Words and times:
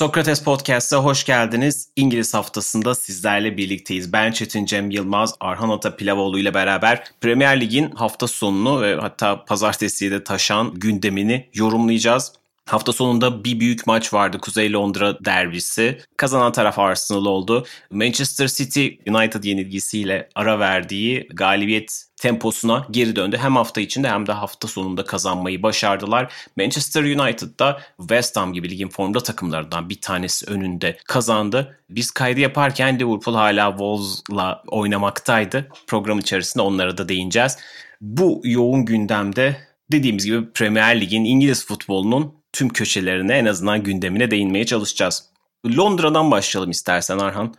Sokrates 0.00 0.44
Podcast'a 0.44 0.96
hoş 0.96 1.24
geldiniz. 1.24 1.88
İngiliz 1.96 2.34
haftasında 2.34 2.94
sizlerle 2.94 3.56
birlikteyiz. 3.56 4.12
Ben 4.12 4.32
Çetin 4.32 4.64
Cem 4.64 4.90
Yılmaz, 4.90 5.34
Arhan 5.40 5.68
Ata 5.68 5.96
Pilavoğlu 5.96 6.38
ile 6.38 6.54
beraber 6.54 7.04
Premier 7.20 7.60
Lig'in 7.60 7.90
hafta 7.90 8.26
sonunu 8.26 8.82
ve 8.82 8.94
hatta 8.94 9.44
pazartesiye 9.44 10.10
de 10.10 10.24
taşan 10.24 10.74
gündemini 10.74 11.50
yorumlayacağız. 11.54 12.32
Hafta 12.66 12.92
sonunda 12.92 13.44
bir 13.44 13.60
büyük 13.60 13.86
maç 13.86 14.14
vardı 14.14 14.38
Kuzey 14.38 14.72
Londra 14.72 15.24
derbisi. 15.24 15.98
Kazanan 16.16 16.52
taraf 16.52 16.78
Arsenal 16.78 17.24
oldu. 17.24 17.66
Manchester 17.90 18.48
City 18.48 18.88
United 19.08 19.44
yenilgisiyle 19.44 20.28
ara 20.34 20.58
verdiği 20.58 21.28
galibiyet 21.34 22.04
temposuna 22.16 22.86
geri 22.90 23.16
döndü. 23.16 23.36
Hem 23.40 23.56
hafta 23.56 23.80
içinde 23.80 24.08
hem 24.08 24.26
de 24.26 24.32
hafta 24.32 24.68
sonunda 24.68 25.04
kazanmayı 25.04 25.62
başardılar. 25.62 26.32
Manchester 26.56 27.02
United 27.02 27.58
da 27.58 27.80
West 27.98 28.36
Ham 28.36 28.52
gibi 28.52 28.70
ligin 28.70 28.88
formda 28.88 29.20
takımlarından 29.20 29.88
bir 29.88 30.00
tanesi 30.00 30.46
önünde 30.46 30.96
kazandı. 31.04 31.78
Biz 31.90 32.10
kaydı 32.10 32.40
yaparken 32.40 32.98
Liverpool 32.98 33.34
hala 33.34 33.70
Wolves'la 33.70 34.62
oynamaktaydı. 34.66 35.68
Program 35.86 36.18
içerisinde 36.18 36.62
onlara 36.62 36.98
da 36.98 37.08
değineceğiz. 37.08 37.58
Bu 38.00 38.40
yoğun 38.44 38.84
gündemde 38.84 39.56
dediğimiz 39.92 40.24
gibi 40.24 40.52
Premier 40.52 41.00
Lig'in 41.00 41.24
İngiliz 41.24 41.66
futbolunun 41.66 42.39
tüm 42.52 42.68
köşelerine 42.68 43.38
en 43.38 43.44
azından 43.44 43.82
gündemine 43.82 44.30
değinmeye 44.30 44.66
çalışacağız. 44.66 45.24
Londra'dan 45.66 46.30
başlayalım 46.30 46.70
istersen 46.70 47.18
Arhan. 47.18 47.54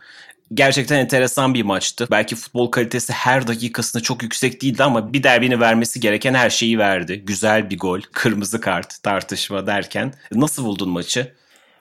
Gerçekten 0.54 0.98
enteresan 0.98 1.54
bir 1.54 1.62
maçtı. 1.62 2.06
Belki 2.10 2.36
futbol 2.36 2.70
kalitesi 2.70 3.12
her 3.12 3.46
dakikasında 3.46 4.02
çok 4.02 4.22
yüksek 4.22 4.62
değildi 4.62 4.84
ama 4.84 5.12
bir 5.12 5.22
derbini 5.22 5.60
vermesi 5.60 6.00
gereken 6.00 6.34
her 6.34 6.50
şeyi 6.50 6.78
verdi. 6.78 7.22
Güzel 7.26 7.70
bir 7.70 7.78
gol, 7.78 8.00
kırmızı 8.12 8.60
kart, 8.60 9.02
tartışma 9.02 9.66
derken. 9.66 10.14
Nasıl 10.32 10.64
buldun 10.64 10.88
maçı? 10.88 11.32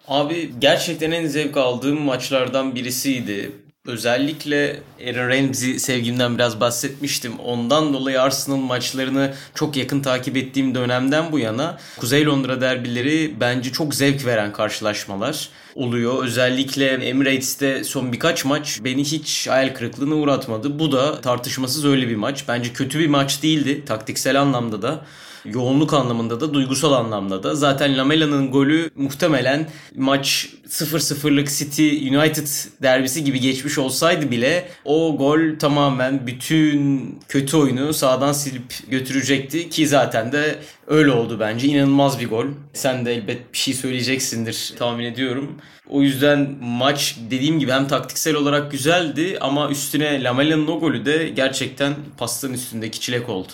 Abi 0.07 0.51
gerçekten 0.59 1.11
en 1.11 1.27
zevk 1.27 1.57
aldığım 1.57 2.01
maçlardan 2.01 2.75
birisiydi. 2.75 3.51
Özellikle 3.85 4.79
Aaron 5.07 5.29
Ramsey 5.29 5.79
sevgimden 5.79 6.35
biraz 6.35 6.59
bahsetmiştim. 6.59 7.39
Ondan 7.39 7.93
dolayı 7.93 8.21
Arsenal 8.21 8.57
maçlarını 8.57 9.33
çok 9.55 9.77
yakın 9.77 10.01
takip 10.01 10.37
ettiğim 10.37 10.75
dönemden 10.75 11.31
bu 11.31 11.39
yana 11.39 11.77
Kuzey 11.97 12.25
Londra 12.25 12.61
derbileri 12.61 13.35
bence 13.39 13.71
çok 13.71 13.95
zevk 13.95 14.25
veren 14.25 14.53
karşılaşmalar 14.53 15.49
oluyor. 15.75 16.23
Özellikle 16.23 16.87
Emirates'te 16.87 17.83
son 17.83 18.13
birkaç 18.13 18.45
maç 18.45 18.79
beni 18.83 19.03
hiç 19.03 19.47
hayal 19.47 19.73
kırıklığına 19.73 20.15
uğratmadı. 20.15 20.79
Bu 20.79 20.91
da 20.91 21.21
tartışmasız 21.21 21.85
öyle 21.85 22.07
bir 22.07 22.15
maç. 22.15 22.43
Bence 22.47 22.73
kötü 22.73 22.99
bir 22.99 23.07
maç 23.07 23.43
değildi 23.43 23.85
taktiksel 23.85 24.41
anlamda 24.41 24.81
da 24.81 25.05
yoğunluk 25.45 25.93
anlamında 25.93 26.41
da 26.41 26.53
duygusal 26.53 26.93
anlamda 26.93 27.43
da. 27.43 27.55
Zaten 27.55 27.97
Lamela'nın 27.97 28.51
golü 28.51 28.89
muhtemelen 28.95 29.69
maç 29.95 30.49
0-0'lık 30.67 31.49
City 31.49 32.15
United 32.15 32.47
derbisi 32.81 33.23
gibi 33.23 33.39
geçmiş 33.39 33.77
olsaydı 33.77 34.31
bile 34.31 34.67
o 34.85 35.17
gol 35.17 35.59
tamamen 35.59 36.27
bütün 36.27 37.19
kötü 37.27 37.57
oyunu 37.57 37.93
sağdan 37.93 38.31
silip 38.31 38.73
götürecekti 38.89 39.69
ki 39.69 39.87
zaten 39.87 40.31
de 40.31 40.59
öyle 40.87 41.11
oldu 41.11 41.37
bence. 41.39 41.67
İnanılmaz 41.67 42.19
bir 42.19 42.29
gol. 42.29 42.45
Sen 42.73 43.05
de 43.05 43.13
elbet 43.13 43.53
bir 43.53 43.57
şey 43.57 43.73
söyleyeceksindir 43.73 44.73
tahmin 44.77 45.05
ediyorum. 45.05 45.57
O 45.89 46.01
yüzden 46.01 46.55
maç 46.61 47.17
dediğim 47.29 47.59
gibi 47.59 47.71
hem 47.71 47.87
taktiksel 47.87 48.35
olarak 48.35 48.71
güzeldi 48.71 49.37
ama 49.41 49.69
üstüne 49.69 50.23
Lamela'nın 50.23 50.67
o 50.67 50.79
golü 50.79 51.05
de 51.05 51.29
gerçekten 51.35 51.93
pastanın 52.17 52.53
üstündeki 52.53 52.99
çilek 52.99 53.29
oldu. 53.29 53.51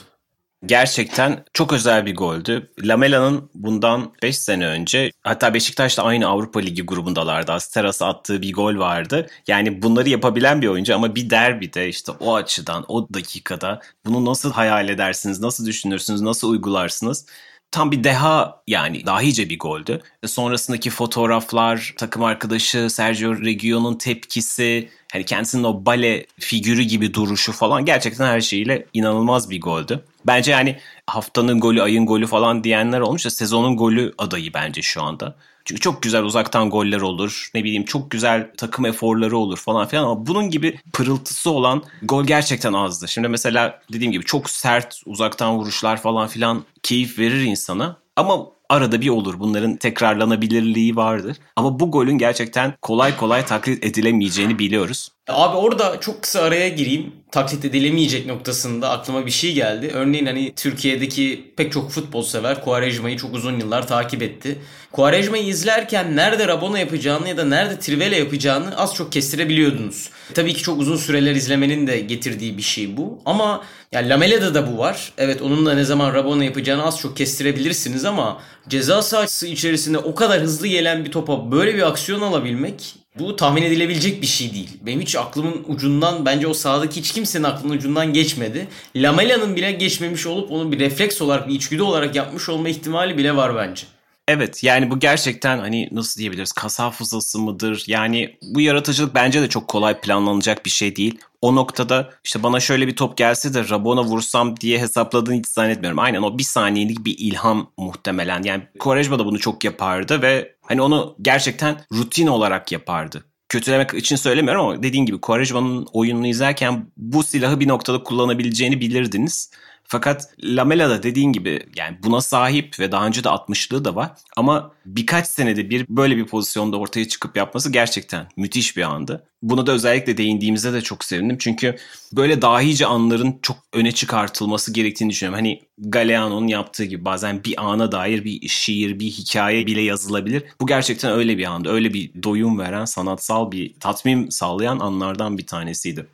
Gerçekten 0.65 1.45
çok 1.53 1.73
özel 1.73 2.05
bir 2.05 2.15
goldü. 2.15 2.71
Lamela'nın 2.79 3.49
bundan 3.55 4.13
5 4.23 4.37
sene 4.37 4.67
önce 4.67 5.11
hatta 5.23 5.53
Beşiktaş'ta 5.53 6.03
aynı 6.03 6.27
Avrupa 6.27 6.59
Ligi 6.59 6.83
grubundalardı. 6.85 7.51
Asteras 7.51 8.01
attığı 8.01 8.41
bir 8.41 8.53
gol 8.53 8.77
vardı. 8.79 9.27
Yani 9.47 9.81
bunları 9.81 10.09
yapabilen 10.09 10.61
bir 10.61 10.67
oyuncu 10.67 10.95
ama 10.95 11.15
bir 11.15 11.29
derbide 11.29 11.87
işte 11.89 12.11
o 12.11 12.35
açıdan 12.35 12.85
o 12.87 13.07
dakikada 13.13 13.81
bunu 14.05 14.25
nasıl 14.25 14.51
hayal 14.51 14.89
edersiniz, 14.89 15.39
nasıl 15.39 15.65
düşünürsünüz, 15.65 16.21
nasıl 16.21 16.49
uygularsınız? 16.49 17.25
Tam 17.71 17.91
bir 17.91 18.03
deha 18.03 18.61
yani 18.67 19.05
dahice 19.05 19.49
bir 19.49 19.59
goldü. 19.59 20.01
Sonrasındaki 20.25 20.89
fotoğraflar, 20.89 21.93
takım 21.97 22.23
arkadaşı 22.23 22.89
Sergio 22.89 23.35
Reguilon'un 23.35 23.95
tepkisi, 23.95 24.89
hani 25.11 25.25
kendisinin 25.25 25.63
o 25.63 25.85
bale 25.85 26.25
figürü 26.39 26.81
gibi 26.81 27.13
duruşu 27.13 27.51
falan 27.51 27.85
gerçekten 27.85 28.25
her 28.25 28.41
şeyiyle 28.41 28.85
inanılmaz 28.93 29.49
bir 29.49 29.61
goldü. 29.61 30.03
Bence 30.27 30.51
yani 30.51 30.79
haftanın 31.07 31.59
golü, 31.59 31.81
ayın 31.81 32.05
golü 32.05 32.27
falan 32.27 32.63
diyenler 32.63 32.99
olmuş 32.99 33.25
da 33.25 33.29
sezonun 33.29 33.77
golü 33.77 34.13
adayı 34.17 34.53
bence 34.53 34.81
şu 34.81 35.03
anda. 35.03 35.35
Çünkü 35.67 35.81
çok 35.81 36.01
güzel 36.01 36.23
uzaktan 36.23 36.69
goller 36.69 37.01
olur. 37.01 37.49
Ne 37.53 37.63
bileyim 37.63 37.85
çok 37.85 38.11
güzel 38.11 38.51
takım 38.57 38.85
eforları 38.85 39.37
olur 39.37 39.57
falan 39.57 39.87
filan 39.87 40.03
ama 40.03 40.27
bunun 40.27 40.49
gibi 40.49 40.79
pırıltısı 40.93 41.51
olan 41.51 41.83
gol 42.03 42.25
gerçekten 42.25 42.73
azdı. 42.73 43.07
Şimdi 43.07 43.27
mesela 43.27 43.81
dediğim 43.93 44.11
gibi 44.11 44.25
çok 44.25 44.49
sert 44.49 45.01
uzaktan 45.05 45.57
vuruşlar 45.57 46.01
falan 46.01 46.27
filan 46.27 46.63
keyif 46.83 47.19
verir 47.19 47.41
insana. 47.41 47.97
Ama 48.15 48.45
arada 48.69 49.01
bir 49.01 49.09
olur. 49.09 49.39
Bunların 49.39 49.75
tekrarlanabilirliği 49.75 50.95
vardır. 50.95 51.37
Ama 51.55 51.79
bu 51.79 51.91
golün 51.91 52.17
gerçekten 52.17 52.73
kolay 52.81 53.17
kolay 53.17 53.45
taklit 53.45 53.83
edilemeyeceğini 53.83 54.59
biliyoruz. 54.59 55.09
Abi 55.27 55.57
orada 55.57 55.99
çok 55.99 56.21
kısa 56.21 56.41
araya 56.41 56.69
gireyim. 56.69 57.11
Taklit 57.31 57.65
edilemeyecek 57.65 58.25
noktasında 58.25 58.89
aklıma 58.89 59.25
bir 59.25 59.31
şey 59.31 59.53
geldi. 59.53 59.91
Örneğin 59.93 60.25
hani 60.25 60.53
Türkiye'deki 60.55 61.53
pek 61.57 61.71
çok 61.71 61.91
futbol 61.91 62.23
sever 62.23 62.63
Quaresma'yı 62.63 63.17
çok 63.17 63.33
uzun 63.35 63.59
yıllar 63.59 63.87
takip 63.87 64.21
etti. 64.21 64.59
Quaresma'yı 64.91 65.43
izlerken 65.43 66.15
nerede 66.15 66.47
Rabona 66.47 66.79
yapacağını 66.79 67.29
ya 67.29 67.37
da 67.37 67.45
nerede 67.45 67.79
Trivela 67.79 68.15
yapacağını 68.15 68.77
az 68.77 68.95
çok 68.95 69.11
kestirebiliyordunuz. 69.11 70.09
Tabii 70.33 70.53
ki 70.53 70.61
çok 70.63 70.79
uzun 70.79 70.97
süreler 70.97 71.35
izlemenin 71.35 71.87
de 71.87 71.99
getirdiği 71.99 72.57
bir 72.57 72.61
şey 72.63 72.97
bu. 72.97 73.21
Ama 73.25 73.63
ya 73.91 74.01
Lamela'da 74.09 74.53
da 74.53 74.73
bu 74.73 74.77
var. 74.77 75.13
Evet 75.17 75.41
onun 75.41 75.65
da 75.65 75.73
ne 75.73 75.83
zaman 75.83 76.13
Rabona 76.13 76.43
yapacağını 76.43 76.85
az 76.85 76.99
çok 76.99 77.17
kestirebilirsiniz 77.17 78.05
ama 78.05 78.41
ceza 78.69 79.01
sahası 79.01 79.47
içerisinde 79.47 79.97
o 79.97 80.15
kadar 80.15 80.41
hızlı 80.41 80.67
gelen 80.67 81.05
bir 81.05 81.11
topa 81.11 81.51
böyle 81.51 81.75
bir 81.75 81.87
aksiyon 81.87 82.21
alabilmek 82.21 82.95
bu 83.19 83.35
tahmin 83.35 83.61
edilebilecek 83.61 84.21
bir 84.21 84.27
şey 84.27 84.53
değil. 84.53 84.69
Benim 84.81 85.01
hiç 85.01 85.15
aklımın 85.15 85.63
ucundan 85.67 86.25
bence 86.25 86.47
o 86.47 86.53
sahadaki 86.53 86.99
hiç 86.99 87.11
kimsenin 87.11 87.43
aklının 87.43 87.73
ucundan 87.73 88.13
geçmedi. 88.13 88.67
Lamela'nın 88.95 89.55
bile 89.55 89.71
geçmemiş 89.71 90.27
olup 90.27 90.51
onu 90.51 90.71
bir 90.71 90.79
refleks 90.79 91.21
olarak 91.21 91.47
bir 91.47 91.53
içgüdü 91.53 91.81
olarak 91.81 92.15
yapmış 92.15 92.49
olma 92.49 92.69
ihtimali 92.69 93.17
bile 93.17 93.35
var 93.35 93.55
bence. 93.55 93.83
Evet 94.27 94.63
yani 94.63 94.91
bu 94.91 94.99
gerçekten 94.99 95.59
hani 95.59 95.89
nasıl 95.91 96.19
diyebiliriz 96.19 96.51
kas 96.51 96.79
hafızası 96.79 97.39
mıdır? 97.39 97.83
Yani 97.87 98.37
bu 98.41 98.61
yaratıcılık 98.61 99.15
bence 99.15 99.41
de 99.41 99.49
çok 99.49 99.67
kolay 99.67 100.01
planlanacak 100.01 100.65
bir 100.65 100.69
şey 100.69 100.95
değil. 100.95 101.19
O 101.41 101.55
noktada 101.55 102.09
işte 102.23 102.43
bana 102.43 102.59
şöyle 102.59 102.87
bir 102.87 102.95
top 102.95 103.17
gelse 103.17 103.53
de 103.53 103.69
Rabona 103.69 104.03
vursam 104.03 104.59
diye 104.59 104.79
hesapladığını 104.79 105.35
hiç 105.35 105.47
zannetmiyorum. 105.47 105.99
Aynen 105.99 106.21
o 106.21 106.37
bir 106.37 106.43
saniyelik 106.43 107.05
bir 107.05 107.15
ilham 107.17 107.71
muhtemelen. 107.77 108.43
Yani 108.43 108.63
Quaresma 108.79 109.19
da 109.19 109.25
bunu 109.25 109.39
çok 109.39 109.63
yapardı 109.63 110.21
ve 110.21 110.55
hani 110.61 110.81
onu 110.81 111.15
gerçekten 111.21 111.81
rutin 111.93 112.27
olarak 112.27 112.71
yapardı 112.71 113.23
kötülemek 113.49 113.93
için 113.93 114.15
söylemiyorum 114.15 114.65
ama 114.65 114.83
dediğin 114.83 115.05
gibi 115.05 115.21
Quaresma'nın 115.21 115.87
oyununu 115.93 116.27
izlerken 116.27 116.85
bu 116.97 117.23
silahı 117.23 117.59
bir 117.59 117.67
noktada 117.67 118.03
kullanabileceğini 118.03 118.81
bilirdiniz. 118.81 119.51
Fakat 119.89 120.29
Lamela 120.43 120.89
da 120.89 121.03
dediğin 121.03 121.33
gibi 121.33 121.65
yani 121.75 121.97
buna 122.03 122.21
sahip 122.21 122.79
ve 122.79 122.91
daha 122.91 123.07
önce 123.07 123.23
de 123.23 123.27
60'lığı 123.27 123.85
da 123.85 123.95
var. 123.95 124.11
Ama 124.37 124.71
birkaç 124.85 125.27
senede 125.27 125.69
bir 125.69 125.85
böyle 125.89 126.17
bir 126.17 126.25
pozisyonda 126.25 126.77
ortaya 126.77 127.07
çıkıp 127.07 127.37
yapması 127.37 127.71
gerçekten 127.71 128.27
müthiş 128.37 128.77
bir 128.77 128.81
andı. 128.81 129.27
Buna 129.41 129.67
da 129.67 129.71
özellikle 129.71 130.17
değindiğimizde 130.17 130.73
de 130.73 130.81
çok 130.81 131.03
sevindim. 131.03 131.37
Çünkü 131.39 131.75
böyle 132.13 132.41
dahice 132.41 132.85
anların 132.85 133.39
çok 133.41 133.57
öne 133.73 133.91
çıkartılması 133.91 134.73
gerektiğini 134.73 135.09
düşünüyorum. 135.09 135.35
Hani 135.37 135.61
Galeano'nun 135.77 136.47
yaptığı 136.47 136.83
gibi 136.83 137.05
bazen 137.05 137.43
bir 137.43 137.69
ana 137.71 137.91
dair 137.91 138.23
bir 138.23 138.47
şiir, 138.47 138.99
bir 138.99 139.09
hikaye 139.09 139.67
bile 139.67 139.81
yazılabilir. 139.81 140.43
Bu 140.61 140.67
gerçekten 140.67 141.11
öyle 141.11 141.37
bir 141.37 141.45
anda, 141.45 141.71
öyle 141.71 141.93
bir 141.93 142.23
doyum 142.23 142.59
veren, 142.59 142.85
sanatsal 142.85 143.51
bir 143.51 143.79
tatmin 143.79 144.29
sağlayan 144.29 144.79
anlardan 144.79 145.37
bir 145.37 145.47
tanesiydi. 145.47 146.07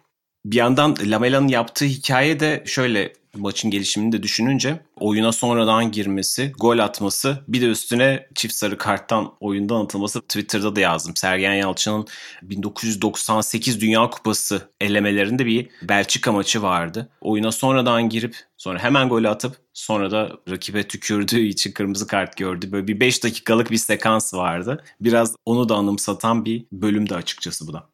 Bir 0.46 0.56
yandan 0.56 0.96
Lamela'nın 1.04 1.48
yaptığı 1.48 1.86
hikaye 1.86 2.40
de 2.40 2.64
şöyle 2.68 3.14
maçın 3.38 3.72
gelişimini 3.72 4.12
de 4.12 4.24
düşününce 4.24 4.80
oyuna 5.00 5.32
sonradan 5.32 5.92
girmesi, 5.92 6.54
gol 6.60 6.80
atması 6.80 7.44
bir 7.48 7.62
de 7.62 7.66
üstüne 7.66 8.28
çift 8.36 8.54
sarı 8.54 8.78
karttan 8.78 9.34
oyundan 9.40 9.86
atılması 9.86 10.22
Twitter'da 10.22 10.76
da 10.76 10.80
yazdım. 10.80 11.16
Sergen 11.16 11.54
Yalçın'ın 11.54 12.08
1998 12.44 13.82
Dünya 13.82 14.10
Kupası 14.10 14.70
elemelerinde 14.82 15.46
bir 15.46 15.70
Belçika 15.82 16.32
maçı 16.32 16.62
vardı. 16.62 17.10
Oyuna 17.22 17.52
sonradan 17.52 18.10
girip 18.10 18.36
sonra 18.58 18.80
hemen 18.80 19.10
golü 19.10 19.30
atıp 19.30 19.58
sonra 19.74 20.12
da 20.12 20.32
rakibe 20.50 20.84
tükürdüğü 20.88 21.42
için 21.42 21.72
kırmızı 21.72 22.08
kart 22.08 22.38
gördü. 22.38 22.72
Böyle 22.72 22.88
bir 22.88 23.00
5 23.00 23.24
dakikalık 23.24 23.72
bir 23.72 23.78
sekans 23.78 24.34
vardı. 24.34 24.84
Biraz 25.02 25.36
onu 25.46 25.70
da 25.70 25.76
anımsatan 25.76 26.46
bir 26.46 26.66
bölümde 26.72 27.16
açıkçası 27.16 27.68
bu 27.68 27.74
da. 27.74 27.93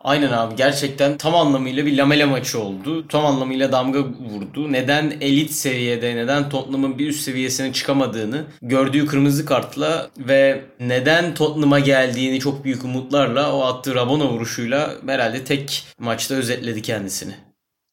Aynen 0.00 0.32
abi 0.32 0.56
gerçekten 0.56 1.16
tam 1.16 1.34
anlamıyla 1.34 1.86
bir 1.86 1.96
lamele 1.96 2.24
maçı 2.24 2.60
oldu. 2.60 3.08
Tam 3.08 3.26
anlamıyla 3.26 3.72
damga 3.72 3.98
vurdu. 3.98 4.72
Neden 4.72 5.12
elit 5.20 5.50
seviyede, 5.50 6.16
neden 6.16 6.48
Tottenham'ın 6.48 6.98
bir 6.98 7.08
üst 7.08 7.20
seviyesine 7.20 7.72
çıkamadığını 7.72 8.44
gördüğü 8.62 9.06
kırmızı 9.06 9.46
kartla 9.46 10.10
ve 10.18 10.64
neden 10.80 11.34
Tottenham'a 11.34 11.78
geldiğini 11.78 12.40
çok 12.40 12.64
büyük 12.64 12.84
umutlarla 12.84 13.52
o 13.52 13.62
attığı 13.62 13.94
Rabona 13.94 14.28
vuruşuyla 14.28 14.94
herhalde 15.06 15.44
tek 15.44 15.86
maçta 15.98 16.34
özetledi 16.34 16.82
kendisini. 16.82 17.47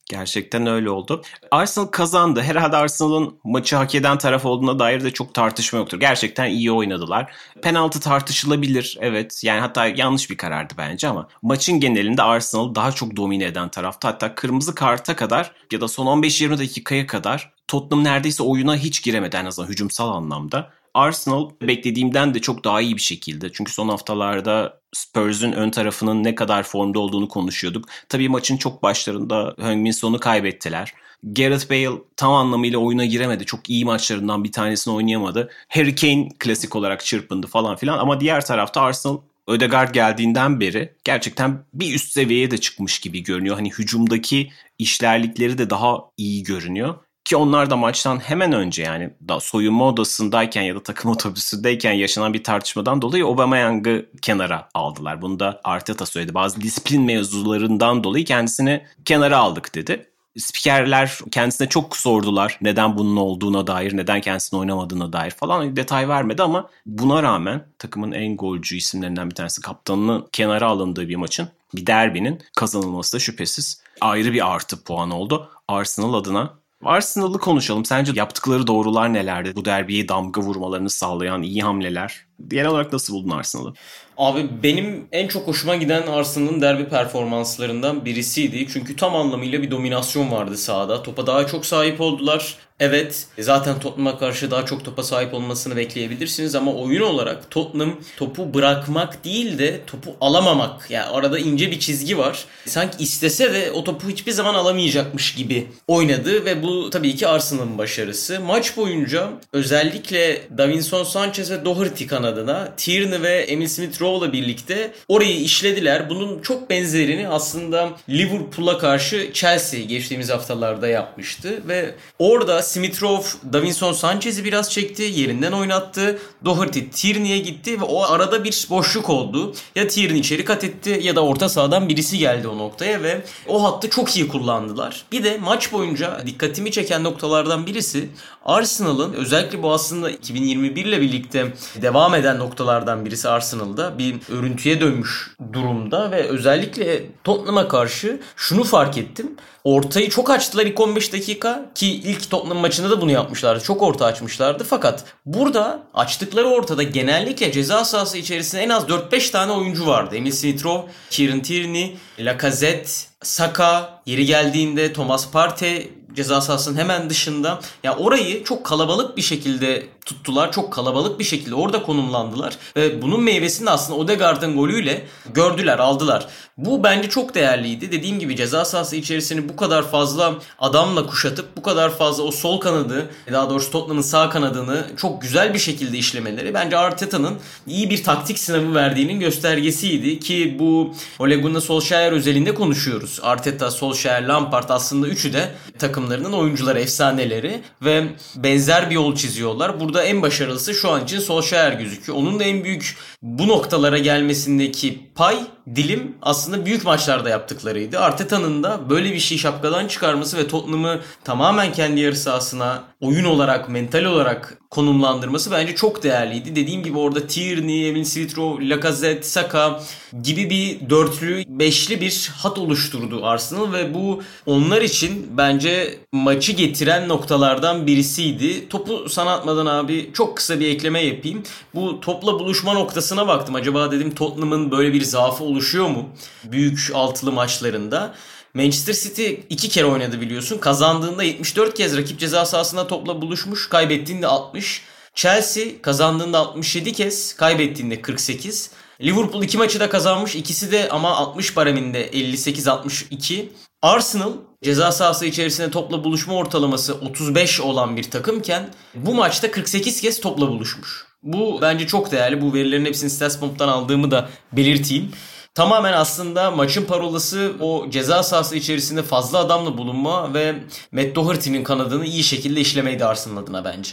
Gerçekten 0.10 0.68
öyle 0.68 0.90
oldu. 0.90 1.22
Arsenal 1.52 1.86
kazandı. 1.86 2.42
Herhalde 2.42 2.78
Arsenal'ın 2.78 3.40
maçı 3.44 3.76
hak 3.76 3.96
eden 3.96 4.18
taraf 4.18 4.46
olduğuna 4.46 4.80
dair 4.80 5.04
de 5.04 5.12
çok 5.12 5.34
tartışma 5.34 5.80
yoktur. 5.80 6.00
Gerçekten 6.00 6.50
iyi 6.50 6.72
oynadılar. 6.72 7.32
Penaltı 7.62 8.00
tartışılabilir 8.00 8.98
evet. 9.02 9.44
Yani 9.44 9.60
hatta 9.60 9.88
yanlış 9.88 10.30
bir 10.30 10.38
karardı 10.38 10.74
bence 10.78 11.08
ama 11.08 11.28
maçın 11.42 11.80
genelinde 11.80 12.24
Arsenal 12.24 12.76
daha 12.76 12.92
çok 12.92 13.16
domine 13.16 13.46
eden 13.46 13.70
tarafta. 13.70 14.08
Hatta 14.08 14.36
kırmızı 14.36 14.76
karta 14.76 15.16
kadar 15.16 15.52
ya 15.72 15.82
da 15.82 15.88
son 15.88 16.22
15-20 16.22 16.58
dakikaya 16.58 17.08
kadar 17.08 17.54
Tottenham 17.68 18.04
neredeyse 18.04 18.44
oyuna 18.44 18.76
hiç 18.76 19.04
giremedi 19.04 19.36
en 19.36 19.46
azından 19.46 19.70
hücumsal 19.70 20.10
anlamda. 20.10 20.72
Arsenal 20.96 21.50
beklediğimden 21.62 22.34
de 22.34 22.40
çok 22.42 22.64
daha 22.64 22.82
iyi 22.82 22.96
bir 22.96 23.02
şekilde. 23.02 23.52
Çünkü 23.54 23.74
son 23.74 23.90
haftalarda 23.90 24.80
Spurs'un 24.94 25.52
ön 25.52 25.70
tarafının 25.70 26.24
ne 26.24 26.36
kadar 26.36 26.64
formda 26.64 27.00
olduğunu 27.00 27.28
konuşuyorduk. 27.28 27.86
Tabii 28.10 28.30
maçın 28.30 28.58
çok 28.58 28.84
başlarında 28.84 29.56
Heung-Min 29.58 29.92
Son'u 29.92 30.20
kaybettiler. 30.20 30.94
Gareth 31.24 31.70
Bale 31.70 32.02
tam 32.18 32.34
anlamıyla 32.34 32.80
oyuna 32.80 33.06
giremedi. 33.06 33.46
Çok 33.46 33.70
iyi 33.70 33.86
maçlarından 33.86 34.44
bir 34.44 34.52
tanesini 34.52 34.94
oynayamadı. 34.94 35.50
Harry 35.70 35.96
Kane 35.96 36.30
klasik 36.40 36.76
olarak 36.76 37.06
çırpındı 37.06 37.48
falan 37.48 37.76
filan. 37.76 37.98
Ama 37.98 38.20
diğer 38.20 38.46
tarafta 38.46 38.82
Arsenal 38.82 39.18
Ödegaard 39.48 39.94
geldiğinden 39.94 40.60
beri 40.60 40.94
gerçekten 41.04 41.66
bir 41.74 41.96
üst 41.96 42.12
seviyeye 42.12 42.52
de 42.52 42.58
çıkmış 42.58 43.00
gibi 43.00 43.24
görünüyor. 43.24 43.56
Hani 43.56 43.72
hücumdaki 43.72 44.52
işlerlikleri 44.80 45.58
de 45.58 45.70
daha 45.70 45.98
iyi 46.18 46.44
görünüyor. 46.44 46.96
Ki 47.26 47.36
onlar 47.36 47.70
da 47.70 47.78
maçtan 47.78 48.20
hemen 48.20 48.52
önce 48.52 48.84
yani 48.84 49.10
da 49.30 49.40
soyunma 49.40 49.88
odasındayken 49.88 50.62
ya 50.62 50.76
da 50.76 50.84
takım 50.84 51.12
otobüsündeyken 51.12 51.94
yaşanan 51.94 52.34
bir 52.34 52.44
tartışmadan 52.44 53.02
dolayı 53.02 53.26
Aubameyang'ı 53.26 54.06
kenara 54.22 54.70
aldılar. 54.74 55.22
Bunu 55.22 55.40
da 55.40 55.62
Arteta 55.64 56.06
söyledi. 56.06 56.34
Bazı 56.34 56.62
disiplin 56.62 57.02
mevzularından 57.02 58.04
dolayı 58.04 58.26
kendisini 58.26 58.86
kenara 59.06 59.38
aldık 59.38 59.76
dedi. 59.76 60.10
Spikerler 60.38 61.20
kendisine 61.32 61.70
çok 61.70 61.98
sordular 61.98 62.58
neden 62.62 62.98
bunun 62.98 63.18
olduğuna 63.18 63.68
dair, 63.68 63.98
neden 63.98 64.22
kendisini 64.22 64.60
oynamadığına 64.60 65.14
dair 65.14 65.32
falan 65.32 65.76
detay 65.76 66.10
vermedi 66.10 66.44
ama 66.44 66.70
buna 66.86 67.24
rağmen 67.24 67.68
takımın 67.80 68.12
en 68.12 68.38
golcü 68.38 68.78
isimlerinden 68.78 69.30
bir 69.30 69.36
tanesi 69.36 69.62
kaptanının 69.62 70.28
kenara 70.32 70.68
alındığı 70.68 71.10
bir 71.10 71.16
maçın, 71.16 71.50
bir 71.76 71.88
derbinin 71.88 72.42
kazanılması 72.56 73.14
da 73.14 73.20
şüphesiz 73.20 73.82
ayrı 74.02 74.34
bir 74.34 74.54
artı 74.54 74.84
puan 74.84 75.12
oldu. 75.12 75.50
Arsenal 75.68 76.14
adına 76.14 76.65
Arsenal'ı 76.86 77.40
konuşalım. 77.40 77.86
Sence 77.86 78.12
yaptıkları 78.16 78.68
doğrular 78.68 79.14
nelerdi? 79.14 79.56
Bu 79.56 79.66
derbiye 79.66 80.08
damga 80.08 80.42
vurmalarını 80.42 80.90
sağlayan 80.90 81.42
iyi 81.44 81.62
hamleler. 81.62 82.26
Genel 82.48 82.68
olarak 82.68 82.94
nasıl 82.94 83.14
buldun 83.14 83.30
Arsenal'ı? 83.30 83.74
Abi 84.18 84.50
benim 84.64 85.08
en 85.12 85.28
çok 85.28 85.48
hoşuma 85.48 85.76
giden 85.76 86.08
Arsenal'ın 86.08 86.62
derbi 86.62 86.90
performanslarından 86.90 88.06
birisiydi. 88.06 88.68
Çünkü 88.74 88.96
tam 88.96 89.16
anlamıyla 89.16 89.62
bir 89.62 89.72
dominasyon 89.72 90.32
vardı 90.32 90.58
sahada. 90.58 91.04
Topa 91.04 91.28
daha 91.28 91.48
çok 91.48 91.66
sahip 91.66 92.02
oldular. 92.02 92.58
Evet 92.80 93.28
zaten 93.40 93.80
Tottenham'a 93.80 94.20
karşı 94.20 94.52
daha 94.52 94.66
çok 94.66 94.86
topa 94.86 95.04
sahip 95.04 95.34
olmasını 95.34 95.76
bekleyebilirsiniz 95.76 96.56
ama 96.56 96.74
oyun 96.74 97.02
olarak 97.02 97.52
Tottenham 97.52 98.00
topu 98.18 98.54
bırakmak 98.54 99.26
değil 99.26 99.60
de 99.60 99.82
topu 99.88 100.16
alamamak. 100.22 100.92
Yani 100.92 101.06
arada 101.06 101.40
ince 101.40 101.72
bir 101.72 101.80
çizgi 101.80 102.18
var. 102.18 102.46
Sanki 102.66 103.04
istese 103.04 103.54
de 103.54 103.72
o 103.72 103.84
topu 103.84 104.10
hiçbir 104.10 104.32
zaman 104.32 104.56
alamayacakmış 104.56 105.36
gibi 105.36 105.68
oynadı 105.88 106.46
ve 106.46 106.64
bu 106.64 106.90
tabii 106.90 107.16
ki 107.16 107.28
Arsenal'ın 107.28 107.78
başarısı. 107.78 108.40
Maç 108.40 108.78
boyunca 108.78 109.30
özellikle 109.54 110.42
Davinson 110.58 111.04
Sanchez 111.04 111.52
ve 111.52 111.66
Doherty 111.66 112.06
kanadına 112.06 112.76
Tierney 112.78 113.22
ve 113.22 113.38
Emil 113.38 113.68
Smith 113.68 114.02
Rowe'la 114.02 114.34
birlikte 114.34 114.92
orayı 115.08 115.40
işlediler. 115.40 116.10
Bunun 116.10 116.42
çok 116.42 116.70
benzerini 116.70 117.28
aslında 117.28 117.90
Liverpool'a 118.10 118.78
karşı 118.78 119.34
Chelsea 119.34 119.80
geçtiğimiz 119.80 120.30
haftalarda 120.30 120.88
yapmıştı 120.88 121.68
ve 121.68 121.96
orada 122.20 122.65
Smith 122.68 123.04
Rowe 123.04 123.28
Davinson 123.54 123.94
Sanchez'i 123.94 124.46
biraz 124.46 124.72
çekti. 124.72 125.04
Yerinden 125.04 125.52
oynattı. 125.52 126.20
Doherty 126.46 126.80
Tierney'e 126.80 127.38
gitti 127.38 127.82
ve 127.82 127.86
o 127.86 128.04
arada 128.04 128.44
bir 128.44 128.68
boşluk 128.70 129.10
oldu. 129.10 129.54
Ya 129.76 129.88
Tierney 129.88 130.20
içeri 130.20 130.46
kat 130.46 130.64
etti 130.64 131.00
ya 131.04 131.16
da 131.16 131.24
orta 131.26 131.50
sahadan 131.50 131.90
birisi 131.90 132.18
geldi 132.18 132.48
o 132.48 132.58
noktaya 132.58 133.04
ve 133.04 133.22
o 133.48 133.64
hattı 133.64 133.90
çok 133.90 134.16
iyi 134.18 134.28
kullandılar. 134.28 135.06
Bir 135.12 135.24
de 135.24 135.38
maç 135.38 135.72
boyunca 135.72 136.24
dikkatimi 136.26 136.72
çeken 136.72 137.04
noktalardan 137.04 137.66
birisi 137.66 138.10
Arsenal'ın 138.46 139.14
özellikle 139.14 139.64
bu 139.64 139.74
aslında 139.74 140.10
2021 140.10 140.86
ile 140.86 141.02
birlikte 141.02 141.54
devam 141.82 142.16
eden 142.16 142.40
noktalardan 142.40 143.06
birisi 143.06 143.30
Arsenal'da 143.30 143.98
bir 143.98 144.16
örüntüye 144.30 144.82
dönmüş 144.82 145.36
durumda 145.54 146.12
ve 146.12 146.24
özellikle 146.24 147.06
Tottenham'a 147.24 147.68
karşı 147.68 148.20
şunu 148.36 148.64
fark 148.64 148.98
ettim. 148.98 149.36
Ortayı 149.64 150.10
çok 150.10 150.30
açtılar 150.30 150.66
ilk 150.66 150.80
15 150.80 151.14
dakika 151.14 151.72
ki 151.76 151.88
ilk 151.88 152.30
Tottenham 152.30 152.58
maçında 152.58 152.90
da 152.90 153.02
bunu 153.02 153.12
yapmışlardı. 153.12 153.64
Çok 153.64 153.82
orta 153.82 154.06
açmışlardı 154.06 154.64
fakat 154.64 155.04
burada 155.26 155.84
açtıkları 155.94 156.48
ortada 156.48 156.84
genellikle 156.84 157.52
ceza 157.52 157.86
sahası 157.86 158.18
içerisinde 158.18 158.62
en 158.62 158.70
az 158.70 158.84
4-5 158.84 159.32
tane 159.32 159.52
oyuncu 159.52 159.88
vardı. 159.88 160.16
Emil 160.16 160.32
Smith 160.32 160.66
Rowe, 160.66 160.92
Kieran 161.10 161.40
Tierney, 161.40 161.98
Lacazette, 162.20 162.90
Saka, 163.22 163.95
yeri 164.06 164.26
geldiğinde 164.26 164.94
Thomas 164.94 165.32
Partey 165.32 165.92
ceza 166.16 166.42
sahasının 166.42 166.78
hemen 166.78 167.10
dışında. 167.10 167.60
Ya 167.84 167.98
orayı 167.98 168.44
çok 168.44 168.66
kalabalık 168.66 169.18
bir 169.18 169.22
şekilde 169.22 169.88
tuttular. 170.06 170.52
Çok 170.52 170.74
kalabalık 170.74 171.20
bir 171.20 171.24
şekilde 171.24 171.56
orada 171.56 171.84
konumlandılar. 171.84 172.58
Ve 172.76 173.02
bunun 173.02 173.24
meyvesini 173.24 173.70
aslında 173.70 174.00
Odegaard'ın 174.00 174.56
golüyle 174.56 175.06
gördüler, 175.34 175.80
aldılar. 175.80 176.28
Bu 176.58 176.84
bence 176.84 177.10
çok 177.10 177.36
değerliydi. 177.36 177.92
Dediğim 177.92 178.20
gibi 178.20 178.36
ceza 178.36 178.66
sahası 178.66 178.96
içerisini 178.96 179.50
bu 179.50 179.56
kadar 179.56 179.92
fazla 179.92 180.34
adamla 180.60 181.08
kuşatıp 181.08 181.58
bu 181.58 181.62
kadar 181.62 181.98
fazla 181.98 182.24
o 182.24 182.32
sol 182.32 182.60
kanadı, 182.60 183.10
daha 183.32 183.50
doğrusu 183.50 183.72
Tottenham'ın 183.72 184.02
sağ 184.02 184.30
kanadını 184.30 184.86
çok 184.98 185.22
güzel 185.22 185.54
bir 185.54 185.60
şekilde 185.60 185.98
işlemeleri 185.98 186.54
bence 186.54 186.78
Arteta'nın 186.78 187.40
iyi 187.68 187.90
bir 187.90 188.04
taktik 188.04 188.40
sınavı 188.40 188.76
verdiğinin 188.76 189.20
göstergesiydi 189.20 190.20
ki 190.20 190.56
bu 190.60 190.94
Ole 191.20 191.36
Gunnar 191.36 191.60
Solskjaer 191.60 192.12
özelinde 192.12 192.54
konuşuyoruz. 192.54 193.20
Arteta, 193.24 193.72
Solskjaer, 193.72 193.95
Lampard 194.04 194.70
aslında 194.70 195.08
üçü 195.08 195.34
de 195.34 195.52
takımlarının 195.80 196.34
oyuncuları, 196.34 196.80
efsaneleri 196.80 197.62
ve 197.82 198.04
benzer 198.36 198.90
bir 198.90 198.96
yol 198.96 199.16
çiziyorlar. 199.16 199.80
Burada 199.80 200.04
en 200.04 200.22
başarılısı 200.22 200.74
şu 200.74 200.90
an 200.90 201.04
için 201.04 201.20
Solskjaer 201.20 201.72
gözüküyor. 201.72 202.18
Onun 202.18 202.40
da 202.40 202.44
en 202.44 202.64
büyük 202.64 202.98
bu 203.22 203.48
noktalara 203.48 203.98
gelmesindeki 203.98 205.10
pay 205.16 205.38
dilim 205.76 206.16
aslında 206.22 206.66
büyük 206.66 206.86
maçlarda 206.86 207.30
yaptıklarıydı. 207.30 208.00
Arteta'nın 208.00 208.64
da 208.64 208.90
böyle 208.90 209.14
bir 209.14 209.20
şey 209.20 209.38
şapkadan 209.38 209.88
çıkarması 209.88 210.38
ve 210.38 210.48
Tottenham'ı 210.48 211.00
tamamen 211.24 211.74
kendi 211.74 212.00
yarı 212.00 212.16
sahasına 212.16 212.84
oyun 213.02 213.26
olarak, 213.26 213.70
mental 213.70 214.04
olarak 214.04 214.58
konumlandırması 214.70 215.52
bence 215.52 215.76
çok 215.76 216.04
değerliydi. 216.04 216.56
Dediğim 216.56 216.84
gibi 216.84 216.98
orada 216.98 217.28
Tierney, 217.28 218.06
Smith 218.06 218.38
Rowe, 218.38 218.70
Lacazette, 218.70 219.24
Saka 219.24 219.80
gibi 220.24 220.50
bir 220.50 220.90
dörtlü, 220.90 221.44
beşli 221.48 222.02
bir 222.02 222.32
hat 222.38 222.58
oluşturdu 222.58 223.26
Arsenal 223.26 223.74
ve 223.74 223.94
bu 223.94 224.24
onlar 224.46 224.82
için 224.82 225.28
bence 225.38 225.98
maçı 226.12 226.52
getiren 226.52 227.10
noktalardan 227.10 227.88
birisiydi. 227.88 228.70
Topu 228.70 229.10
sana 229.10 229.34
atmadan 229.34 229.66
abi 229.66 230.10
çok 230.14 230.38
kısa 230.38 230.60
bir 230.60 230.68
ekleme 230.68 231.02
yapayım. 231.02 231.44
Bu 231.76 232.00
topla 232.02 232.40
buluşma 232.40 232.74
noktasına 232.74 233.28
baktım. 233.28 233.56
Acaba 233.56 233.92
dedim 233.92 234.16
Tottenham'ın 234.16 234.72
böyle 234.72 234.94
bir 234.94 235.02
zaafı 235.02 235.44
oluşuyor 235.56 235.88
mu? 235.88 236.10
Büyük 236.44 236.92
altılı 236.94 237.32
maçlarında. 237.32 238.16
Manchester 238.54 238.94
City 238.94 239.34
iki 239.50 239.70
kere 239.70 239.86
oynadı 239.86 240.22
biliyorsun. 240.22 240.58
Kazandığında 240.58 241.24
74 241.24 241.74
kez 241.78 241.98
rakip 241.98 242.20
ceza 242.20 242.46
sahasında 242.46 242.88
topla 242.88 243.22
buluşmuş. 243.22 243.70
Kaybettiğinde 243.70 244.28
60. 244.28 244.82
Chelsea 245.14 245.64
kazandığında 245.82 246.40
67 246.40 246.94
kez, 246.94 247.36
kaybettiğinde 247.36 248.02
48. 248.02 248.72
Liverpool 249.02 249.44
iki 249.44 249.58
maçı 249.58 249.80
da 249.80 249.90
kazanmış. 249.90 250.36
İkisi 250.36 250.72
de 250.72 250.90
ama 250.90 251.16
60 251.16 251.54
paraminde 251.54 252.10
58-62. 252.10 253.46
Arsenal 253.82 254.32
ceza 254.64 254.92
sahası 254.92 255.26
içerisinde 255.26 255.72
topla 255.72 256.04
buluşma 256.04 256.34
ortalaması 256.34 256.94
35 256.94 257.62
olan 257.62 257.98
bir 257.98 258.04
takımken 258.04 258.70
bu 258.96 259.14
maçta 259.14 259.52
48 259.52 260.02
kez 260.02 260.22
topla 260.22 260.48
buluşmuş. 260.48 261.06
Bu 261.24 261.60
bence 261.62 261.88
çok 261.88 262.12
değerli. 262.12 262.42
Bu 262.42 262.54
verilerin 262.54 262.86
hepsini 262.86 263.10
Statsbomb'dan 263.10 263.68
aldığımı 263.68 264.12
da 264.12 264.30
belirteyim. 264.52 265.12
Tamamen 265.56 265.94
aslında 265.94 266.52
maçın 266.52 266.86
parolası 266.86 267.54
o 267.60 267.90
ceza 267.90 268.24
sahası 268.24 268.56
içerisinde 268.56 269.04
fazla 269.04 269.38
adamla 269.38 269.78
bulunma 269.78 270.34
ve 270.34 270.56
Matt 270.92 271.16
Doherty'nin 271.16 271.64
kanadını 271.64 272.06
iyi 272.06 272.24
şekilde 272.24 272.62
işlemeydi 272.62 273.06
Arsenal 273.06 273.38
adına 273.38 273.66
bence. 273.66 273.92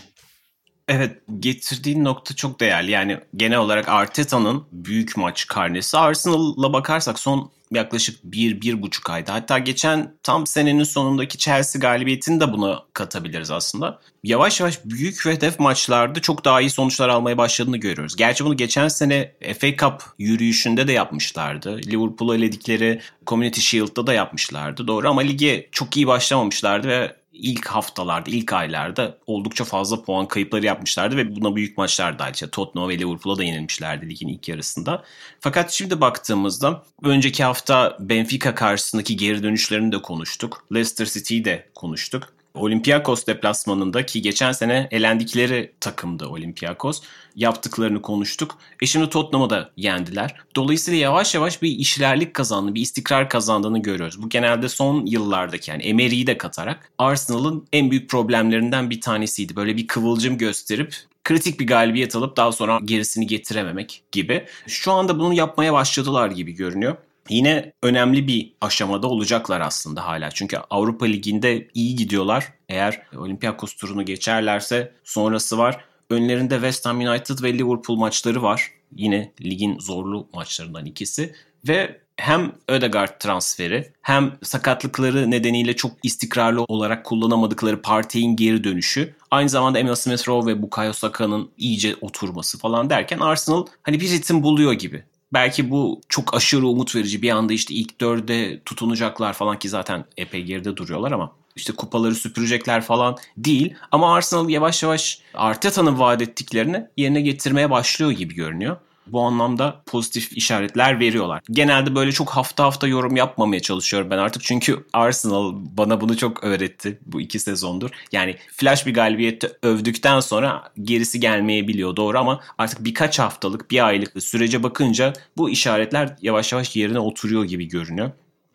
Evet 0.95 1.19
getirdiğin 1.41 2.05
nokta 2.05 2.37
çok 2.37 2.61
değerli. 2.61 2.91
Yani 2.91 3.19
genel 3.37 3.59
olarak 3.59 3.89
Arteta'nın 3.89 4.65
büyük 4.73 5.17
maç 5.17 5.47
karnesi. 5.47 5.99
Arsenal'la 5.99 6.73
bakarsak 6.73 7.19
son 7.19 7.51
yaklaşık 7.71 8.25
bir, 8.25 8.61
bir 8.61 8.83
buçuk 8.83 9.11
ayda. 9.11 9.35
Hatta 9.35 9.59
geçen 9.59 10.15
tam 10.23 10.47
senenin 10.47 10.85
sonundaki 10.85 11.39
Chelsea 11.39 11.81
galibiyetini 11.81 12.41
de 12.41 12.53
buna 12.53 12.83
katabiliriz 12.93 13.51
aslında. 13.51 14.01
Yavaş 14.25 14.61
yavaş 14.61 14.85
büyük 14.85 15.27
ve 15.27 15.33
hedef 15.33 15.61
maçlarda 15.61 16.21
çok 16.21 16.45
daha 16.45 16.61
iyi 16.61 16.71
sonuçlar 16.71 17.09
almaya 17.09 17.39
başladığını 17.39 17.77
görüyoruz. 17.77 18.17
Gerçi 18.17 18.45
bunu 18.45 18.57
geçen 18.57 18.89
sene 18.89 19.33
FA 19.61 19.77
Cup 19.77 20.03
yürüyüşünde 20.19 20.89
de 20.89 20.93
yapmışlardı. 20.93 21.79
Liverpool'a 21.79 22.37
eledikleri 22.37 23.01
Community 23.27 23.61
Shield'da 23.61 24.07
da 24.07 24.13
yapmışlardı. 24.13 24.87
Doğru 24.87 25.11
ama 25.11 25.21
lige 25.21 25.69
çok 25.73 25.97
iyi 25.97 26.07
başlamamışlardı 26.07 26.89
ve 26.89 27.22
ilk 27.33 27.67
haftalarda, 27.67 28.31
ilk 28.31 28.53
aylarda 28.53 29.19
oldukça 29.27 29.65
fazla 29.65 30.03
puan 30.03 30.29
kayıpları 30.29 30.67
yapmışlardı 30.67 31.17
ve 31.17 31.37
buna 31.37 31.57
büyük 31.57 31.79
maçlar 31.79 32.19
dahil. 32.19 32.35
İşte 32.35 32.51
Tottenham 32.51 32.89
ve 32.89 32.99
Liverpool'a 32.99 33.39
da 33.39 33.45
yenilmişlerdi 33.45 34.09
ligin 34.09 34.29
ilk 34.29 34.49
yarısında. 34.49 35.05
Fakat 35.41 35.71
şimdi 35.71 36.01
baktığımızda 36.01 36.83
önceki 37.05 37.45
hafta 37.45 37.97
Benfica 38.01 38.55
karşısındaki 38.55 39.17
geri 39.17 39.43
dönüşlerini 39.43 39.93
de 39.93 40.03
konuştuk. 40.03 40.65
Leicester 40.75 41.07
City'yi 41.07 41.45
de 41.45 41.69
konuştuk. 41.75 42.33
Olympiakos 42.55 43.27
deplasmanında 43.27 44.07
ki 44.07 44.23
geçen 44.23 44.53
sene 44.53 44.89
elendikleri 44.91 45.73
takımdı 45.81 46.27
Olympiakos. 46.27 47.03
Yaptıklarını 47.37 48.03
konuştuk. 48.03 48.59
E 48.83 48.87
şimdi 48.87 49.09
Tottenham'ı 49.09 49.51
da 49.51 49.71
yendiler. 49.77 50.35
Dolayısıyla 50.57 51.01
yavaş 51.01 51.35
yavaş 51.35 51.63
bir 51.63 51.71
işlerlik 51.71 52.35
kazandı, 52.35 52.75
bir 52.75 52.81
istikrar 52.81 53.29
kazandığını 53.29 53.83
görüyoruz. 53.83 54.23
Bu 54.23 54.29
genelde 54.29 54.69
son 54.69 55.07
yıllardaki 55.07 55.71
yani 55.71 55.83
Emery'i 55.83 56.27
de 56.27 56.39
katarak 56.39 56.91
Arsenal'ın 56.99 57.67
en 57.73 57.91
büyük 57.91 58.11
problemlerinden 58.11 58.91
bir 58.91 59.01
tanesiydi. 59.01 59.57
Böyle 59.57 59.77
bir 59.77 59.87
kıvılcım 59.87 60.39
gösterip 60.39 60.97
kritik 61.25 61.61
bir 61.61 61.67
galibiyet 61.67 62.17
alıp 62.17 62.37
daha 62.37 62.53
sonra 62.53 62.81
gerisini 62.85 63.27
getirememek 63.27 64.03
gibi. 64.13 64.47
Şu 64.67 64.93
anda 64.93 65.19
bunu 65.19 65.35
yapmaya 65.35 65.73
başladılar 65.73 66.31
gibi 66.31 66.53
görünüyor. 66.53 66.97
Yine 67.33 67.73
önemli 67.83 68.27
bir 68.27 68.53
aşamada 68.61 69.07
olacaklar 69.07 69.61
aslında 69.61 70.07
hala. 70.07 70.31
Çünkü 70.31 70.57
Avrupa 70.71 71.07
Ligi'nde 71.07 71.69
iyi 71.75 71.97
gidiyorlar. 71.97 72.53
Eğer 72.69 73.03
Olympiakos 73.17 73.75
turunu 73.75 74.05
geçerlerse 74.05 74.93
sonrası 75.05 75.59
var. 75.59 75.85
Önlerinde 76.11 76.55
West 76.55 76.87
Ham 76.87 77.01
United 77.01 77.43
ve 77.43 77.59
Liverpool 77.59 77.97
maçları 77.97 78.43
var. 78.43 78.71
Yine 78.97 79.33
ligin 79.41 79.79
zorlu 79.79 80.29
maçlarından 80.35 80.87
ikisi. 80.87 81.35
Ve 81.69 82.01
hem 82.17 82.53
Ödegaard 82.69 83.21
transferi 83.21 83.93
hem 84.03 84.33
sakatlıkları 84.43 85.31
nedeniyle 85.31 85.77
çok 85.77 85.93
istikrarlı 86.03 86.65
olarak 86.65 87.05
kullanamadıkları 87.05 87.83
Partey'in 87.83 88.37
geri 88.37 88.65
dönüşü. 88.65 89.15
Aynı 89.31 89.49
zamanda 89.49 89.79
Emil 89.79 89.95
Smith 89.95 90.29
Rowe 90.29 90.53
ve 90.53 90.63
Bukayo 90.63 90.93
Saka'nın 90.93 91.51
iyice 91.59 91.97
oturması 92.01 92.59
falan 92.59 92.91
derken 92.91 93.19
Arsenal 93.19 93.67
hani 93.83 94.01
bir 94.01 94.11
ritim 94.11 94.43
buluyor 94.43 94.73
gibi. 94.73 95.05
Belki 95.33 95.71
bu 95.71 96.01
çok 96.09 96.35
aşırı 96.35 96.67
umut 96.67 96.97
verici 96.97 97.23
bir 97.23 97.31
anda 97.31 97.53
işte 97.53 97.75
ilk 97.75 98.01
dörde 98.01 98.61
tutunacaklar 98.65 99.33
falan 99.33 99.59
ki 99.59 99.69
zaten 99.69 100.05
epey 100.17 100.43
geride 100.43 100.77
duruyorlar 100.77 101.13
ama 101.13 101.33
işte 101.57 101.73
kupaları 101.73 102.15
süpürecekler 102.15 102.83
falan 102.83 103.17
değil. 103.37 103.75
Ama 103.91 104.15
Arsenal 104.15 104.49
yavaş 104.49 104.83
yavaş 104.83 105.19
Arteta'nın 105.35 105.99
vaat 105.99 106.23
ettiklerini 106.23 106.87
yerine 106.97 107.21
getirmeye 107.21 107.71
başlıyor 107.71 108.11
gibi 108.11 108.35
görünüyor 108.35 108.77
bu 109.07 109.21
anlamda 109.21 109.83
pozitif 109.87 110.33
işaretler 110.33 111.01
veriyorlar. 111.01 111.43
Genelde 111.51 111.95
böyle 111.95 112.13
çok 112.13 112.31
hafta 112.31 112.65
hafta 112.65 112.89
yorum 112.89 113.17
yapmamaya 113.17 113.61
çalışıyorum 113.61 114.11
ben 114.11 114.19
artık 114.19 114.43
çünkü 114.43 114.85
Arsenal 114.93 115.53
bana 115.55 116.01
bunu 116.01 116.17
çok 116.17 116.45
öğretti 116.45 116.99
bu 117.07 117.21
iki 117.21 117.39
sezondur. 117.39 117.91
Yani 118.13 118.37
flash 118.53 118.87
bir 118.87 118.95
galibiyette 118.95 119.53
övdükten 119.63 120.21
sonra 120.21 120.73
gerisi 120.83 121.21
gelmeyebiliyor 121.21 121.97
doğru 121.97 122.19
ama 122.19 122.41
artık 122.59 122.85
birkaç 122.85 123.19
haftalık 123.19 123.71
bir 123.71 123.87
aylık 123.87 124.23
sürece 124.23 124.63
bakınca 124.63 125.13
bu 125.37 125.51
işaretler 125.51 126.17
yavaş 126.23 126.53
yavaş 126.53 126.77
yerine 126.77 126.99
oturuyor 126.99 127.45
gibi 127.45 127.69
görünüyor. 127.69 128.11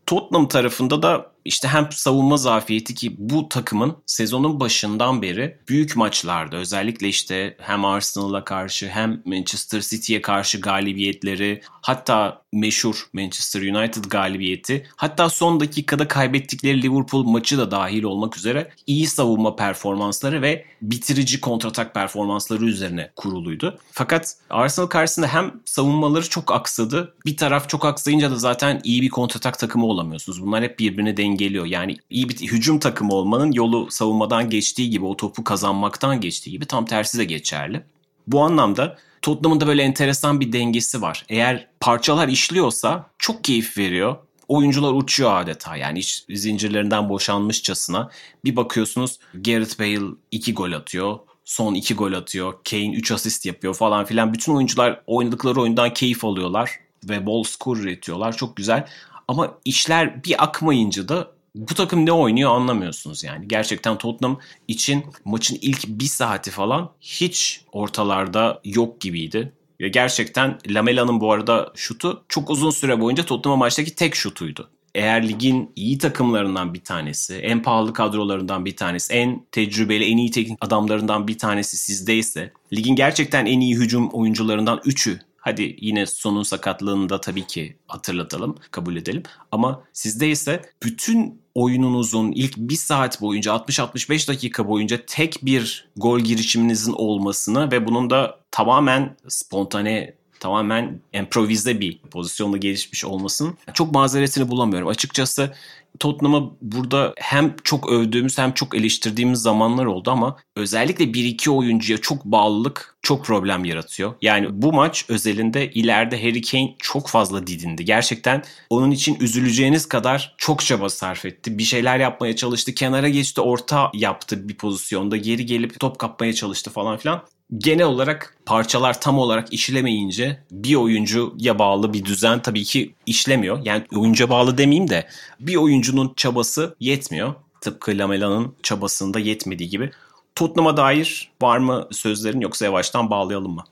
Tottenham 0.06 0.48
tarafında 0.48 1.04
da 1.04 1.32
işte 1.48 1.68
hem 1.68 1.92
savunma 1.92 2.38
zafiyeti 2.38 2.96
ki 2.96 3.16
bu 3.18 3.50
takımın 3.50 3.98
sezonun 4.06 4.60
başından 4.60 5.22
beri 5.22 5.60
büyük 5.70 5.96
maçlarda 5.96 6.58
özellikle 6.58 7.08
işte 7.08 7.58
hem 7.60 7.86
Arsenal'a 7.86 8.44
karşı 8.44 8.89
hem 8.89 9.22
Manchester 9.25 9.82
City'ye 9.82 10.22
karşı 10.22 10.62
galibiyetleri 10.62 11.62
hatta 11.82 12.42
meşhur 12.54 13.10
Manchester 13.13 13.62
United 13.62 14.04
galibiyeti 14.04 14.88
hatta 14.96 15.30
son 15.30 15.60
dakikada 15.60 16.08
kaybettikleri 16.08 16.82
Liverpool 16.82 17.24
maçı 17.24 17.58
da 17.58 17.72
dahil 17.72 18.04
olmak 18.04 18.38
üzere 18.38 18.72
iyi 18.88 19.08
savunma 19.08 19.56
performansları 19.56 20.42
ve 20.42 20.66
bitirici 20.82 21.42
kontratak 21.42 21.94
performansları 21.94 22.66
üzerine 22.66 23.12
kuruluydu. 23.16 23.80
Fakat 23.92 24.36
Arsenal 24.50 24.88
karşısında 24.88 25.27
hem 25.27 25.51
savunmaları 25.66 26.30
çok 26.30 26.51
aksadı 26.51 27.13
bir 27.25 27.38
taraf 27.38 27.70
çok 27.70 27.86
aksayınca 27.86 28.32
da 28.32 28.36
zaten 28.36 28.82
iyi 28.84 29.01
bir 29.01 29.10
kontratak 29.10 29.60
takımı 29.60 29.86
olamıyorsunuz. 29.86 30.42
Bunlar 30.42 30.63
hep 30.63 30.80
birbirine 30.80 31.18
dengeli 31.18 31.48
geliyor. 31.48 31.66
Yani 31.66 31.98
iyi 32.10 32.30
bir 32.30 32.36
hücum 32.36 32.80
takımı 32.80 33.13
olmanın 33.13 33.51
yolu 33.51 33.92
savunmadan 33.92 34.50
geçtiği 34.50 34.89
gibi 34.89 35.06
o 35.06 35.18
topu 35.18 35.44
kazanmaktan 35.44 36.22
geçtiği 36.22 36.51
gibi 36.51 36.66
tam 36.66 36.86
tersi 36.86 37.18
de 37.18 37.25
geçerli. 37.25 37.84
Bu 38.27 38.42
anlamda 38.42 38.98
Tottenham'ın 39.21 39.62
da 39.62 39.67
böyle 39.67 39.83
enteresan 39.83 40.39
bir 40.39 40.51
dengesi 40.51 41.01
var. 41.01 41.25
Eğer 41.29 41.67
parçalar 41.79 42.27
işliyorsa 42.27 43.09
çok 43.17 43.43
keyif 43.43 43.77
veriyor. 43.77 44.15
Oyuncular 44.47 44.93
uçuyor 44.93 45.41
adeta 45.41 45.75
yani 45.75 46.00
iş 46.00 46.25
zincirlerinden 46.29 47.09
boşanmışçasına. 47.09 48.09
Bir 48.45 48.55
bakıyorsunuz 48.55 49.19
Gareth 49.33 49.79
Bale 49.79 50.15
2 50.31 50.53
gol 50.53 50.71
atıyor. 50.71 51.19
Son 51.45 51.74
2 51.74 51.93
gol 51.93 52.13
atıyor. 52.13 52.53
Kane 52.69 52.95
3 52.95 53.12
asist 53.12 53.45
yapıyor 53.45 53.74
falan 53.74 54.05
filan. 54.05 54.33
Bütün 54.33 54.55
oyuncular 54.55 55.01
oynadıkları 55.07 55.62
oyundan 55.62 55.93
keyif 55.93 56.25
alıyorlar. 56.25 56.71
Ve 57.09 57.25
bol 57.25 57.43
skor 57.43 57.77
üretiyorlar. 57.77 58.38
Çok 58.38 58.57
güzel. 58.57 58.88
Ama 59.27 59.57
işler 59.65 60.24
bir 60.24 60.43
akmayınca 60.43 61.07
da 61.07 61.31
bu 61.58 61.74
takım 61.74 62.06
ne 62.06 62.12
oynuyor 62.12 62.52
anlamıyorsunuz 62.52 63.24
yani. 63.24 63.48
Gerçekten 63.48 63.98
Tottenham 63.98 64.40
için 64.68 65.06
maçın 65.26 65.58
ilk 65.62 65.88
bir 65.88 66.06
saati 66.06 66.52
falan 66.52 66.92
hiç 67.02 67.62
ortalarda 67.72 68.62
yok 68.64 69.02
gibiydi. 69.02 69.54
Ve 69.82 69.90
gerçekten 69.90 70.60
Lamela'nın 70.68 71.22
bu 71.22 71.32
arada 71.32 71.72
şutu 71.76 72.24
çok 72.30 72.50
uzun 72.50 72.70
süre 72.70 73.02
boyunca 73.02 73.26
Tottenham 73.26 73.60
maçtaki 73.60 73.96
tek 73.96 74.16
şutuydu. 74.16 74.70
Eğer 74.96 75.28
ligin 75.28 75.72
iyi 75.76 75.98
takımlarından 75.98 76.74
bir 76.74 76.84
tanesi, 76.84 77.36
en 77.36 77.62
pahalı 77.62 77.94
kadrolarından 77.94 78.66
bir 78.66 78.76
tanesi, 78.76 79.14
en 79.14 79.46
tecrübeli, 79.52 80.06
en 80.06 80.18
iyi 80.18 80.32
teknik 80.32 80.58
adamlarından 80.62 81.28
bir 81.28 81.38
tanesi 81.38 81.78
sizdeyse, 81.78 82.52
ligin 82.74 82.96
gerçekten 82.96 83.46
en 83.46 83.60
iyi 83.60 83.76
hücum 83.76 84.10
oyuncularından 84.10 84.82
üçü 84.86 85.20
Hadi 85.48 85.76
yine 85.82 86.06
sonun 86.06 86.44
sakatlığını 86.44 87.10
da 87.10 87.22
tabii 87.22 87.48
ki 87.48 87.78
hatırlatalım, 87.88 88.56
kabul 88.72 88.96
edelim. 88.96 89.24
Ama 89.52 89.84
sizde 89.94 90.30
ise 90.30 90.62
bütün 90.84 91.42
oyununuzun 91.58 92.32
ilk 92.32 92.58
bir 92.58 92.76
saat 92.76 93.22
boyunca 93.22 93.52
60-65 93.52 94.28
dakika 94.28 94.68
boyunca 94.68 95.06
tek 95.08 95.40
bir 95.46 95.90
gol 95.98 96.20
girişiminizin 96.20 96.94
olmasını 96.94 97.72
ve 97.72 97.86
bunun 97.86 98.10
da 98.10 98.40
tamamen 98.52 99.16
spontane 99.28 100.14
tamamen 100.40 101.00
improvize 101.14 101.80
bir 101.80 102.00
pozisyonda 102.00 102.58
gelişmiş 102.58 103.06
olmasının 103.06 103.58
çok 103.74 103.92
mazeretini 103.92 104.50
bulamıyorum. 104.50 104.88
Açıkçası 104.88 105.54
Tottenham'ı 106.00 106.51
burada 106.62 107.13
hem 107.17 107.56
çok 107.63 107.91
övdüğümüz 107.91 108.38
hem 108.38 108.51
çok 108.51 108.75
eleştirdiğimiz 108.75 109.41
zamanlar 109.41 109.86
oldu 109.86 110.12
ama 110.12 110.38
özellikle 110.56 111.13
bir 111.13 111.24
iki 111.24 111.51
oyuncuya 111.51 111.98
çok 111.98 112.25
bağlılık 112.25 112.98
çok 113.01 113.25
problem 113.25 113.65
yaratıyor. 113.65 114.13
Yani 114.22 114.48
bu 114.51 114.74
maç 114.74 115.06
özelinde 115.10 115.72
ileride 115.72 116.24
Harry 116.24 116.41
Kane 116.41 116.75
çok 116.79 117.08
fazla 117.08 117.48
didindi. 117.48 117.86
Gerçekten 117.86 118.44
onun 118.70 118.91
için 118.91 119.17
üzüleceğiniz 119.20 119.86
kadar 119.86 120.36
çok 120.38 120.62
çaba 120.62 120.89
sarf 120.89 121.25
etti. 121.25 121.58
Bir 121.58 121.63
şeyler 121.63 122.00
yapmaya 122.00 122.36
çalıştı. 122.36 122.74
Kenara 122.74 123.10
geçti, 123.10 123.41
orta 123.41 123.91
yaptı 123.94 124.50
bir 124.50 124.58
pozisyonda. 124.58 125.17
Geri 125.17 125.46
gelip 125.46 125.79
top 125.79 126.00
kapmaya 126.00 126.34
çalıştı 126.34 126.72
falan 126.72 126.98
filan 126.98 127.24
genel 127.58 127.86
olarak 127.86 128.38
parçalar 128.46 129.01
tam 129.01 129.20
olarak 129.20 129.54
işlemeyince 129.54 130.39
bir 130.51 130.75
oyuncuya 130.75 131.60
bağlı 131.60 131.94
bir 131.94 132.06
düzen 132.06 132.42
tabii 132.42 132.63
ki 132.63 132.94
işlemiyor. 133.06 133.60
Yani 133.63 133.84
oyuncuya 133.96 134.30
bağlı 134.30 134.58
demeyeyim 134.58 134.89
de 134.89 135.08
bir 135.39 135.56
oyuncunun 135.56 136.13
çabası 136.16 136.75
yetmiyor. 136.80 137.34
Tıpkı 137.62 137.92
Lamela'nın 137.92 138.56
çabasında 138.63 139.20
yetmediği 139.20 139.70
gibi. 139.70 139.92
Tottenham'a 140.36 140.77
dair 140.77 141.32
var 141.42 141.58
mı 141.58 141.88
sözlerin 141.92 142.42
yoksa 142.42 142.66
yavaştan 142.66 143.10
bağlayalım 143.10 143.51
mı? 143.51 143.63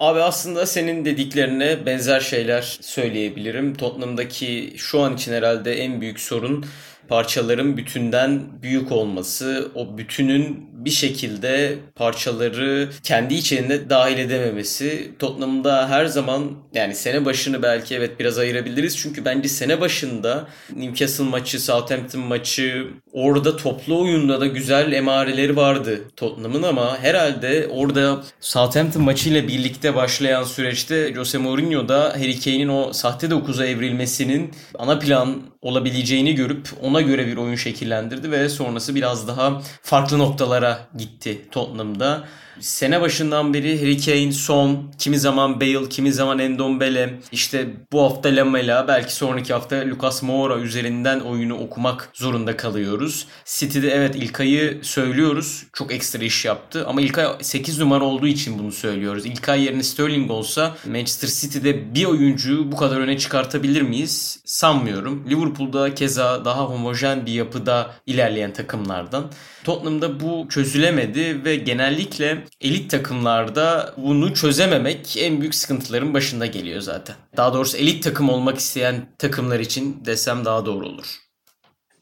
Abi 0.00 0.22
aslında 0.22 0.66
senin 0.66 1.04
dediklerine 1.04 1.86
benzer 1.86 2.20
şeyler 2.20 2.78
söyleyebilirim. 2.80 3.74
Tottenham'daki 3.74 4.74
şu 4.76 5.00
an 5.00 5.14
için 5.14 5.32
herhalde 5.32 5.74
en 5.74 6.00
büyük 6.00 6.20
sorun 6.20 6.64
parçaların 7.10 7.76
bütünden 7.76 8.40
büyük 8.62 8.92
olması, 8.92 9.68
o 9.74 9.98
bütünün 9.98 10.70
bir 10.72 10.90
şekilde 10.90 11.78
parçaları 11.96 12.88
kendi 13.02 13.34
içinde 13.34 13.90
dahil 13.90 14.18
edememesi. 14.18 15.10
Tottenham'da 15.18 15.88
her 15.88 16.06
zaman 16.06 16.50
yani 16.74 16.94
sene 16.94 17.24
başını 17.24 17.62
belki 17.62 17.94
evet 17.94 18.20
biraz 18.20 18.38
ayırabiliriz. 18.38 18.98
Çünkü 18.98 19.24
bence 19.24 19.48
sene 19.48 19.80
başında 19.80 20.48
Newcastle 20.76 21.24
maçı, 21.24 21.60
Southampton 21.60 22.20
maçı 22.20 22.86
orada 23.12 23.56
toplu 23.56 24.00
oyunda 24.00 24.40
da 24.40 24.46
güzel 24.46 24.92
emareleri 24.92 25.56
vardı 25.56 26.00
Tottenham'ın 26.16 26.62
ama 26.62 26.98
herhalde 26.98 27.68
orada 27.70 28.22
Southampton 28.40 29.02
maçıyla 29.02 29.48
birlikte 29.48 29.94
başlayan 29.94 30.44
süreçte 30.44 31.14
Jose 31.14 31.38
Mourinho 31.38 31.88
da 31.88 32.12
Harry 32.16 32.40
Kane'in 32.40 32.68
o 32.68 32.92
sahte 32.92 33.30
dokuza 33.30 33.66
evrilmesinin 33.66 34.50
ana 34.78 34.98
plan 34.98 35.42
olabileceğini 35.62 36.34
görüp 36.34 36.68
ona 36.82 36.99
göre 37.00 37.26
bir 37.26 37.36
oyun 37.36 37.54
şekillendirdi 37.54 38.30
ve 38.30 38.48
sonrası 38.48 38.94
biraz 38.94 39.28
daha 39.28 39.62
farklı 39.82 40.18
noktalara 40.18 40.78
gitti 40.98 41.48
Tottenham'da. 41.50 42.24
Sene 42.60 43.00
başından 43.00 43.54
beri 43.54 43.80
Harry 43.80 44.00
Kane, 44.00 44.32
Son, 44.32 44.92
kimi 44.98 45.18
zaman 45.18 45.60
Bale, 45.60 45.88
kimi 45.88 46.12
zaman 46.12 46.38
Endombele, 46.38 47.20
işte 47.32 47.68
bu 47.92 48.02
hafta 48.02 48.28
Lamela, 48.28 48.88
belki 48.88 49.14
sonraki 49.14 49.52
hafta 49.52 49.76
Lucas 49.76 50.22
Moura 50.22 50.58
üzerinden 50.58 51.20
oyunu 51.20 51.58
okumak 51.58 52.10
zorunda 52.14 52.56
kalıyoruz. 52.56 53.26
City'de 53.44 53.90
evet 53.90 54.16
İlkay'ı 54.16 54.78
söylüyoruz. 54.82 55.66
Çok 55.72 55.92
ekstra 55.92 56.24
iş 56.24 56.44
yaptı 56.44 56.86
ama 56.86 57.00
İlkay 57.00 57.26
8 57.40 57.78
numara 57.78 58.04
olduğu 58.04 58.26
için 58.26 58.58
bunu 58.58 58.72
söylüyoruz. 58.72 59.26
İlkay 59.26 59.64
yerine 59.64 59.82
Sterling 59.82 60.30
olsa 60.30 60.76
Manchester 60.86 61.28
City'de 61.28 61.94
bir 61.94 62.04
oyuncuyu 62.04 62.72
bu 62.72 62.76
kadar 62.76 62.96
öne 62.96 63.18
çıkartabilir 63.18 63.82
miyiz? 63.82 64.40
Sanmıyorum. 64.44 65.24
Liverpool'da 65.30 65.94
keza 65.94 66.44
daha 66.44 66.64
homojen 66.64 67.26
bir 67.26 67.32
yapıda 67.32 67.90
ilerleyen 68.06 68.52
takımlardan. 68.52 69.30
Tottenham'da 69.64 70.20
bu 70.20 70.46
çözülemedi 70.48 71.44
ve 71.44 71.56
genellikle 71.56 72.44
elit 72.60 72.90
takımlarda 72.90 73.94
bunu 73.96 74.34
çözememek 74.34 75.16
en 75.18 75.40
büyük 75.40 75.54
sıkıntıların 75.54 76.14
başında 76.14 76.46
geliyor 76.46 76.80
zaten. 76.80 77.16
Daha 77.36 77.54
doğrusu 77.54 77.76
elit 77.76 78.04
takım 78.04 78.28
olmak 78.28 78.58
isteyen 78.58 79.06
takımlar 79.18 79.60
için 79.60 80.04
desem 80.04 80.44
daha 80.44 80.66
doğru 80.66 80.86
olur. 80.86 81.06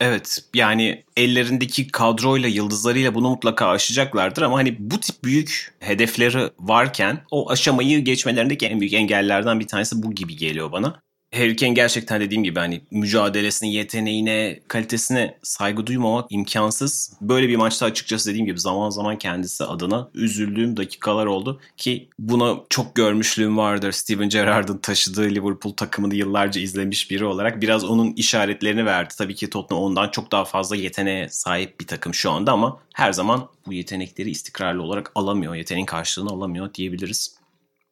Evet 0.00 0.38
yani 0.54 1.04
ellerindeki 1.16 1.88
kadroyla 1.88 2.48
yıldızlarıyla 2.48 3.14
bunu 3.14 3.28
mutlaka 3.28 3.68
aşacaklardır 3.68 4.42
ama 4.42 4.58
hani 4.58 4.76
bu 4.78 5.00
tip 5.00 5.24
büyük 5.24 5.74
hedefleri 5.80 6.50
varken 6.58 7.24
o 7.30 7.50
aşamayı 7.50 8.04
geçmelerindeki 8.04 8.66
en 8.66 8.80
büyük 8.80 8.92
engellerden 8.94 9.60
bir 9.60 9.66
tanesi 9.66 10.02
bu 10.02 10.14
gibi 10.14 10.36
geliyor 10.36 10.72
bana. 10.72 11.02
Harry 11.34 11.56
Kane 11.56 11.72
gerçekten 11.72 12.20
dediğim 12.20 12.44
gibi 12.44 12.58
hani 12.58 12.80
mücadelesine, 12.90 13.70
yeteneğine, 13.70 14.60
kalitesine 14.68 15.38
saygı 15.42 15.86
duymamak 15.86 16.26
imkansız. 16.30 17.12
Böyle 17.20 17.48
bir 17.48 17.56
maçta 17.56 17.86
açıkçası 17.86 18.30
dediğim 18.30 18.46
gibi 18.46 18.60
zaman 18.60 18.90
zaman 18.90 19.18
kendisi 19.18 19.64
adına 19.64 20.08
üzüldüğüm 20.14 20.76
dakikalar 20.76 21.26
oldu 21.26 21.60
ki 21.76 22.08
buna 22.18 22.56
çok 22.70 22.94
görmüşlüğüm 22.94 23.56
vardır. 23.56 23.92
Steven 23.92 24.28
Gerrard'ın 24.28 24.78
taşıdığı 24.78 25.30
Liverpool 25.30 25.72
takımını 25.72 26.14
yıllarca 26.14 26.60
izlemiş 26.60 27.10
biri 27.10 27.24
olarak 27.24 27.62
biraz 27.62 27.84
onun 27.84 28.12
işaretlerini 28.12 28.86
verdi. 28.86 29.14
Tabii 29.18 29.34
ki 29.34 29.50
Tottenham 29.50 29.84
ondan 29.84 30.08
çok 30.10 30.32
daha 30.32 30.44
fazla 30.44 30.76
yeteneğe 30.76 31.28
sahip 31.28 31.80
bir 31.80 31.86
takım 31.86 32.14
şu 32.14 32.30
anda 32.30 32.52
ama 32.52 32.80
her 32.94 33.12
zaman 33.12 33.48
bu 33.66 33.72
yetenekleri 33.72 34.30
istikrarlı 34.30 34.82
olarak 34.82 35.12
alamıyor. 35.14 35.54
Yeteneğin 35.54 35.86
karşılığını 35.86 36.30
alamıyor 36.30 36.74
diyebiliriz. 36.74 37.37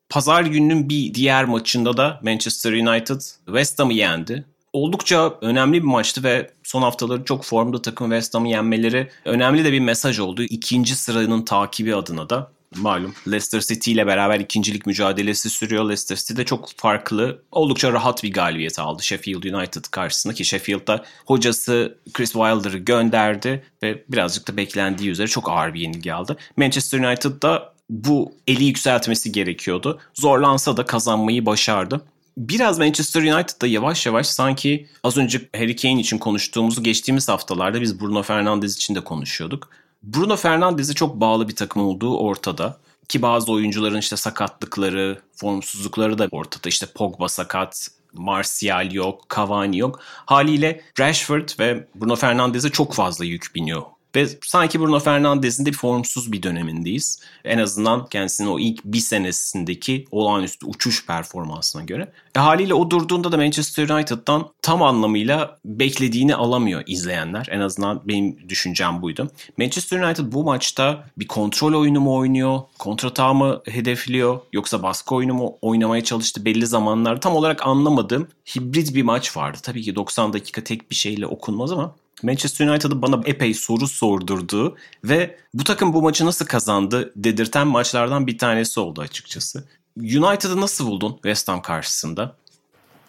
Pazar 0.09 0.43
gününün 0.43 0.89
bir 0.89 1.15
diğer 1.15 1.45
maçında 1.45 1.97
da 1.97 2.21
Manchester 2.23 2.73
United 2.73 3.21
West 3.47 3.79
Ham'ı 3.79 3.93
yendi. 3.93 4.45
Oldukça 4.73 5.39
önemli 5.41 5.83
bir 5.83 5.87
maçtı 5.87 6.23
ve 6.23 6.51
son 6.63 6.83
haftaları 6.83 7.25
çok 7.25 7.45
formda 7.45 7.83
takım 7.83 8.07
West 8.07 8.35
Ham'ı 8.35 8.49
yenmeleri 8.49 9.11
önemli 9.25 9.65
de 9.65 9.73
bir 9.73 9.81
mesaj 9.81 10.19
oldu. 10.19 10.43
İkinci 10.43 10.97
sıranın 10.97 11.43
takibi 11.43 11.95
adına 11.95 12.31
da 12.31 12.51
malum 12.77 13.15
Leicester 13.27 13.61
City 13.61 13.93
ile 13.93 14.07
beraber 14.07 14.41
ikincilik 14.41 14.87
mücadelesi 14.87 15.51
sürüyor. 15.51 15.85
Leicester 15.85 16.17
City 16.17 16.37
de 16.37 16.45
çok 16.45 16.69
farklı, 16.77 17.43
oldukça 17.53 17.93
rahat 17.93 18.23
bir 18.23 18.33
galibiyet 18.33 18.79
aldı 18.79 19.03
Sheffield 19.03 19.43
United 19.43 19.85
karşısında 19.91 20.35
ki 20.35 20.45
Sheffield'da 20.45 21.05
hocası 21.27 21.99
Chris 22.13 22.33
Wilder'ı 22.33 22.79
gönderdi 22.79 23.65
ve 23.83 24.05
birazcık 24.09 24.49
da 24.49 24.57
beklendiği 24.57 25.11
üzere 25.11 25.29
çok 25.29 25.51
ağır 25.51 25.75
bir 25.75 25.81
yenilgi 25.81 26.15
aldı. 26.15 26.37
Manchester 26.57 26.99
United'da 26.99 27.76
bu 27.91 28.33
eli 28.47 28.65
yükseltmesi 28.65 29.33
gerekiyordu. 29.33 30.01
Zorlansa 30.15 30.77
da 30.77 30.87
kazanmayı 30.87 31.47
başardı. 31.47 32.01
Biraz 32.37 32.79
Manchester 32.79 33.23
United'da 33.23 33.67
yavaş 33.67 34.07
yavaş 34.07 34.27
sanki 34.27 34.89
az 35.05 35.17
önce 35.17 35.49
Harry 35.57 35.77
Kane 35.77 36.01
için 36.01 36.19
konuştuğumuzu 36.19 36.83
geçtiğimiz 36.83 37.29
haftalarda 37.29 37.81
biz 37.81 38.01
Bruno 38.01 38.23
Fernandes 38.23 38.77
için 38.77 38.95
de 38.95 39.01
konuşuyorduk. 39.01 39.69
Bruno 40.03 40.37
Fernandes'e 40.37 40.95
çok 40.95 41.21
bağlı 41.21 41.49
bir 41.49 41.57
takım 41.57 41.83
olduğu 41.83 42.19
ortada. 42.19 42.79
Ki 43.09 43.23
bazı 43.23 43.53
oyuncuların 43.53 43.99
işte 43.99 44.17
sakatlıkları, 44.17 45.21
formsuzlukları 45.37 46.19
da 46.19 46.29
ortada. 46.31 46.69
İşte 46.69 46.87
Pogba 46.95 47.29
sakat, 47.29 47.89
Martial 48.13 48.93
yok, 48.93 49.25
Cavani 49.37 49.79
yok. 49.79 50.01
Haliyle 50.05 50.81
Rashford 50.99 51.49
ve 51.59 51.87
Bruno 51.95 52.17
Fernandes'e 52.17 52.69
çok 52.69 52.95
fazla 52.95 53.25
yük 53.25 53.55
biniyor 53.55 53.83
ve 54.17 54.29
sanki 54.43 54.81
Bruno 54.81 55.01
Fernandes'in 55.01 55.67
de 55.67 55.73
formsuz 55.73 56.33
bir 56.33 56.43
dönemindeyiz. 56.43 57.21
En 57.45 57.59
azından 57.59 58.07
kendisinin 58.07 58.49
o 58.49 58.59
ilk 58.59 58.85
bir 58.85 58.99
senesindeki 58.99 60.05
olağanüstü 60.11 60.67
uçuş 60.67 61.07
performansına 61.07 61.83
göre. 61.83 62.13
E 62.37 62.39
haliyle 62.39 62.75
o 62.75 62.91
durduğunda 62.91 63.33
da 63.33 63.37
Manchester 63.37 63.89
United'dan 63.89 64.49
tam 64.63 64.83
anlamıyla 64.83 65.59
beklediğini 65.65 66.35
alamıyor 66.35 66.83
izleyenler. 66.87 67.49
En 67.51 67.61
azından 67.61 68.03
benim 68.05 68.49
düşüncem 68.49 69.03
buydu. 69.03 69.31
Manchester 69.59 70.01
United 70.01 70.33
bu 70.33 70.45
maçta 70.45 71.05
bir 71.19 71.27
kontrol 71.27 71.81
oyunu 71.81 72.01
mu 72.01 72.17
oynuyor? 72.17 72.61
Kontratağı 72.79 73.35
mı 73.35 73.63
hedefliyor? 73.65 74.41
Yoksa 74.53 74.83
baskı 74.83 75.15
oyunu 75.15 75.35
mu 75.35 75.59
oynamaya 75.63 76.05
çalıştı 76.05 76.45
belli 76.45 76.67
zamanlar? 76.67 77.21
Tam 77.21 77.37
olarak 77.37 77.67
anlamadığım 77.67 78.29
hibrit 78.57 78.95
bir 78.95 79.03
maç 79.03 79.37
vardı. 79.37 79.59
Tabii 79.63 79.83
ki 79.83 79.95
90 79.95 80.33
dakika 80.33 80.65
tek 80.65 80.91
bir 80.91 80.97
şeyle 80.97 81.27
okunmaz 81.27 81.73
ama 81.73 81.95
Manchester 82.23 82.69
United'ı 82.69 83.03
bana 83.03 83.21
epey 83.25 83.55
soru 83.55 83.89
sordurdu 83.89 84.77
ve 85.05 85.39
bu 85.55 85.65
takım 85.65 85.93
bu 85.93 86.03
maçı 86.03 86.27
nasıl 86.27 86.47
kazandı 86.47 87.13
dedirten 87.17 87.67
maçlardan 87.67 88.27
bir 88.27 88.39
tanesi 88.39 88.81
oldu 88.81 89.01
açıkçası. 89.01 89.65
United'ı 89.97 90.61
nasıl 90.61 90.87
buldun 90.87 91.13
West 91.13 91.49
Ham 91.49 91.63
karşısında? 91.63 92.37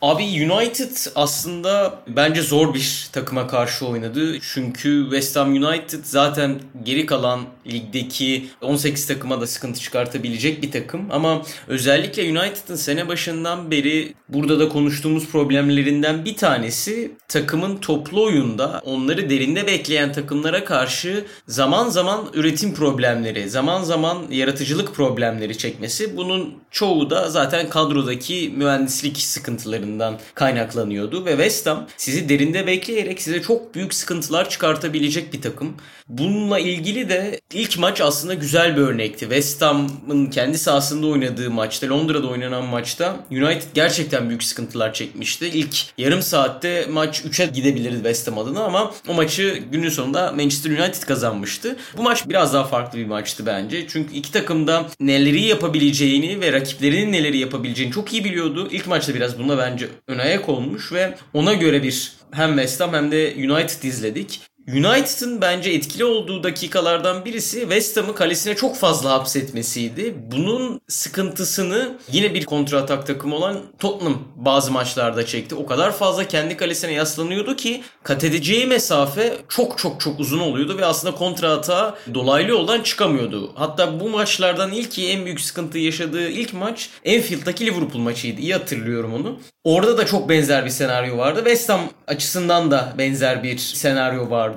Abi 0.02 0.24
United 0.24 0.96
aslında 1.16 2.00
bence 2.08 2.42
zor 2.42 2.74
bir 2.74 3.10
takıma 3.12 3.48
karşı 3.48 3.88
oynadı. 3.88 4.40
Çünkü 4.54 5.02
West 5.04 5.36
Ham 5.36 5.54
United 5.54 6.00
zaten 6.04 6.60
geri 6.84 7.06
kalan 7.06 7.42
ligdeki 7.68 8.48
18 8.62 9.08
takıma 9.08 9.42
da 9.42 9.48
sıkıntı 9.48 9.80
çıkartabilecek 9.80 10.64
bir 10.64 10.72
takım. 10.72 11.02
Ama 11.12 11.42
özellikle 11.68 12.22
United'ın 12.24 12.76
sene 12.76 13.08
başından 13.08 13.72
beri 13.72 14.14
burada 14.30 14.60
da 14.60 14.70
konuştuğumuz 14.70 15.28
problemlerinden 15.28 16.26
bir 16.26 16.36
tanesi 16.36 17.12
takımın 17.28 17.78
toplu 17.78 18.24
oyunda 18.24 18.82
onları 18.86 19.30
derinde 19.30 19.68
bekleyen 19.68 20.14
takımlara 20.14 20.66
karşı 20.66 21.26
zaman 21.48 21.90
zaman 21.90 22.26
üretim 22.34 22.74
problemleri, 22.74 23.50
zaman 23.50 23.84
zaman 23.84 24.18
yaratıcılık 24.32 24.96
problemleri 24.96 25.58
çekmesi. 25.58 26.18
Bunun 26.18 26.54
çoğu 26.72 27.10
da 27.10 27.30
zaten 27.30 27.70
kadrodaki 27.70 28.54
mühendislik 28.58 29.18
sıkıntıları 29.18 29.87
oyunlarından 29.88 30.20
kaynaklanıyordu 30.36 31.26
ve 31.26 31.32
West 31.32 31.68
Ham 31.68 31.88
sizi 31.98 32.30
derinde 32.30 32.68
bekleyerek 32.68 33.22
size 33.22 33.42
çok 33.42 33.76
büyük 33.76 33.94
sıkıntılar 33.94 34.50
çıkartabilecek 34.50 35.34
bir 35.34 35.42
takım. 35.42 35.76
Bununla 36.10 36.60
ilgili 36.60 37.10
de 37.10 37.40
ilk 37.54 37.80
maç 37.80 38.02
aslında 38.02 38.34
güzel 38.34 38.78
bir 38.78 38.82
örnekti. 38.82 39.20
West 39.20 39.62
Ham'ın 39.62 40.26
kendi 40.26 40.58
sahasında 40.58 41.08
oynadığı 41.08 41.52
maçta, 41.52 41.90
Londra'da 41.90 42.28
oynanan 42.28 42.66
maçta 42.66 43.16
United 43.32 43.68
gerçekten 43.74 44.30
büyük 44.30 44.44
sıkıntılar 44.44 44.94
çekmişti. 44.94 45.48
İlk 45.48 45.76
yarım 45.98 46.22
saatte 46.22 46.86
maç 46.90 47.22
3'e 47.22 47.46
gidebilirdi 47.46 47.96
West 47.96 48.28
Ham 48.28 48.38
adına 48.38 48.64
ama 48.64 48.94
o 49.08 49.14
maçı 49.14 49.64
günün 49.72 49.90
sonunda 49.90 50.32
Manchester 50.32 50.72
United 50.72 51.04
kazanmıştı. 51.04 51.76
Bu 51.98 52.04
maç 52.04 52.30
biraz 52.30 52.54
daha 52.54 52.64
farklı 52.64 53.00
bir 53.00 53.06
maçtı 53.06 53.46
bence. 53.46 53.88
Çünkü 53.88 54.14
iki 54.14 54.32
takım 54.32 54.68
da 54.68 54.86
neleri 55.00 55.42
yapabileceğini 55.42 56.42
ve 56.42 56.52
rakiplerinin 56.52 57.14
neleri 57.14 57.38
yapabileceğini 57.38 57.94
çok 57.94 58.14
iyi 58.14 58.24
biliyordu. 58.24 58.68
İlk 58.72 58.88
maçta 58.88 59.16
biraz 59.16 59.40
buna 59.40 59.58
bence 59.58 59.77
ön 60.08 60.20
ayak 60.20 60.50
olmuş 60.50 60.92
ve 60.92 61.16
ona 61.34 61.54
göre 61.54 61.84
bir 61.84 62.12
hem 62.32 62.50
West 62.50 62.82
Ham 62.82 62.94
hem 62.94 63.12
de 63.12 63.34
United 63.38 63.84
izledik. 63.84 64.42
United'ın 64.74 65.42
bence 65.42 65.72
etkili 65.72 66.06
olduğu 66.06 66.44
dakikalardan 66.44 67.26
birisi 67.26 67.60
West 67.60 67.98
Ham'ı 67.98 68.16
kalesine 68.16 68.56
çok 68.56 68.76
fazla 68.76 69.12
hapsetmesiydi. 69.12 70.16
Bunun 70.32 70.82
sıkıntısını 70.88 71.98
yine 72.12 72.34
bir 72.34 72.46
kontratak 72.46 73.08
takımı 73.08 73.36
olan 73.36 73.58
Tottenham 73.80 74.18
bazı 74.36 74.72
maçlarda 74.72 75.26
çekti. 75.26 75.56
O 75.56 75.66
kadar 75.66 75.92
fazla 75.92 76.28
kendi 76.28 76.58
kalesine 76.58 76.92
yaslanıyordu 76.92 77.56
ki 77.56 77.84
kat 78.04 78.24
edeceği 78.24 78.68
mesafe 78.68 79.34
çok 79.50 79.78
çok 79.78 80.00
çok 80.00 80.20
uzun 80.20 80.40
oluyordu 80.40 80.78
ve 80.78 80.86
aslında 80.86 81.16
kontrata 81.16 81.98
dolaylı 82.14 82.50
yoldan 82.50 82.82
çıkamıyordu. 82.82 83.52
Hatta 83.56 84.00
bu 84.00 84.10
maçlardan 84.10 84.72
ilki 84.72 85.10
en 85.10 85.26
büyük 85.26 85.42
sıkıntı 85.42 85.78
yaşadığı 85.78 86.30
ilk 86.30 86.54
maç 86.54 86.90
Enfield'daki 87.06 87.66
Liverpool 87.66 88.02
maçıydı. 88.02 88.42
İyi 88.42 88.54
hatırlıyorum 88.54 89.14
onu. 89.14 89.40
Orada 89.64 89.98
da 89.98 90.06
çok 90.06 90.30
benzer 90.30 90.66
bir 90.66 90.70
senaryo 90.70 91.18
vardı. 91.18 91.40
West 91.40 91.70
Ham 91.70 91.82
açısından 92.08 92.72
da 92.72 92.94
benzer 92.98 93.44
bir 93.44 93.58
senaryo 93.58 94.30
vardı. 94.30 94.57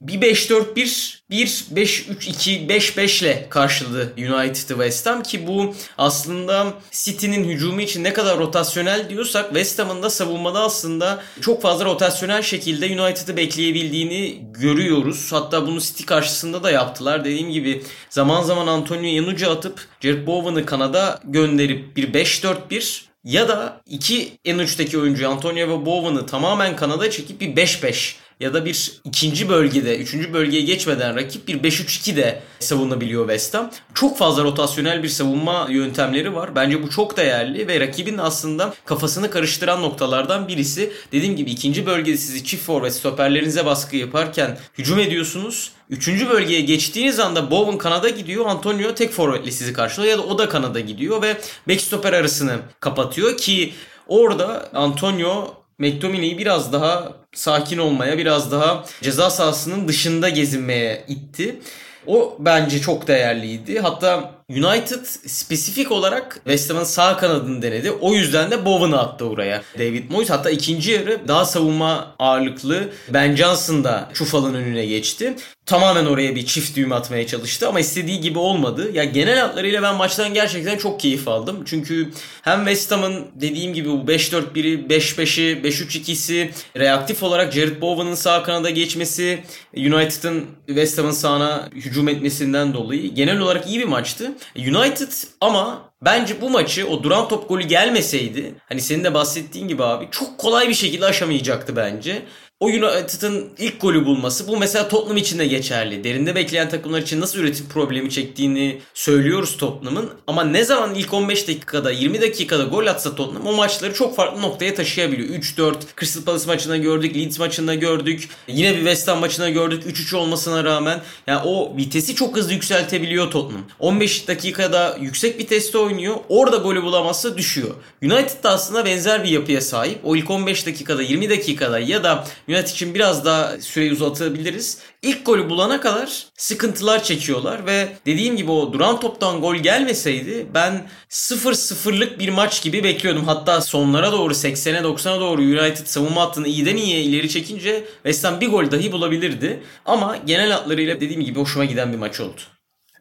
Bir 0.00 0.20
5-4-1, 0.20 1.18
bir 1.30 1.46
5-3-2, 1.46 2.68
5-5 2.68 3.24
ile 3.24 3.46
karşıladı 3.50 4.12
United'ı 4.16 4.68
West 4.68 5.06
Ham 5.06 5.22
ki 5.22 5.46
bu 5.46 5.74
aslında 5.98 6.74
City'nin 6.90 7.48
hücumu 7.48 7.80
için 7.80 8.04
ne 8.04 8.12
kadar 8.12 8.38
rotasyonel 8.38 9.08
diyorsak 9.08 9.46
West 9.46 9.78
Ham'ın 9.78 10.02
da 10.02 10.10
savunmada 10.10 10.60
aslında 10.60 11.22
çok 11.40 11.62
fazla 11.62 11.84
rotasyonel 11.84 12.42
şekilde 12.42 13.02
United'ı 13.02 13.36
bekleyebildiğini 13.36 14.38
görüyoruz. 14.52 15.28
Hatta 15.32 15.66
bunu 15.66 15.80
City 15.80 16.04
karşısında 16.04 16.62
da 16.62 16.70
yaptılar. 16.70 17.24
Dediğim 17.24 17.50
gibi 17.50 17.82
zaman 18.10 18.42
zaman 18.42 18.66
Antonio 18.66 19.02
Yanucci 19.02 19.46
atıp 19.46 19.86
Jared 20.00 20.26
Bowen'ı 20.26 20.66
kanada 20.66 21.20
gönderip 21.24 21.96
bir 21.96 22.12
5-4-1 22.12 23.06
ya 23.26 23.48
da 23.48 23.80
iki 23.86 24.38
en 24.44 24.58
uçtaki 24.58 24.98
oyuncu 24.98 25.30
Antonio 25.30 25.68
ve 25.68 25.86
Bowen'ı 25.86 26.26
tamamen 26.26 26.76
kanada 26.76 27.10
çekip 27.10 27.40
bir 27.40 27.56
5-5 27.56 28.14
ya 28.40 28.54
da 28.54 28.64
bir 28.64 29.00
ikinci 29.04 29.48
bölgede, 29.48 29.98
üçüncü 29.98 30.32
bölgeye 30.32 30.62
geçmeden 30.62 31.16
rakip 31.16 31.48
bir 31.48 31.58
5-3-2 31.58 32.16
de 32.16 32.42
savunabiliyor 32.60 33.22
West 33.22 33.54
Ham. 33.54 33.70
Çok 33.94 34.18
fazla 34.18 34.44
rotasyonel 34.44 35.02
bir 35.02 35.08
savunma 35.08 35.66
yöntemleri 35.70 36.34
var. 36.34 36.54
Bence 36.54 36.82
bu 36.82 36.90
çok 36.90 37.16
değerli 37.16 37.68
ve 37.68 37.80
rakibin 37.80 38.18
aslında 38.18 38.74
kafasını 38.84 39.30
karıştıran 39.30 39.82
noktalardan 39.82 40.48
birisi. 40.48 40.92
Dediğim 41.12 41.36
gibi 41.36 41.50
ikinci 41.50 41.86
bölgede 41.86 42.16
sizi 42.16 42.44
çift 42.44 42.64
forvet 42.64 42.94
stoperlerinize 42.94 43.66
baskı 43.66 43.96
yaparken 43.96 44.58
hücum 44.78 44.98
ediyorsunuz. 44.98 45.70
Üçüncü 45.90 46.30
bölgeye 46.30 46.60
geçtiğiniz 46.60 47.20
anda 47.20 47.50
Bowen 47.50 47.78
kanada 47.78 48.08
gidiyor. 48.08 48.46
Antonio 48.46 48.94
tek 48.94 49.12
forvetle 49.12 49.50
sizi 49.50 49.72
karşılıyor 49.72 50.12
ya 50.12 50.18
da 50.18 50.22
o 50.22 50.38
da 50.38 50.48
kanada 50.48 50.80
gidiyor 50.80 51.22
ve 51.22 51.36
backstopper 51.68 52.12
arasını 52.12 52.58
kapatıyor 52.80 53.36
ki 53.36 53.72
orada 54.08 54.70
Antonio 54.74 55.65
McTominay'i 55.78 56.38
biraz 56.38 56.72
daha 56.72 57.12
sakin 57.34 57.78
olmaya, 57.78 58.18
biraz 58.18 58.52
daha 58.52 58.84
ceza 59.02 59.30
sahasının 59.30 59.88
dışında 59.88 60.28
gezinmeye 60.28 61.04
itti. 61.08 61.60
O 62.06 62.36
bence 62.38 62.80
çok 62.80 63.08
değerliydi. 63.08 63.80
Hatta 63.80 64.30
United 64.50 65.04
spesifik 65.26 65.92
olarak 65.92 66.34
West 66.34 66.70
Ham'ın 66.70 66.84
sağ 66.84 67.16
kanadını 67.16 67.62
denedi. 67.62 67.90
O 67.90 68.14
yüzden 68.14 68.50
de 68.50 68.64
Bowen'ı 68.64 69.00
attı 69.00 69.28
oraya. 69.28 69.62
David 69.78 70.10
Moyes 70.10 70.30
hatta 70.30 70.50
ikinci 70.50 70.90
yarı 70.90 71.28
daha 71.28 71.44
savunma 71.44 72.14
ağırlıklı 72.18 72.88
Ben 73.08 73.36
Johnson 73.36 73.84
da 73.84 74.08
Çufal'ın 74.14 74.54
önüne 74.54 74.86
geçti. 74.86 75.36
Tamamen 75.66 76.06
oraya 76.06 76.36
bir 76.36 76.46
çift 76.46 76.76
düğüm 76.76 76.92
atmaya 76.92 77.26
çalıştı 77.26 77.68
ama 77.68 77.80
istediği 77.80 78.20
gibi 78.20 78.38
olmadı. 78.38 78.90
Ya 78.92 79.04
genel 79.04 79.38
hatlarıyla 79.38 79.82
ben 79.82 79.94
maçtan 79.94 80.34
gerçekten 80.34 80.78
çok 80.78 81.00
keyif 81.00 81.28
aldım. 81.28 81.62
Çünkü 81.66 82.10
hem 82.42 82.58
West 82.58 82.92
Ham'ın 82.92 83.26
dediğim 83.34 83.74
gibi 83.74 83.88
bu 83.88 83.96
5-4-1'i, 83.96 84.86
5-5'i, 84.88 85.62
5-3-2'si, 85.62 86.48
reaktif 86.76 87.22
olarak 87.22 87.52
Jared 87.52 87.80
Bowen'ın 87.80 88.14
sağ 88.14 88.42
kanada 88.42 88.70
geçmesi, 88.70 89.38
United'ın 89.76 90.46
West 90.66 90.98
Ham'ın 90.98 91.10
sağına 91.10 91.68
hücum 91.74 92.08
etmesinden 92.08 92.74
dolayı 92.74 93.14
genel 93.14 93.38
olarak 93.38 93.68
iyi 93.68 93.78
bir 93.78 93.84
maçtı. 93.84 94.32
United 94.56 95.12
ama 95.40 95.92
bence 96.02 96.40
bu 96.40 96.50
maçı 96.50 96.88
o 96.88 97.02
duran 97.02 97.28
top 97.28 97.48
golü 97.48 97.62
gelmeseydi 97.62 98.54
hani 98.68 98.80
senin 98.80 99.04
de 99.04 99.14
bahsettiğin 99.14 99.68
gibi 99.68 99.84
abi 99.84 100.08
çok 100.10 100.38
kolay 100.38 100.68
bir 100.68 100.74
şekilde 100.74 101.06
aşamayacaktı 101.06 101.76
bence 101.76 102.22
o 102.60 102.66
United'ın 102.66 103.48
ilk 103.58 103.80
golü 103.80 104.06
bulması 104.06 104.48
bu 104.48 104.56
mesela 104.56 104.88
Tottenham 104.88 105.16
için 105.16 105.38
de 105.38 105.46
geçerli. 105.46 106.04
Derinde 106.04 106.34
bekleyen 106.34 106.68
takımlar 106.68 107.02
için 107.02 107.20
nasıl 107.20 107.38
üretim 107.38 107.68
problemi 107.68 108.10
çektiğini 108.10 108.80
söylüyoruz 108.94 109.56
Tottenham'ın. 109.56 110.10
Ama 110.26 110.44
ne 110.44 110.64
zaman 110.64 110.94
ilk 110.94 111.14
15 111.14 111.48
dakikada 111.48 111.90
20 111.90 112.20
dakikada 112.20 112.64
gol 112.64 112.86
atsa 112.86 113.14
Tottenham 113.14 113.46
o 113.46 113.52
maçları 113.52 113.94
çok 113.94 114.16
farklı 114.16 114.42
noktaya 114.42 114.74
taşıyabiliyor. 114.74 115.28
3-4 115.28 115.74
Crystal 116.00 116.22
Palace 116.22 116.46
maçında 116.46 116.76
gördük, 116.76 117.16
Leeds 117.16 117.38
maçında 117.38 117.74
gördük. 117.74 118.28
Yine 118.48 118.72
bir 118.72 118.78
West 118.78 119.08
Ham 119.08 119.18
maçında 119.18 119.50
gördük 119.50 119.82
3-3 119.86 120.16
olmasına 120.16 120.64
rağmen. 120.64 121.00
Yani 121.26 121.40
o 121.44 121.76
vitesi 121.76 122.14
çok 122.14 122.36
hızlı 122.36 122.52
yükseltebiliyor 122.52 123.30
Tottenham. 123.30 123.64
15 123.78 124.28
dakikada 124.28 124.98
yüksek 125.00 125.38
viteste 125.38 125.78
oynuyor. 125.78 126.16
Orada 126.28 126.56
golü 126.56 126.82
bulamazsa 126.82 127.36
düşüyor. 127.36 127.74
United 128.02 128.44
da 128.44 128.50
aslında 128.50 128.84
benzer 128.84 129.24
bir 129.24 129.28
yapıya 129.28 129.60
sahip. 129.60 129.98
O 130.04 130.16
ilk 130.16 130.30
15 130.30 130.66
dakikada 130.66 131.02
20 131.02 131.30
dakikada 131.30 131.78
ya 131.78 132.04
da 132.04 132.26
United 132.48 132.68
için 132.68 132.94
biraz 132.94 133.24
daha 133.24 133.60
süreyi 133.60 133.92
uzatabiliriz. 133.92 134.78
İlk 135.02 135.26
golü 135.26 135.50
bulana 135.50 135.80
kadar 135.80 136.26
sıkıntılar 136.36 137.02
çekiyorlar 137.02 137.66
ve 137.66 137.88
dediğim 138.06 138.36
gibi 138.36 138.50
o 138.50 138.72
duran 138.72 139.00
toptan 139.00 139.40
gol 139.40 139.56
gelmeseydi 139.56 140.46
ben 140.54 140.88
0-0'lık 141.10 142.18
bir 142.18 142.28
maç 142.28 142.62
gibi 142.62 142.84
bekliyordum. 142.84 143.24
Hatta 143.24 143.60
sonlara 143.60 144.12
doğru 144.12 144.32
80'e 144.32 144.80
90'a 144.80 145.20
doğru 145.20 145.40
United 145.40 145.86
savunma 145.86 146.22
hattını 146.22 146.48
iyiden 146.48 146.76
iyiye 146.76 147.02
ileri 147.02 147.28
çekince 147.28 147.84
West 147.94 148.24
Ham 148.24 148.40
bir 148.40 148.48
gol 148.48 148.70
dahi 148.70 148.92
bulabilirdi. 148.92 149.62
Ama 149.84 150.16
genel 150.26 150.50
hatlarıyla 150.50 151.00
dediğim 151.00 151.24
gibi 151.24 151.40
hoşuma 151.40 151.64
giden 151.64 151.92
bir 151.92 151.98
maç 151.98 152.20
oldu. 152.20 152.40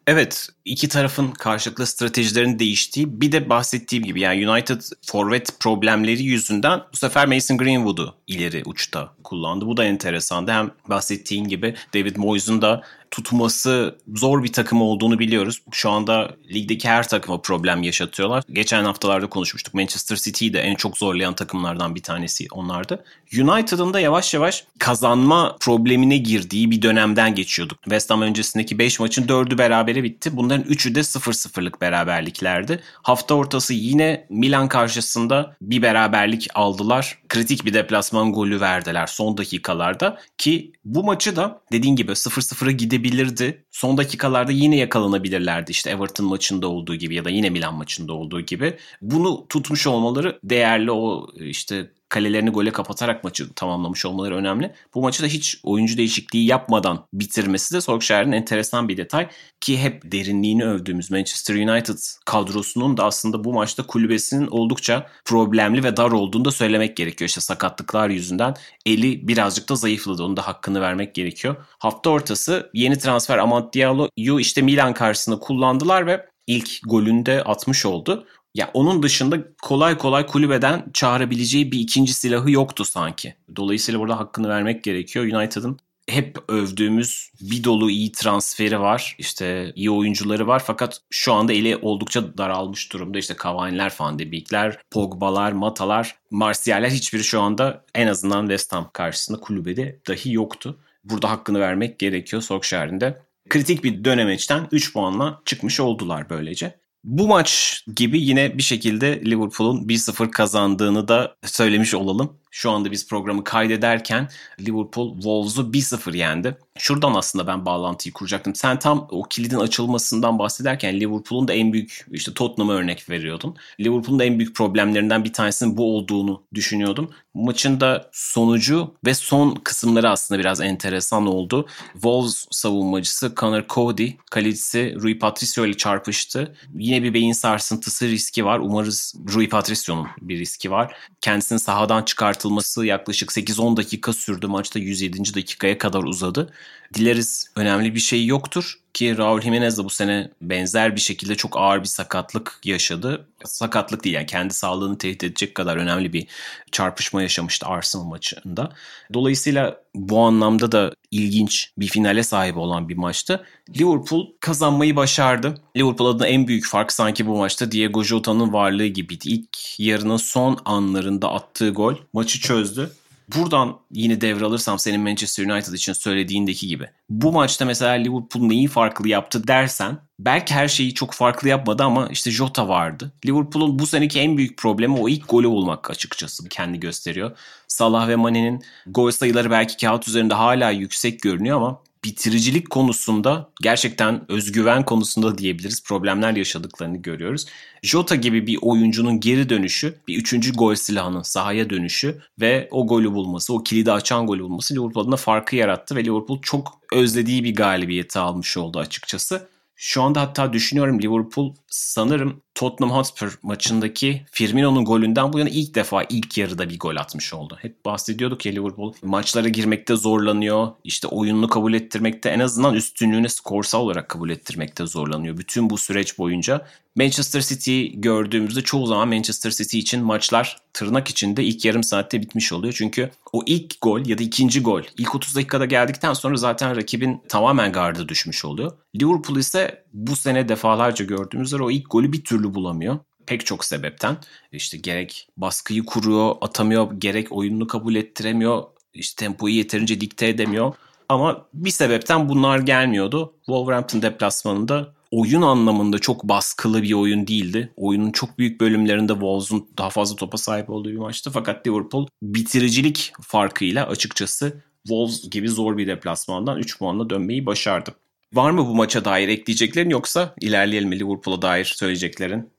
Evet 0.08 0.50
iki 0.66 0.88
tarafın 0.88 1.32
karşılıklı 1.32 1.88
stratejilerin 1.88 2.60
değiştiği 2.60 3.22
bir 3.22 3.32
de 3.32 3.50
bahsettiğim 3.50 4.04
gibi 4.04 4.20
yani 4.20 4.50
United 4.50 4.82
forvet 5.06 5.60
problemleri 5.60 6.24
yüzünden 6.24 6.82
bu 6.94 6.98
sefer 6.98 7.28
Mason 7.28 7.58
Greenwood'u 7.58 8.16
ileri 8.28 8.64
uçta 8.66 9.14
kullandı. 9.24 9.66
Bu 9.66 9.78
da 9.78 9.84
enteresandı. 9.84 10.52
Hem 10.52 10.72
bahsettiğin 10.90 11.48
gibi 11.48 11.76
David 11.94 12.16
Moyes'un 12.16 12.62
da 12.62 12.82
tutması 13.16 13.98
zor 14.16 14.44
bir 14.44 14.54
takım 14.54 14.82
olduğunu 14.82 15.20
biliyoruz. 15.20 15.62
Şu 15.72 15.90
anda 15.90 16.32
ligdeki 16.54 16.90
her 16.90 17.08
takıma 17.08 17.42
problem 17.42 17.84
yaşatıyorlar. 17.84 18.44
Geçen 18.54 18.86
haftalarda 18.86 19.30
konuşmuştuk. 19.30 19.74
Manchester 19.74 20.16
City'yi 20.16 20.54
de 20.54 20.60
en 20.60 20.76
çok 20.76 20.98
zorlayan 20.98 21.36
takımlardan 21.36 21.96
bir 21.96 22.04
tanesi 22.04 22.48
onlardı. 22.52 23.04
United'ın 23.42 23.94
da 23.94 24.00
yavaş 24.00 24.34
yavaş 24.34 24.64
kazanma 24.80 25.58
problemine 25.60 26.18
girdiği 26.18 26.72
bir 26.72 26.82
dönemden 26.82 27.36
geçiyorduk. 27.36 27.84
West 27.84 28.10
Ham 28.10 28.22
öncesindeki 28.22 28.80
5 28.80 29.00
maçın 29.00 29.28
4'ü 29.28 29.58
berabere 29.58 30.04
bitti. 30.04 30.38
Bunların 30.38 30.66
3'ü 30.66 30.96
de 30.96 31.00
0-0'lık 31.00 31.82
beraberliklerdi. 31.82 32.84
Hafta 33.02 33.36
ortası 33.36 33.74
yine 33.74 34.26
Milan 34.30 34.68
karşısında 34.68 35.56
bir 35.62 35.82
beraberlik 35.82 36.48
aldılar. 36.56 37.20
Kritik 37.30 37.66
bir 37.66 37.74
deplasman 37.74 38.34
golü 38.34 38.62
verdiler 38.62 39.08
son 39.08 39.38
dakikalarda 39.38 40.20
ki 40.38 40.72
bu 40.86 41.04
maçı 41.04 41.36
da 41.36 41.62
dediğin 41.72 41.96
gibi 41.96 42.12
0-0'a 42.12 42.72
gidebilirdi. 43.06 43.66
Son 43.72 43.98
dakikalarda 43.98 44.52
yine 44.52 44.78
yakalanabilirlerdi 44.78 45.72
işte 45.72 45.90
Everton 45.90 46.26
maçında 46.26 46.68
olduğu 46.68 46.96
gibi 46.96 47.16
ya 47.16 47.26
da 47.26 47.30
yine 47.30 47.50
Milan 47.50 47.74
maçında 47.76 48.14
olduğu 48.14 48.42
gibi. 48.42 48.78
Bunu 49.02 49.48
tutmuş 49.50 49.88
olmaları 49.88 50.40
değerli 50.44 50.92
o 50.92 51.28
işte 51.40 51.92
kalelerini 52.10 52.50
gole 52.50 52.72
kapatarak 52.72 53.24
maçı 53.24 53.54
tamamlamış 53.54 54.06
olmaları 54.06 54.36
önemli. 54.36 54.74
Bu 54.94 55.02
maçı 55.02 55.24
da 55.24 55.28
hiç 55.28 55.60
oyuncu 55.64 55.98
değişikliği 55.98 56.46
yapmadan 56.46 57.06
bitirmesi 57.14 57.76
de 57.76 57.82
Solskjaer'in 57.82 58.32
enteresan 58.32 58.90
bir 58.90 58.98
detay 58.98 59.28
ki 59.62 59.78
hep 59.78 60.12
derinliğini 60.12 60.66
övdüğümüz 60.66 61.12
Manchester 61.12 61.56
United 61.56 61.98
kadrosunun 62.26 62.98
da 62.98 63.06
aslında 63.06 63.44
bu 63.44 63.54
maçta 63.54 63.88
kulübesinin 63.88 64.48
oldukça 64.48 65.08
problemli 65.26 65.84
ve 65.84 65.98
dar 65.98 66.12
olduğunu 66.12 66.46
da 66.46 66.52
söylemek 66.52 66.98
gerekiyor. 66.98 67.30
İşte 67.30 67.42
sakatlıklar 67.42 68.10
yüzünden 68.10 68.54
eli 68.86 69.28
birazcık 69.28 69.70
da 69.70 69.76
zayıfladı. 69.76 70.24
Onun 70.24 70.38
da 70.38 70.48
hakkını 70.48 70.82
vermek 70.82 71.16
gerekiyor. 71.16 71.56
Hafta 71.80 72.10
ortası 72.10 72.70
yeni 72.74 72.98
transfer 72.98 73.38
Amad 73.38 73.74
Diallo'yu 73.74 74.40
işte 74.40 74.62
Milan 74.62 74.94
karşısında 74.94 75.40
kullandılar 75.40 76.08
ve 76.08 76.26
ilk 76.48 76.80
golünde 76.86 77.44
atmış 77.44 77.86
oldu. 77.86 78.28
Ya 78.56 78.72
onun 78.74 79.04
dışında 79.04 79.38
kolay 79.62 79.98
kolay 79.98 80.26
kulübeden 80.26 80.86
çağırabileceği 80.94 81.72
bir 81.72 81.80
ikinci 81.80 82.14
silahı 82.14 82.52
yoktu 82.52 82.86
sanki. 82.86 83.36
Dolayısıyla 83.56 84.00
burada 84.00 84.20
hakkını 84.20 84.50
vermek 84.50 84.84
gerekiyor. 84.84 85.26
United'ın 85.26 85.80
hep 86.08 86.38
övdüğümüz 86.48 87.32
bir 87.42 87.64
dolu 87.64 87.90
iyi 87.90 88.12
transferi 88.12 88.80
var. 88.80 89.16
İşte 89.18 89.74
iyi 89.76 89.92
oyuncuları 89.92 90.48
var 90.48 90.64
fakat 90.66 91.02
şu 91.10 91.34
anda 91.34 91.54
eli 91.54 91.78
oldukça 91.78 92.38
daralmış 92.38 92.94
durumda. 92.94 93.18
İşte 93.18 93.36
Cavani'ler, 93.44 93.94
Van 94.00 94.20
de 94.20 94.32
Beek'ler, 94.32 94.78
Pogba'lar, 94.92 95.52
Mata'lar, 95.52 96.16
Martial'ler 96.32 96.90
hiçbiri 96.90 97.24
şu 97.24 97.42
anda 97.42 97.86
en 97.96 98.08
azından 98.08 98.42
West 98.42 98.74
Ham 98.74 98.90
karşısında 98.94 99.40
kulübede 99.40 100.00
dahi 100.08 100.34
yoktu. 100.34 100.80
Burada 101.04 101.30
hakkını 101.30 101.60
vermek 101.60 102.00
gerekiyor 102.00 102.42
Solskjaer'in 102.42 103.02
de. 103.02 103.22
Kritik 103.50 103.84
bir 103.84 104.06
dönemeçten 104.06 104.68
3 104.72 104.94
puanla 104.94 105.42
çıkmış 105.46 105.80
oldular 105.80 106.30
böylece. 106.30 106.85
Bu 107.06 107.28
maç 107.28 107.82
gibi 107.96 108.22
yine 108.22 108.58
bir 108.58 108.64
şekilde 108.64 109.22
Liverpool'un 109.26 109.88
1-0 109.88 110.32
kazandığını 110.32 111.08
da 111.08 111.36
söylemiş 111.44 111.94
olalım. 111.94 112.38
Şu 112.56 112.72
anda 112.72 112.92
biz 112.92 113.08
programı 113.08 113.44
kaydederken 113.44 114.30
Liverpool 114.60 115.14
Wolves'u 115.14 115.62
1-0 115.62 116.18
yendi. 116.18 116.58
Şuradan 116.78 117.14
aslında 117.14 117.48
ben 117.48 117.66
bağlantıyı 117.66 118.14
kuracaktım. 118.14 118.56
Sen 118.56 118.80
tam 118.80 119.08
o 119.12 119.24
kilidin 119.24 119.58
açılmasından 119.58 120.40
bahsederken 120.40 121.00
Liverpool'un 121.00 121.48
da 121.48 121.54
en 121.54 121.74
büyük 121.74 122.06
işte 122.12 122.34
Tottenham'a 122.34 122.74
örnek 122.74 123.10
veriyordun. 123.10 123.56
Liverpool'un 123.80 124.20
da 124.20 124.24
en 124.24 124.40
büyük 124.40 124.56
problemlerinden 124.56 125.24
bir 125.24 125.34
tanesinin 125.34 125.78
bu 125.78 125.96
olduğunu 125.96 126.44
düşünüyordum. 126.54 127.10
Maçın 127.34 127.80
da 127.80 128.10
sonucu 128.12 128.94
ve 129.06 129.14
son 129.14 129.56
kısımları 129.56 130.10
aslında 130.10 130.40
biraz 130.40 130.62
enteresan 130.62 131.28
oldu. 131.28 131.68
Wolves 131.94 132.48
savunmacısı 132.52 133.34
Connor 133.38 133.64
Cody, 133.70 134.12
kalecisi 134.32 134.96
Rui 135.02 135.20
Patricio 135.20 135.66
ile 135.66 135.78
çarpıştı. 135.78 136.56
Yine 136.76 137.04
bir 137.04 137.14
beyin 137.14 137.34
sarsıntısı 137.34 138.08
riski 138.08 138.46
var. 138.46 138.60
Umarız 138.60 139.16
Rui 139.34 139.50
Patricio'nun 139.50 140.08
bir 140.22 140.40
riski 140.40 140.72
var. 140.72 140.96
Kendisinin 141.22 141.60
sahadan 141.60 142.06
çıkartılması 142.46 142.86
yaklaşık 142.86 143.32
8-10 143.32 143.78
dakika 143.78 144.14
sürdü. 144.14 144.48
Maçta 144.48 144.80
107. 144.80 145.36
dakikaya 145.36 145.78
kadar 145.78 146.04
uzadı. 146.04 146.54
Dileriz 146.94 147.52
önemli 147.56 147.96
bir 147.96 148.00
şey 148.00 148.26
yoktur 148.26 148.85
ki 148.96 149.18
Raul 149.18 149.42
Jimenez 149.42 149.78
de 149.78 149.84
bu 149.84 149.90
sene 149.90 150.32
benzer 150.42 150.96
bir 150.96 151.02
şekilde 151.02 151.36
çok 151.36 151.58
ağır 151.58 151.80
bir 151.80 151.88
sakatlık 151.88 152.60
yaşadı. 152.64 153.28
Sakatlık 153.46 154.04
değil 154.04 154.16
yani 154.16 154.26
kendi 154.26 154.54
sağlığını 154.54 154.98
tehdit 154.98 155.24
edecek 155.24 155.56
kadar 155.56 155.78
önemli 155.78 156.14
bir 156.14 156.28
çarpışma 156.72 157.22
yaşamıştı 157.22 157.66
Arsenal 157.66 158.04
maçında. 158.04 158.72
Dolayısıyla 159.14 159.82
bu 159.96 160.20
anlamda 160.20 160.72
da 160.72 160.92
ilginç 161.12 161.72
bir 161.78 161.88
finale 161.88 162.24
sahip 162.24 162.58
olan 162.58 162.90
bir 162.90 162.98
maçtı. 162.98 163.46
Liverpool 163.80 164.28
kazanmayı 164.40 164.96
başardı. 164.96 165.56
Liverpool 165.78 166.10
adına 166.10 166.28
en 166.28 166.48
büyük 166.48 166.68
fark 166.68 166.92
sanki 166.92 167.28
bu 167.28 167.38
maçta 167.38 167.72
Diego 167.72 168.04
Jota'nın 168.04 168.54
varlığı 168.54 168.88
gibiydi. 168.88 169.30
İlk 169.30 169.80
yarının 169.80 170.18
son 170.18 170.60
anlarında 170.66 171.34
attığı 171.34 171.70
gol 171.70 171.96
maçı 172.14 172.40
çözdü. 172.40 172.92
Buradan 173.36 173.80
yine 173.92 174.22
devralırsam 174.22 174.80
senin 174.80 175.02
Manchester 175.02 175.46
United 175.46 175.74
için 175.74 175.94
söylediğindeki 175.94 176.68
gibi. 176.68 176.90
Bu 177.10 177.32
maçta 177.32 177.66
mesela 177.66 177.92
Liverpool 177.92 178.44
neyi 178.44 178.68
farklı 178.68 179.10
yaptı 179.10 179.48
dersen 179.48 179.98
belki 180.20 180.54
her 180.54 180.68
şeyi 180.68 180.94
çok 180.94 181.14
farklı 181.14 181.50
yapmadı 181.50 181.84
ama 181.84 182.08
işte 182.08 182.32
Jota 182.32 182.68
vardı. 182.68 183.12
Liverpool'un 183.26 183.80
bu 183.80 183.88
seneki 183.88 184.20
en 184.20 184.38
büyük 184.38 184.58
problemi 184.58 185.00
o 185.00 185.10
ilk 185.10 185.30
golü 185.30 185.50
bulmak 185.50 185.90
açıkçası 185.90 186.50
kendi 186.50 186.80
gösteriyor. 186.80 187.38
Salah 187.68 188.08
ve 188.08 188.16
Mane'nin 188.16 188.64
gol 188.88 189.12
sayıları 189.12 189.52
belki 189.52 189.78
kağıt 189.78 190.08
üzerinde 190.08 190.34
hala 190.34 190.70
yüksek 190.70 191.22
görünüyor 191.22 191.58
ama 191.58 191.82
bitiricilik 192.06 192.70
konusunda 192.70 193.50
gerçekten 193.62 194.32
özgüven 194.32 194.86
konusunda 194.86 195.38
diyebiliriz 195.38 195.84
problemler 195.84 196.36
yaşadıklarını 196.36 196.98
görüyoruz. 196.98 197.46
Jota 197.84 198.16
gibi 198.16 198.48
bir 198.48 198.58
oyuncunun 198.62 199.20
geri 199.20 199.50
dönüşü, 199.50 199.96
bir 200.08 200.18
üçüncü 200.18 200.54
gol 200.54 200.76
silahının 200.76 201.22
sahaya 201.22 201.70
dönüşü 201.70 202.22
ve 202.42 202.68
o 202.72 202.88
golü 202.88 203.14
bulması, 203.14 203.54
o 203.54 203.64
kilidi 203.64 203.92
açan 203.92 204.28
golü 204.28 204.44
bulması 204.44 204.76
Liverpool 204.76 205.04
adına 205.04 205.16
farkı 205.16 205.56
yarattı 205.56 205.96
ve 205.96 206.06
Liverpool 206.06 206.42
çok 206.42 206.80
özlediği 206.94 207.44
bir 207.44 207.56
galibiyeti 207.56 208.20
almış 208.20 208.58
oldu 208.58 208.80
açıkçası. 208.80 209.55
Şu 209.76 210.02
anda 210.02 210.22
hatta 210.22 210.54
düşünüyorum 210.54 211.02
Liverpool 211.02 211.54
sanırım 211.68 212.42
Tottenham 212.56 212.98
Hotspur 212.98 213.40
maçındaki 213.44 214.26
Firmino'nun 214.32 214.86
golünden 214.86 215.34
bu 215.34 215.40
yana 215.40 215.50
ilk 215.50 215.76
defa 215.76 216.04
ilk 216.04 216.38
yarıda 216.38 216.70
bir 216.70 216.80
gol 216.80 216.96
atmış 216.96 217.34
oldu. 217.34 217.58
Hep 217.62 217.86
bahsediyorduk 217.86 218.46
ya 218.46 218.52
Liverpool 218.52 218.94
maçlara 219.04 219.50
girmekte 219.50 219.96
zorlanıyor. 219.96 220.68
İşte 220.84 221.08
oyununu 221.08 221.48
kabul 221.48 221.74
ettirmekte 221.74 222.30
en 222.30 222.40
azından 222.40 222.76
üstünlüğünü 222.76 223.30
skorsal 223.30 223.82
olarak 223.82 224.10
kabul 224.10 224.30
ettirmekte 224.30 224.86
zorlanıyor. 224.86 225.38
Bütün 225.38 225.70
bu 225.70 225.78
süreç 225.78 226.18
boyunca 226.18 226.68
Manchester 226.96 227.42
City 227.42 227.86
gördüğümüzde 227.86 228.62
çoğu 228.62 228.88
zaman 228.88 229.08
Manchester 229.08 229.52
City 229.52 229.80
için 229.80 230.04
maçlar 230.04 230.58
tırnak 230.74 231.08
içinde 231.08 231.44
ilk 231.44 231.66
yarım 231.66 231.84
saatte 231.84 232.22
bitmiş 232.22 232.54
oluyor. 232.54 232.74
Çünkü 232.78 233.12
o 233.34 233.44
ilk 233.46 233.82
gol 233.82 234.06
ya 234.06 234.18
da 234.18 234.24
ikinci 234.24 234.62
gol 234.62 234.82
ilk 234.98 235.16
30 235.16 235.36
dakikada 235.36 235.66
geldikten 235.66 236.14
sonra 236.14 236.38
zaten 236.38 236.76
rakibin 236.76 237.22
tamamen 237.30 237.72
gardı 237.72 238.10
düşmüş 238.10 238.46
oluyor. 238.46 238.72
Liverpool 238.96 239.38
ise 239.38 239.86
bu 239.94 240.16
sene 240.16 240.50
defalarca 240.50 241.06
gördüğümüz 241.06 241.48
üzere 241.48 241.64
o 241.64 241.72
ilk 241.72 241.92
golü 241.92 242.14
bir 242.14 242.24
türlü 242.24 242.54
bulamıyor 242.54 243.00
pek 243.26 243.46
çok 243.46 243.66
sebepten. 243.66 244.18
İşte 244.52 244.78
gerek 244.78 245.28
baskıyı 245.38 245.86
kuruyor, 245.86 246.36
atamıyor, 246.42 246.92
gerek 246.98 247.32
oyununu 247.32 247.68
kabul 247.68 247.96
ettiremiyor, 247.96 248.64
işte 248.94 249.26
tempoyu 249.26 249.56
yeterince 249.56 250.02
dikte 250.02 250.28
edemiyor. 250.28 250.74
Ama 251.10 251.46
bir 251.54 251.70
sebepten 251.70 252.30
bunlar 252.30 252.60
gelmiyordu. 252.60 253.34
Wolverhampton 253.46 254.02
deplasmanında 254.02 254.95
oyun 255.12 255.42
anlamında 255.42 256.00
çok 256.00 256.24
baskılı 256.24 256.84
bir 256.84 256.94
oyun 256.94 257.28
değildi. 257.28 257.74
Oyunun 257.76 258.12
çok 258.12 258.40
büyük 258.40 258.62
bölümlerinde 258.62 259.14
Wolves'un 259.14 259.68
daha 259.78 259.90
fazla 259.90 260.16
topa 260.16 260.38
sahip 260.38 260.70
olduğu 260.70 260.90
bir 260.90 260.98
maçtı. 260.98 261.32
Fakat 261.32 261.68
Liverpool 261.68 262.08
bitiricilik 262.22 263.14
farkıyla 263.22 263.88
açıkçası 263.88 264.64
Wolves 264.84 265.30
gibi 265.30 265.50
zor 265.50 265.78
bir 265.78 265.88
deplasmandan 265.88 266.58
3 266.58 266.80
puanla 266.80 267.10
dönmeyi 267.10 267.46
başardı. 267.46 267.96
Var 268.34 268.52
mı 268.52 268.68
bu 268.68 268.76
maça 268.76 269.06
dair 269.06 269.28
ekleyeceklerin 269.28 269.90
yoksa 269.90 270.34
ilerleyelim 270.42 270.90
mi 270.90 271.00
Liverpool'a 271.00 271.42
dair 271.42 271.66
söyleyeceklerin? 271.66 272.56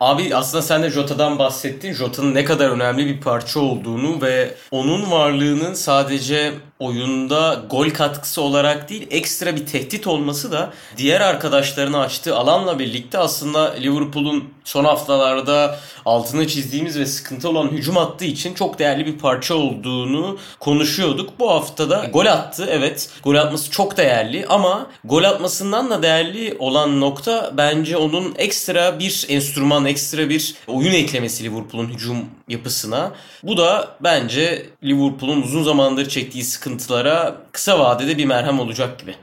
Abi 0.00 0.34
aslında 0.34 0.62
sen 0.62 0.82
de 0.82 0.90
Jota'dan 0.90 1.38
bahsettin. 1.38 1.92
Jota'nın 1.92 2.34
ne 2.34 2.44
kadar 2.44 2.70
önemli 2.70 3.06
bir 3.06 3.20
parça 3.20 3.60
olduğunu 3.60 4.22
ve 4.22 4.54
onun 4.70 5.10
varlığının 5.10 5.74
sadece 5.74 6.52
oyunda 6.80 7.62
gol 7.70 7.90
katkısı 7.90 8.42
olarak 8.42 8.88
değil 8.88 9.06
ekstra 9.10 9.56
bir 9.56 9.66
tehdit 9.66 10.06
olması 10.06 10.52
da 10.52 10.72
diğer 10.96 11.20
arkadaşlarını 11.20 11.98
açtığı 11.98 12.36
alanla 12.36 12.78
birlikte 12.78 13.18
aslında 13.18 13.72
Liverpool'un 13.72 14.44
son 14.64 14.84
haftalarda 14.84 15.78
altını 16.04 16.48
çizdiğimiz 16.48 16.98
ve 16.98 17.06
sıkıntı 17.06 17.48
olan 17.48 17.68
hücum 17.68 17.98
attığı 17.98 18.24
için 18.24 18.54
çok 18.54 18.78
değerli 18.78 19.06
bir 19.06 19.18
parça 19.18 19.54
olduğunu 19.54 20.38
konuşuyorduk. 20.60 21.30
Bu 21.38 21.50
haftada 21.50 22.04
gol 22.04 22.26
attı 22.26 22.66
evet 22.70 23.08
gol 23.22 23.34
atması 23.34 23.70
çok 23.70 23.96
değerli 23.96 24.46
ama 24.46 24.86
gol 25.04 25.24
atmasından 25.24 25.90
da 25.90 26.02
değerli 26.02 26.56
olan 26.58 27.00
nokta 27.00 27.52
bence 27.56 27.96
onun 27.96 28.34
ekstra 28.38 28.98
bir 28.98 29.26
enstrüman 29.28 29.86
ekstra 29.86 30.28
bir 30.28 30.54
oyun 30.66 30.92
eklemesi 30.92 31.44
Liverpool'un 31.44 31.88
hücum 31.88 32.18
yapısına. 32.48 33.12
Bu 33.42 33.56
da 33.56 33.96
bence 34.00 34.66
Liverpool'un 34.84 35.42
uzun 35.42 35.62
zamandır 35.62 36.08
çektiği 36.08 36.44
sıkıntılara 36.70 37.42
kısa 37.52 37.78
vadede 37.78 38.18
bir 38.18 38.24
merhem 38.24 38.60
olacak 38.60 38.98
gibi. 38.98 39.14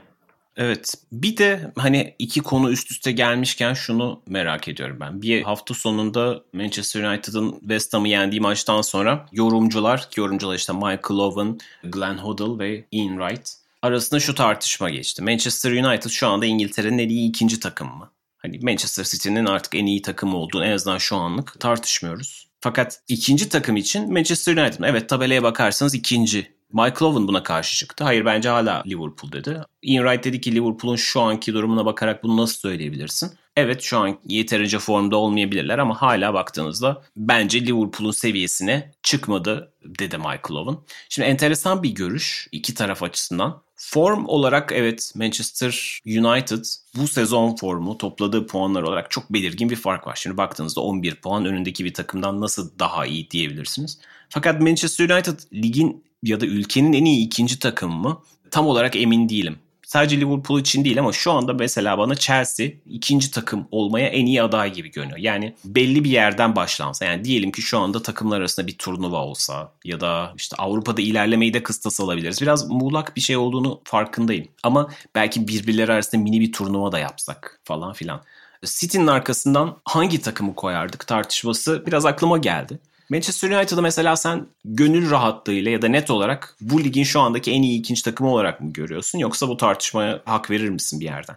Evet. 0.56 0.94
Bir 1.12 1.36
de 1.36 1.72
hani 1.76 2.14
iki 2.18 2.40
konu 2.40 2.70
üst 2.70 2.90
üste 2.90 3.12
gelmişken 3.12 3.74
şunu 3.74 4.22
merak 4.26 4.68
ediyorum 4.68 4.96
ben. 5.00 5.22
Bir 5.22 5.42
hafta 5.42 5.74
sonunda 5.74 6.42
Manchester 6.52 7.02
United'ın 7.04 7.58
West 7.60 7.94
Ham'ı 7.94 8.08
yendiği 8.08 8.40
maçtan 8.40 8.82
sonra 8.82 9.26
yorumcular, 9.32 10.08
yorumcular 10.16 10.54
işte 10.54 10.72
Michael 10.72 11.20
Owen, 11.20 11.58
Glenn 11.84 12.18
Hoddle 12.18 12.64
ve 12.64 12.84
Ian 12.90 13.18
Wright 13.18 13.50
arasında 13.82 14.20
şu 14.20 14.34
tartışma 14.34 14.90
geçti. 14.90 15.22
Manchester 15.22 15.72
United 15.72 16.10
şu 16.10 16.28
anda 16.28 16.46
İngiltere'nin 16.46 16.98
en 16.98 17.08
iyi 17.08 17.28
ikinci 17.28 17.60
takım 17.60 17.88
mı? 17.88 18.10
Hani 18.38 18.58
Manchester 18.62 19.04
City'nin 19.04 19.46
artık 19.46 19.74
en 19.74 19.86
iyi 19.86 20.02
takım 20.02 20.34
olduğunu 20.34 20.64
en 20.64 20.72
azından 20.72 20.98
şu 20.98 21.16
anlık 21.16 21.60
tartışmıyoruz. 21.60 22.48
Fakat 22.60 23.00
ikinci 23.08 23.48
takım 23.48 23.76
için 23.76 24.12
Manchester 24.12 24.56
United. 24.56 24.84
Evet 24.84 25.08
tabelaya 25.08 25.42
bakarsanız 25.42 25.94
ikinci. 25.94 26.57
Mike 26.72 27.04
Owen 27.04 27.28
buna 27.28 27.42
karşı 27.42 27.76
çıktı. 27.76 28.04
Hayır 28.04 28.24
bence 28.24 28.48
hala 28.48 28.82
Liverpool 28.86 29.32
dedi. 29.32 29.62
Ian 29.82 30.04
Wright 30.04 30.24
dedi 30.24 30.40
ki 30.40 30.54
Liverpool'un 30.54 30.96
şu 30.96 31.20
anki 31.20 31.54
durumuna 31.54 31.86
bakarak 31.86 32.22
bunu 32.22 32.36
nasıl 32.36 32.58
söyleyebilirsin? 32.58 33.32
Evet 33.56 33.82
şu 33.82 33.98
an 33.98 34.18
yeterince 34.24 34.78
formda 34.78 35.16
olmayabilirler 35.16 35.78
ama 35.78 36.02
hala 36.02 36.34
baktığınızda 36.34 37.02
bence 37.16 37.66
Liverpool'un 37.66 38.10
seviyesine 38.10 38.92
çıkmadı 39.02 39.72
dedi 39.84 40.18
Michael 40.18 40.50
Owen. 40.50 40.76
Şimdi 41.08 41.28
enteresan 41.28 41.82
bir 41.82 41.90
görüş 41.90 42.48
iki 42.52 42.74
taraf 42.74 43.02
açısından. 43.02 43.62
Form 43.76 44.26
olarak 44.26 44.72
evet 44.72 45.12
Manchester 45.16 46.00
United 46.06 46.64
bu 46.96 47.08
sezon 47.08 47.56
formu 47.56 47.98
topladığı 47.98 48.46
puanlar 48.46 48.82
olarak 48.82 49.10
çok 49.10 49.32
belirgin 49.32 49.70
bir 49.70 49.76
fark 49.76 50.06
var. 50.06 50.18
Şimdi 50.22 50.36
baktığınızda 50.36 50.80
11 50.80 51.14
puan 51.14 51.44
önündeki 51.44 51.84
bir 51.84 51.94
takımdan 51.94 52.40
nasıl 52.40 52.78
daha 52.78 53.06
iyi 53.06 53.30
diyebilirsiniz. 53.30 53.98
Fakat 54.28 54.60
Manchester 54.60 55.10
United 55.10 55.38
ligin 55.54 56.04
ya 56.22 56.40
da 56.40 56.46
ülkenin 56.46 56.92
en 56.92 57.04
iyi 57.04 57.26
ikinci 57.26 57.58
takımı 57.58 57.94
mı? 57.94 58.22
Tam 58.50 58.66
olarak 58.66 58.96
emin 58.96 59.28
değilim. 59.28 59.58
Sadece 59.88 60.20
Liverpool 60.20 60.60
için 60.60 60.84
değil 60.84 60.98
ama 60.98 61.12
şu 61.12 61.32
anda 61.32 61.52
mesela 61.52 61.98
bana 61.98 62.14
Chelsea 62.14 62.68
ikinci 62.86 63.30
takım 63.30 63.68
olmaya 63.70 64.08
en 64.08 64.26
iyi 64.26 64.42
aday 64.42 64.72
gibi 64.72 64.90
görünüyor. 64.90 65.18
Yani 65.18 65.54
belli 65.64 66.04
bir 66.04 66.10
yerden 66.10 66.56
başlansa 66.56 67.04
yani 67.04 67.24
diyelim 67.24 67.52
ki 67.52 67.62
şu 67.62 67.78
anda 67.78 68.02
takımlar 68.02 68.40
arasında 68.40 68.66
bir 68.66 68.78
turnuva 68.78 69.24
olsa 69.24 69.72
ya 69.84 70.00
da 70.00 70.32
işte 70.36 70.56
Avrupa'da 70.56 71.00
ilerlemeyi 71.00 71.54
de 71.54 71.62
kıstas 71.62 72.00
alabiliriz. 72.00 72.42
Biraz 72.42 72.70
muğlak 72.70 73.16
bir 73.16 73.20
şey 73.20 73.36
olduğunu 73.36 73.80
farkındayım. 73.84 74.48
Ama 74.62 74.90
belki 75.14 75.48
birbirleri 75.48 75.92
arasında 75.92 76.22
mini 76.22 76.40
bir 76.40 76.52
turnuva 76.52 76.92
da 76.92 76.98
yapsak 76.98 77.60
falan 77.64 77.92
filan. 77.92 78.22
City'nin 78.64 79.06
arkasından 79.06 79.76
hangi 79.84 80.20
takımı 80.20 80.54
koyardık 80.54 81.06
tartışması 81.06 81.86
biraz 81.86 82.06
aklıma 82.06 82.38
geldi. 82.38 82.78
Manchester 83.10 83.50
United'ı 83.50 83.82
mesela 83.82 84.16
sen 84.16 84.46
gönül 84.64 85.10
rahatlığıyla 85.10 85.70
ya 85.70 85.82
da 85.82 85.88
net 85.88 86.10
olarak 86.10 86.56
bu 86.60 86.84
ligin 86.84 87.04
şu 87.04 87.20
andaki 87.20 87.52
en 87.52 87.62
iyi 87.62 87.78
ikinci 87.80 88.02
takımı 88.02 88.32
olarak 88.32 88.60
mı 88.60 88.72
görüyorsun? 88.72 89.18
Yoksa 89.18 89.48
bu 89.48 89.56
tartışmaya 89.56 90.22
hak 90.24 90.50
verir 90.50 90.68
misin 90.68 91.00
bir 91.00 91.04
yerden? 91.04 91.36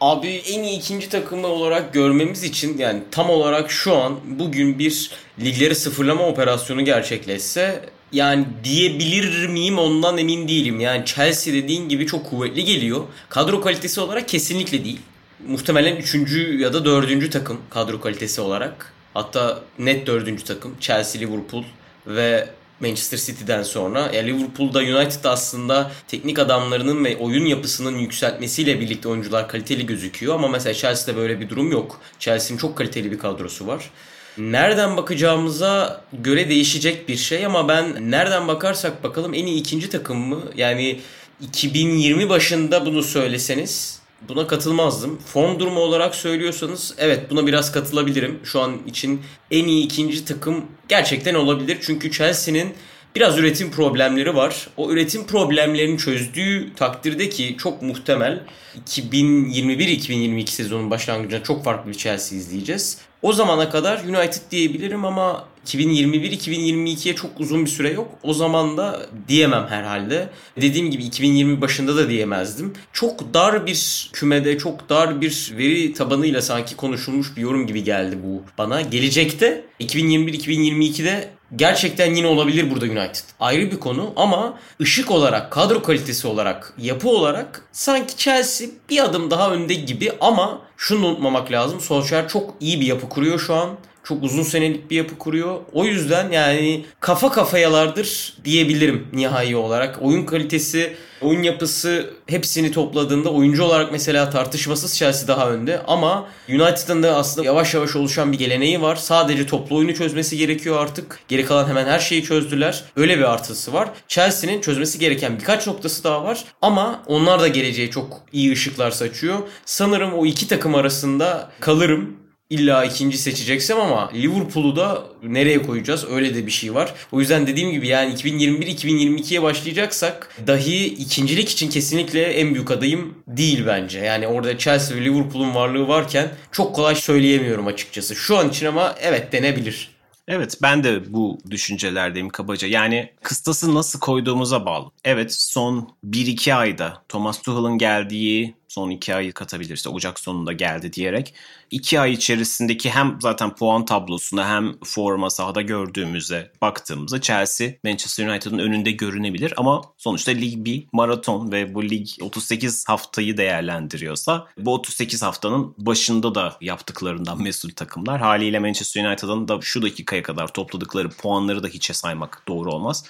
Abi 0.00 0.28
en 0.28 0.62
iyi 0.62 0.78
ikinci 0.78 1.08
takımı 1.08 1.46
olarak 1.46 1.92
görmemiz 1.94 2.44
için 2.44 2.78
yani 2.78 3.02
tam 3.10 3.30
olarak 3.30 3.70
şu 3.70 3.96
an 3.96 4.14
bugün 4.24 4.78
bir 4.78 5.10
ligleri 5.40 5.74
sıfırlama 5.74 6.26
operasyonu 6.26 6.84
gerçekleşse 6.84 7.84
Yani 8.12 8.46
diyebilir 8.64 9.46
miyim 9.46 9.78
ondan 9.78 10.18
emin 10.18 10.48
değilim. 10.48 10.80
Yani 10.80 11.04
Chelsea 11.04 11.54
dediğin 11.54 11.88
gibi 11.88 12.06
çok 12.06 12.30
kuvvetli 12.30 12.64
geliyor. 12.64 13.04
Kadro 13.28 13.60
kalitesi 13.60 14.00
olarak 14.00 14.28
kesinlikle 14.28 14.84
değil. 14.84 15.00
Muhtemelen 15.48 15.96
3. 15.96 16.14
ya 16.60 16.72
da 16.72 16.84
4. 16.84 17.32
takım 17.32 17.60
kadro 17.70 18.00
kalitesi 18.00 18.40
olarak. 18.40 18.95
Hatta 19.16 19.60
net 19.78 20.06
4. 20.06 20.46
takım. 20.46 20.76
Chelsea, 20.80 21.20
Liverpool 21.20 21.64
ve 22.06 22.48
Manchester 22.80 23.18
City'den 23.18 23.62
sonra. 23.62 24.10
Yani 24.12 24.26
Liverpool'da 24.26 24.78
United'da 24.78 25.30
aslında 25.30 25.90
teknik 26.08 26.38
adamlarının 26.38 27.04
ve 27.04 27.16
oyun 27.16 27.44
yapısının 27.44 27.98
yükseltmesiyle 27.98 28.80
birlikte 28.80 29.08
oyuncular 29.08 29.48
kaliteli 29.48 29.86
gözüküyor. 29.86 30.34
Ama 30.34 30.48
mesela 30.48 30.74
Chelsea'de 30.74 31.16
böyle 31.16 31.40
bir 31.40 31.48
durum 31.48 31.72
yok. 31.72 32.00
Chelsea'nin 32.18 32.58
çok 32.58 32.78
kaliteli 32.78 33.12
bir 33.12 33.18
kadrosu 33.18 33.66
var. 33.66 33.90
Nereden 34.38 34.96
bakacağımıza 34.96 36.04
göre 36.12 36.48
değişecek 36.48 37.08
bir 37.08 37.16
şey 37.16 37.46
ama 37.46 37.68
ben 37.68 38.10
nereden 38.10 38.48
bakarsak 38.48 39.04
bakalım 39.04 39.34
en 39.34 39.46
iyi 39.46 39.60
ikinci 39.60 39.90
takım 39.90 40.18
mı? 40.18 40.42
Yani 40.56 41.00
2020 41.40 42.28
başında 42.28 42.86
bunu 42.86 43.02
söyleseniz 43.02 44.05
buna 44.28 44.46
katılmazdım. 44.46 45.18
Form 45.26 45.58
durumu 45.58 45.80
olarak 45.80 46.14
söylüyorsanız 46.14 46.94
evet 46.98 47.30
buna 47.30 47.46
biraz 47.46 47.72
katılabilirim. 47.72 48.40
Şu 48.44 48.60
an 48.60 48.78
için 48.86 49.22
en 49.50 49.64
iyi 49.64 49.84
ikinci 49.84 50.24
takım 50.24 50.64
gerçekten 50.88 51.34
olabilir. 51.34 51.78
Çünkü 51.80 52.10
Chelsea'nin 52.10 52.74
biraz 53.16 53.38
üretim 53.38 53.70
problemleri 53.70 54.36
var. 54.36 54.68
O 54.76 54.90
üretim 54.90 55.26
problemlerini 55.26 55.98
çözdüğü 55.98 56.74
takdirde 56.74 57.28
ki 57.28 57.56
çok 57.58 57.82
muhtemel 57.82 58.42
2021-2022 58.86 60.46
sezonun 60.46 60.90
başlangıcında 60.90 61.42
çok 61.42 61.64
farklı 61.64 61.90
bir 61.90 61.96
Chelsea 61.96 62.38
izleyeceğiz. 62.38 62.98
O 63.22 63.32
zamana 63.32 63.70
kadar 63.70 63.98
United 64.04 64.42
diyebilirim 64.50 65.04
ama 65.04 65.48
2021-2022'ye 65.66 67.14
çok 67.14 67.40
uzun 67.40 67.64
bir 67.64 67.70
süre 67.70 67.90
yok. 67.90 68.08
O 68.22 68.34
zaman 68.34 68.76
da 68.76 69.06
diyemem 69.28 69.66
herhalde. 69.68 70.28
Dediğim 70.60 70.90
gibi 70.90 71.04
2020 71.04 71.60
başında 71.60 71.96
da 71.96 72.08
diyemezdim. 72.08 72.72
Çok 72.92 73.34
dar 73.34 73.66
bir 73.66 74.10
kümede, 74.12 74.58
çok 74.58 74.88
dar 74.88 75.20
bir 75.20 75.54
veri 75.58 75.92
tabanıyla 75.92 76.42
sanki 76.42 76.76
konuşulmuş 76.76 77.36
bir 77.36 77.42
yorum 77.42 77.66
gibi 77.66 77.84
geldi 77.84 78.18
bu 78.24 78.42
bana. 78.58 78.80
Gelecekte 78.80 79.64
2021-2022'de 79.80 81.28
gerçekten 81.56 82.14
yine 82.14 82.26
olabilir 82.26 82.70
burada 82.70 82.84
United. 82.84 83.24
Ayrı 83.40 83.70
bir 83.70 83.80
konu 83.80 84.12
ama 84.16 84.58
ışık 84.80 85.10
olarak, 85.10 85.52
kadro 85.52 85.82
kalitesi 85.82 86.26
olarak, 86.26 86.74
yapı 86.78 87.08
olarak 87.08 87.68
sanki 87.72 88.16
Chelsea 88.16 88.68
bir 88.90 89.04
adım 89.04 89.30
daha 89.30 89.52
önde 89.52 89.74
gibi 89.74 90.12
ama 90.20 90.62
şunu 90.76 91.06
unutmamak 91.06 91.52
lazım. 91.52 91.80
Solskjaer 91.80 92.28
çok 92.28 92.54
iyi 92.60 92.80
bir 92.80 92.86
yapı 92.86 93.08
kuruyor 93.08 93.38
şu 93.38 93.54
an. 93.54 93.70
Çok 94.04 94.22
uzun 94.22 94.42
senelik 94.42 94.90
bir 94.90 94.96
yapı 94.96 95.18
kuruyor. 95.18 95.60
O 95.72 95.84
yüzden 95.84 96.30
yani 96.30 96.84
kafa 97.00 97.30
kafayalardır 97.30 98.34
diyebilirim 98.44 99.08
nihai 99.12 99.56
olarak. 99.56 99.98
Oyun 100.02 100.26
kalitesi, 100.26 100.96
oyun 101.20 101.42
yapısı 101.42 102.10
hepsini 102.26 102.72
topladığında 102.72 103.30
oyuncu 103.30 103.64
olarak 103.64 103.92
mesela 103.92 104.30
tartışmasız 104.30 104.96
Chelsea 104.98 105.28
daha 105.28 105.50
önde. 105.50 105.82
Ama 105.86 106.28
United'ın 106.48 107.02
da 107.02 107.16
aslında 107.16 107.46
yavaş 107.46 107.74
yavaş 107.74 107.96
oluşan 107.96 108.32
bir 108.32 108.38
geleneği 108.38 108.82
var. 108.82 108.96
Sadece 108.96 109.46
toplu 109.46 109.76
oyunu 109.76 109.94
çözmesi 109.94 110.36
gerekiyor 110.38 110.80
artık. 110.82 111.20
Geri 111.28 111.44
kalan 111.44 111.68
hemen 111.68 111.86
her 111.86 111.98
şeyi 111.98 112.24
çözdüler. 112.24 112.84
Öyle 112.96 113.18
bir 113.18 113.32
artısı 113.32 113.72
var. 113.72 113.88
Chelsea'nin 114.08 114.60
çözmesi 114.60 114.98
gereken 114.98 115.38
birkaç 115.38 115.66
noktası 115.66 116.04
daha 116.04 116.24
var. 116.24 116.44
Ama 116.62 117.02
onlar 117.06 117.40
da 117.40 117.48
geleceğe 117.48 117.90
çok 117.90 118.20
iyi 118.32 118.52
ışıklar 118.52 118.90
saçıyor. 118.90 119.38
Sanırım 119.64 120.12
o 120.12 120.26
iki 120.26 120.48
takım 120.48 120.74
arasında 120.74 121.50
kalırım. 121.60 122.25
İlla 122.50 122.84
ikinci 122.84 123.18
seçeceksem 123.18 123.80
ama 123.80 124.10
Liverpool'u 124.14 124.76
da 124.76 125.04
nereye 125.22 125.62
koyacağız? 125.62 126.04
Öyle 126.10 126.34
de 126.34 126.46
bir 126.46 126.50
şey 126.50 126.74
var. 126.74 126.94
O 127.12 127.20
yüzden 127.20 127.46
dediğim 127.46 127.70
gibi 127.70 127.88
yani 127.88 128.14
2021-2022'ye 128.14 129.42
başlayacaksak 129.42 130.36
dahi 130.46 130.84
ikincilik 130.84 131.48
için 131.48 131.70
kesinlikle 131.70 132.22
en 132.22 132.54
büyük 132.54 132.70
adayım 132.70 133.14
değil 133.28 133.66
bence. 133.66 133.98
Yani 133.98 134.26
orada 134.26 134.58
Chelsea 134.58 134.96
ve 134.96 135.04
Liverpool'un 135.04 135.54
varlığı 135.54 135.88
varken 135.88 136.28
çok 136.52 136.74
kolay 136.74 136.94
söyleyemiyorum 136.94 137.66
açıkçası. 137.66 138.14
Şu 138.16 138.38
an 138.38 138.48
için 138.48 138.66
ama 138.66 138.94
evet 139.00 139.32
denebilir. 139.32 139.96
Evet 140.28 140.58
ben 140.62 140.84
de 140.84 141.12
bu 141.12 141.38
düşüncelerdeyim 141.50 142.28
kabaca. 142.28 142.68
Yani 142.68 143.12
kıstası 143.22 143.74
nasıl 143.74 144.00
koyduğumuza 144.00 144.66
bağlı. 144.66 144.90
Evet 145.04 145.34
son 145.34 145.88
1-2 146.04 146.54
ayda 146.54 147.02
Thomas 147.08 147.42
Tuchel'ın 147.42 147.78
geldiği 147.78 148.54
son 148.76 148.90
2 148.90 149.14
ayı 149.14 149.32
katabilirse 149.32 149.88
Ocak 149.88 150.20
sonunda 150.20 150.52
geldi 150.52 150.92
diyerek 150.92 151.34
2 151.70 152.00
ay 152.00 152.12
içerisindeki 152.12 152.90
hem 152.90 153.18
zaten 153.20 153.54
puan 153.54 153.84
tablosuna 153.84 154.48
hem 154.48 154.72
forma 154.84 155.30
sahada 155.30 155.62
gördüğümüzde 155.62 156.52
baktığımızda 156.62 157.20
Chelsea 157.20 157.70
Manchester 157.84 158.28
United'ın 158.28 158.58
önünde 158.58 158.90
görünebilir 158.90 159.54
ama 159.56 159.82
sonuçta 159.96 160.32
lig 160.32 160.64
bir 160.64 160.86
maraton 160.92 161.52
ve 161.52 161.74
bu 161.74 161.82
lig 161.82 162.08
38 162.20 162.88
haftayı 162.88 163.36
değerlendiriyorsa 163.36 164.46
bu 164.58 164.74
38 164.74 165.22
haftanın 165.22 165.74
başında 165.78 166.34
da 166.34 166.56
yaptıklarından 166.60 167.42
mesul 167.42 167.70
takımlar. 167.70 168.20
Haliyle 168.20 168.58
Manchester 168.58 169.04
United'ın 169.04 169.48
da 169.48 169.58
şu 169.60 169.82
dakikaya 169.82 170.22
kadar 170.22 170.52
topladıkları 170.52 171.08
puanları 171.08 171.62
da 171.62 171.68
hiçe 171.68 171.94
saymak 171.94 172.42
doğru 172.48 172.72
olmaz. 172.72 173.04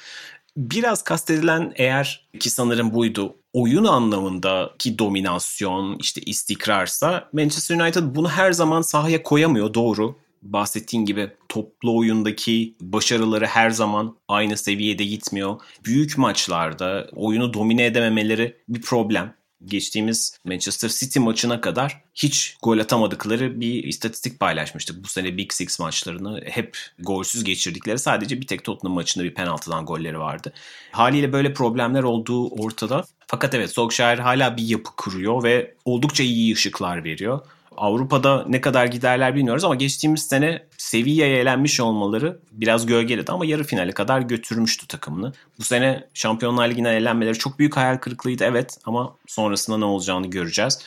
Biraz 0.56 1.04
kastedilen 1.04 1.72
eğer 1.76 2.28
ki 2.40 2.50
sanırım 2.50 2.94
buydu 2.94 3.36
oyun 3.52 3.84
anlamındaki 3.84 4.98
dominasyon 4.98 5.96
işte 6.00 6.20
istikrarsa 6.20 7.28
Manchester 7.32 7.80
United 7.80 8.02
bunu 8.04 8.28
her 8.28 8.52
zaman 8.52 8.82
sahaya 8.82 9.22
koyamıyor 9.22 9.74
doğru. 9.74 10.16
Bahsettiğin 10.42 11.04
gibi 11.04 11.30
toplu 11.48 11.98
oyundaki 11.98 12.76
başarıları 12.80 13.46
her 13.46 13.70
zaman 13.70 14.16
aynı 14.28 14.56
seviyede 14.56 15.04
gitmiyor. 15.04 15.60
Büyük 15.84 16.18
maçlarda 16.18 17.08
oyunu 17.14 17.54
domine 17.54 17.86
edememeleri 17.86 18.56
bir 18.68 18.82
problem 18.82 19.34
geçtiğimiz 19.68 20.38
Manchester 20.44 20.88
City 20.88 21.18
maçına 21.18 21.60
kadar 21.60 22.02
hiç 22.14 22.56
gol 22.62 22.78
atamadıkları 22.78 23.60
bir 23.60 23.84
istatistik 23.84 24.40
paylaşmıştık. 24.40 25.04
Bu 25.04 25.08
sene 25.08 25.36
Big 25.36 25.52
Six 25.52 25.78
maçlarını 25.78 26.40
hep 26.44 26.78
golsüz 26.98 27.44
geçirdikleri 27.44 27.98
sadece 27.98 28.40
bir 28.40 28.46
tek 28.46 28.64
Tottenham 28.64 28.94
maçında 28.94 29.24
bir 29.24 29.34
penaltıdan 29.34 29.86
golleri 29.86 30.18
vardı. 30.18 30.52
Haliyle 30.90 31.32
böyle 31.32 31.52
problemler 31.52 32.02
olduğu 32.02 32.48
ortada. 32.48 33.04
Fakat 33.26 33.54
evet 33.54 33.70
Solskjaer 33.70 34.18
hala 34.18 34.56
bir 34.56 34.62
yapı 34.62 34.90
kuruyor 34.96 35.42
ve 35.42 35.74
oldukça 35.84 36.22
iyi 36.22 36.54
ışıklar 36.54 37.04
veriyor. 37.04 37.40
Avrupa'da 37.76 38.44
ne 38.48 38.60
kadar 38.60 38.86
giderler 38.86 39.34
bilmiyoruz 39.34 39.64
ama 39.64 39.74
geçtiğimiz 39.74 40.22
sene 40.22 40.66
seviyeye 40.78 41.36
elenmiş 41.36 41.80
olmaları 41.80 42.40
biraz 42.52 42.86
gölgeledi 42.86 43.32
ama 43.32 43.46
yarı 43.46 43.64
finale 43.64 43.92
kadar 43.92 44.20
götürmüştü 44.20 44.86
takımını. 44.86 45.32
Bu 45.58 45.64
sene 45.64 46.08
Şampiyonlar 46.14 46.68
Ligi'ne 46.68 46.90
elenmeleri 46.90 47.38
çok 47.38 47.58
büyük 47.58 47.76
hayal 47.76 47.96
kırıklığıydı 47.96 48.44
evet 48.44 48.78
ama 48.84 49.16
sonrasında 49.26 49.78
ne 49.78 49.84
olacağını 49.84 50.26
göreceğiz. 50.26 50.78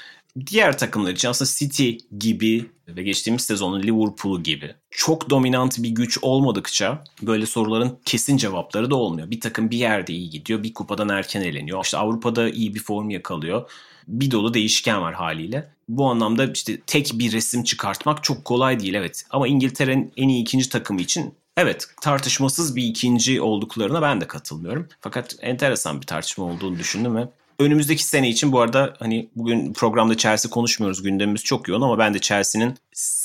Diğer 0.47 0.77
takımlar 0.77 1.11
için 1.11 1.29
aslında 1.29 1.51
City 1.55 1.91
gibi 2.19 2.65
ve 2.87 3.03
geçtiğimiz 3.03 3.41
sezonun 3.41 3.83
Liverpool 3.83 4.41
gibi 4.41 4.75
çok 4.89 5.29
dominant 5.29 5.83
bir 5.83 5.89
güç 5.89 6.19
olmadıkça 6.21 7.03
böyle 7.21 7.45
soruların 7.45 7.99
kesin 8.05 8.37
cevapları 8.37 8.91
da 8.91 8.95
olmuyor. 8.95 9.31
Bir 9.31 9.39
takım 9.39 9.71
bir 9.71 9.77
yerde 9.77 10.13
iyi 10.13 10.29
gidiyor, 10.29 10.63
bir 10.63 10.73
kupadan 10.73 11.09
erken 11.09 11.41
eleniyor. 11.41 11.83
İşte 11.83 11.97
Avrupa'da 11.97 12.49
iyi 12.49 12.75
bir 12.75 12.79
form 12.79 13.09
yakalıyor. 13.09 13.69
Bir 14.09 14.31
dolu 14.31 14.53
değişken 14.53 15.01
var 15.01 15.13
haliyle. 15.13 15.71
Bu 15.89 16.09
anlamda 16.09 16.51
işte 16.51 16.79
tek 16.87 17.11
bir 17.13 17.31
resim 17.31 17.63
çıkartmak 17.63 18.23
çok 18.23 18.45
kolay 18.45 18.79
değil 18.79 18.93
evet. 18.93 19.25
Ama 19.29 19.47
İngiltere'nin 19.47 20.13
en 20.17 20.29
iyi 20.29 20.41
ikinci 20.41 20.69
takımı 20.69 21.01
için 21.01 21.33
Evet 21.57 21.87
tartışmasız 22.01 22.75
bir 22.75 22.83
ikinci 22.83 23.41
olduklarına 23.41 24.01
ben 24.01 24.21
de 24.21 24.27
katılmıyorum. 24.27 24.87
Fakat 25.01 25.35
enteresan 25.41 26.01
bir 26.01 26.05
tartışma 26.05 26.45
olduğunu 26.45 26.79
düşündüm 26.79 27.15
ve 27.15 27.27
önümüzdeki 27.59 28.03
sene 28.03 28.29
için 28.29 28.51
bu 28.51 28.59
arada 28.59 28.93
hani 28.99 29.29
bugün 29.35 29.73
programda 29.73 30.17
Chelsea 30.17 30.51
konuşmuyoruz 30.51 31.03
gündemimiz 31.03 31.43
çok 31.43 31.67
yoğun 31.67 31.81
ama 31.81 31.97
ben 31.97 32.13
de 32.13 32.19
Chelsea'nin 32.19 32.77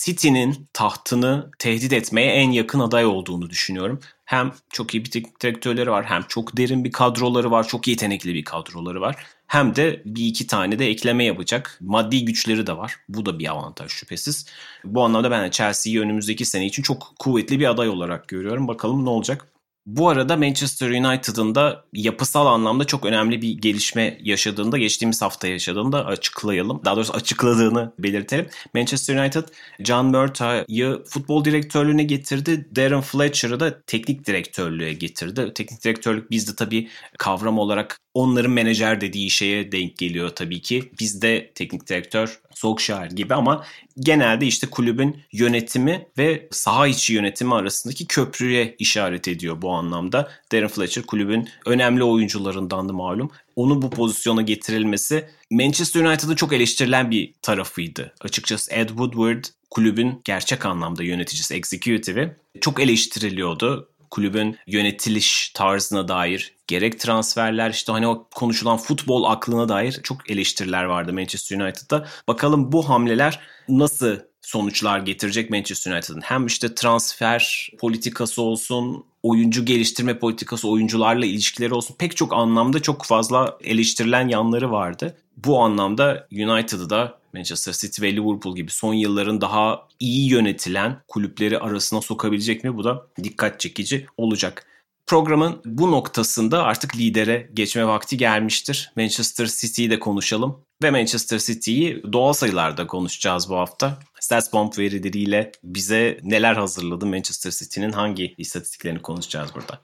City'nin 0.04 0.68
tahtını 0.72 1.50
tehdit 1.58 1.92
etmeye 1.92 2.32
en 2.32 2.50
yakın 2.50 2.80
aday 2.80 3.06
olduğunu 3.06 3.50
düşünüyorum. 3.50 4.00
Hem 4.24 4.52
çok 4.70 4.94
iyi 4.94 5.04
bir 5.04 5.10
teknik 5.10 5.42
direktörleri 5.42 5.90
var 5.90 6.04
hem 6.04 6.22
çok 6.28 6.56
derin 6.56 6.84
bir 6.84 6.92
kadroları 6.92 7.50
var 7.50 7.68
çok 7.68 7.88
yetenekli 7.88 8.34
bir 8.34 8.44
kadroları 8.44 9.00
var. 9.00 9.16
Hem 9.54 9.76
de 9.76 10.02
bir 10.04 10.26
iki 10.26 10.46
tane 10.46 10.78
de 10.78 10.88
ekleme 10.88 11.24
yapacak 11.24 11.78
maddi 11.80 12.24
güçleri 12.24 12.66
de 12.66 12.76
var. 12.76 12.96
Bu 13.08 13.26
da 13.26 13.38
bir 13.38 13.50
avantaj 13.50 13.90
şüphesiz. 13.90 14.46
Bu 14.84 15.02
anlamda 15.02 15.30
ben 15.30 15.50
Chelsea'yi 15.50 16.00
önümüzdeki 16.00 16.44
sene 16.44 16.66
için 16.66 16.82
çok 16.82 17.12
kuvvetli 17.18 17.60
bir 17.60 17.70
aday 17.70 17.88
olarak 17.88 18.28
görüyorum. 18.28 18.68
Bakalım 18.68 19.04
ne 19.04 19.08
olacak. 19.08 19.53
Bu 19.86 20.08
arada 20.08 20.36
Manchester 20.36 20.90
United'ın 20.90 21.54
da 21.54 21.84
yapısal 21.92 22.46
anlamda 22.46 22.84
çok 22.84 23.04
önemli 23.04 23.42
bir 23.42 23.58
gelişme 23.58 24.18
yaşadığında 24.22 24.78
geçtiğimiz 24.78 25.22
hafta 25.22 25.48
yaşadığında 25.48 26.06
açıklayalım. 26.06 26.80
Daha 26.84 26.96
doğrusu 26.96 27.12
açıkladığını 27.12 27.92
belirtelim. 27.98 28.48
Manchester 28.74 29.16
United 29.16 29.44
John 29.80 30.06
Murtaugh'yı 30.06 31.02
futbol 31.08 31.44
direktörlüğüne 31.44 32.02
getirdi. 32.02 32.68
Darren 32.76 33.00
Fletcher'ı 33.00 33.60
da 33.60 33.82
teknik 33.82 34.26
direktörlüğe 34.26 34.92
getirdi. 34.92 35.52
Teknik 35.54 35.84
direktörlük 35.84 36.30
bizde 36.30 36.56
tabii 36.56 36.88
kavram 37.18 37.58
olarak 37.58 38.00
onların 38.14 38.52
menajer 38.52 39.00
dediği 39.00 39.30
şeye 39.30 39.72
denk 39.72 39.96
geliyor 39.98 40.28
tabii 40.28 40.60
ki. 40.60 40.90
Bizde 41.00 41.52
teknik 41.54 41.88
direktör 41.88 42.40
Solskjaer 42.54 43.10
gibi 43.10 43.34
ama 43.34 43.64
genelde 43.98 44.46
işte 44.46 44.66
kulübün 44.66 45.22
yönetimi 45.32 46.06
ve 46.18 46.48
saha 46.50 46.86
içi 46.86 47.14
yönetimi 47.14 47.54
arasındaki 47.54 48.06
köprüye 48.06 48.76
işaret 48.78 49.28
ediyor 49.28 49.62
bu 49.62 49.70
anlamda. 49.70 50.30
Darren 50.52 50.68
Fletcher 50.68 51.06
kulübün 51.06 51.48
önemli 51.66 52.04
oyuncularındandı 52.04 52.92
malum. 52.92 53.30
Onu 53.56 53.82
bu 53.82 53.90
pozisyona 53.90 54.42
getirilmesi 54.42 55.28
Manchester 55.50 56.04
United'ın 56.04 56.34
çok 56.34 56.52
eleştirilen 56.52 57.10
bir 57.10 57.34
tarafıydı. 57.42 58.14
Açıkçası 58.20 58.74
Ed 58.74 58.88
Woodward 58.88 59.44
kulübün 59.70 60.20
gerçek 60.24 60.66
anlamda 60.66 61.02
yöneticisi, 61.02 61.54
executive'i 61.54 62.36
çok 62.60 62.80
eleştiriliyordu 62.80 63.88
kulübün 64.14 64.58
yönetiliş 64.66 65.50
tarzına 65.50 66.08
dair 66.08 66.54
gerek 66.66 67.00
transferler 67.00 67.70
işte 67.70 67.92
hani 67.92 68.06
o 68.06 68.28
konuşulan 68.34 68.76
futbol 68.76 69.24
aklına 69.24 69.68
dair 69.68 70.00
çok 70.02 70.30
eleştiriler 70.30 70.84
vardı 70.84 71.12
Manchester 71.12 71.60
United'da. 71.60 72.06
Bakalım 72.28 72.72
bu 72.72 72.88
hamleler 72.88 73.40
nasıl 73.68 74.16
sonuçlar 74.44 74.98
getirecek 74.98 75.50
Manchester 75.50 75.92
United'ın. 75.92 76.20
Hem 76.20 76.46
işte 76.46 76.74
transfer 76.74 77.70
politikası 77.78 78.42
olsun, 78.42 79.04
oyuncu 79.22 79.64
geliştirme 79.64 80.18
politikası, 80.18 80.68
oyuncularla 80.68 81.26
ilişkileri 81.26 81.74
olsun 81.74 81.94
pek 81.98 82.16
çok 82.16 82.32
anlamda 82.32 82.82
çok 82.82 83.04
fazla 83.04 83.58
eleştirilen 83.60 84.28
yanları 84.28 84.70
vardı. 84.70 85.16
Bu 85.36 85.60
anlamda 85.60 86.28
United'ı 86.32 86.90
da 86.90 87.18
Manchester 87.34 87.72
City 87.72 88.02
ve 88.02 88.12
Liverpool 88.12 88.56
gibi 88.56 88.70
son 88.70 88.94
yılların 88.94 89.40
daha 89.40 89.88
iyi 90.00 90.30
yönetilen 90.30 91.02
kulüpleri 91.08 91.58
arasına 91.58 92.00
sokabilecek 92.00 92.64
mi? 92.64 92.76
Bu 92.76 92.84
da 92.84 93.06
dikkat 93.22 93.60
çekici 93.60 94.06
olacak. 94.16 94.66
Programın 95.06 95.62
bu 95.64 95.92
noktasında 95.92 96.62
artık 96.62 96.96
lidere 96.96 97.50
geçme 97.54 97.86
vakti 97.86 98.16
gelmiştir. 98.16 98.92
Manchester 98.96 99.46
City'yi 99.46 99.90
de 99.90 99.98
konuşalım 99.98 100.60
ve 100.82 100.90
Manchester 100.90 101.38
City'yi 101.38 102.02
doğal 102.12 102.32
sayılarda 102.32 102.86
konuşacağız 102.86 103.50
bu 103.50 103.56
hafta. 103.56 103.98
StatsBomb 104.20 104.78
verileriyle 104.78 105.52
bize 105.64 106.20
neler 106.22 106.54
hazırladı 106.54 107.06
Manchester 107.06 107.50
City'nin 107.50 107.92
hangi 107.92 108.34
istatistiklerini 108.38 109.02
konuşacağız 109.02 109.50
burada. 109.54 109.80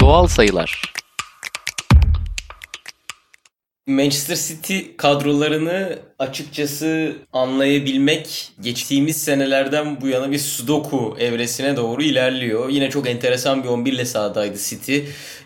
Doğal 0.00 0.26
sayılar 0.26 0.82
Manchester 3.88 4.36
City 4.36 4.78
kadrolarını 4.96 5.98
açıkçası 6.18 7.16
anlayabilmek 7.32 8.52
geçtiğimiz 8.60 9.24
senelerden 9.24 10.00
bu 10.00 10.08
yana 10.08 10.30
bir 10.30 10.38
sudoku 10.38 11.16
evresine 11.18 11.76
doğru 11.76 12.02
ilerliyor. 12.02 12.68
Yine 12.68 12.90
çok 12.90 13.08
enteresan 13.08 13.64
bir 13.64 13.68
11 13.68 13.92
ile 13.92 14.04
sahadaydı 14.04 14.58
City. 14.58 14.98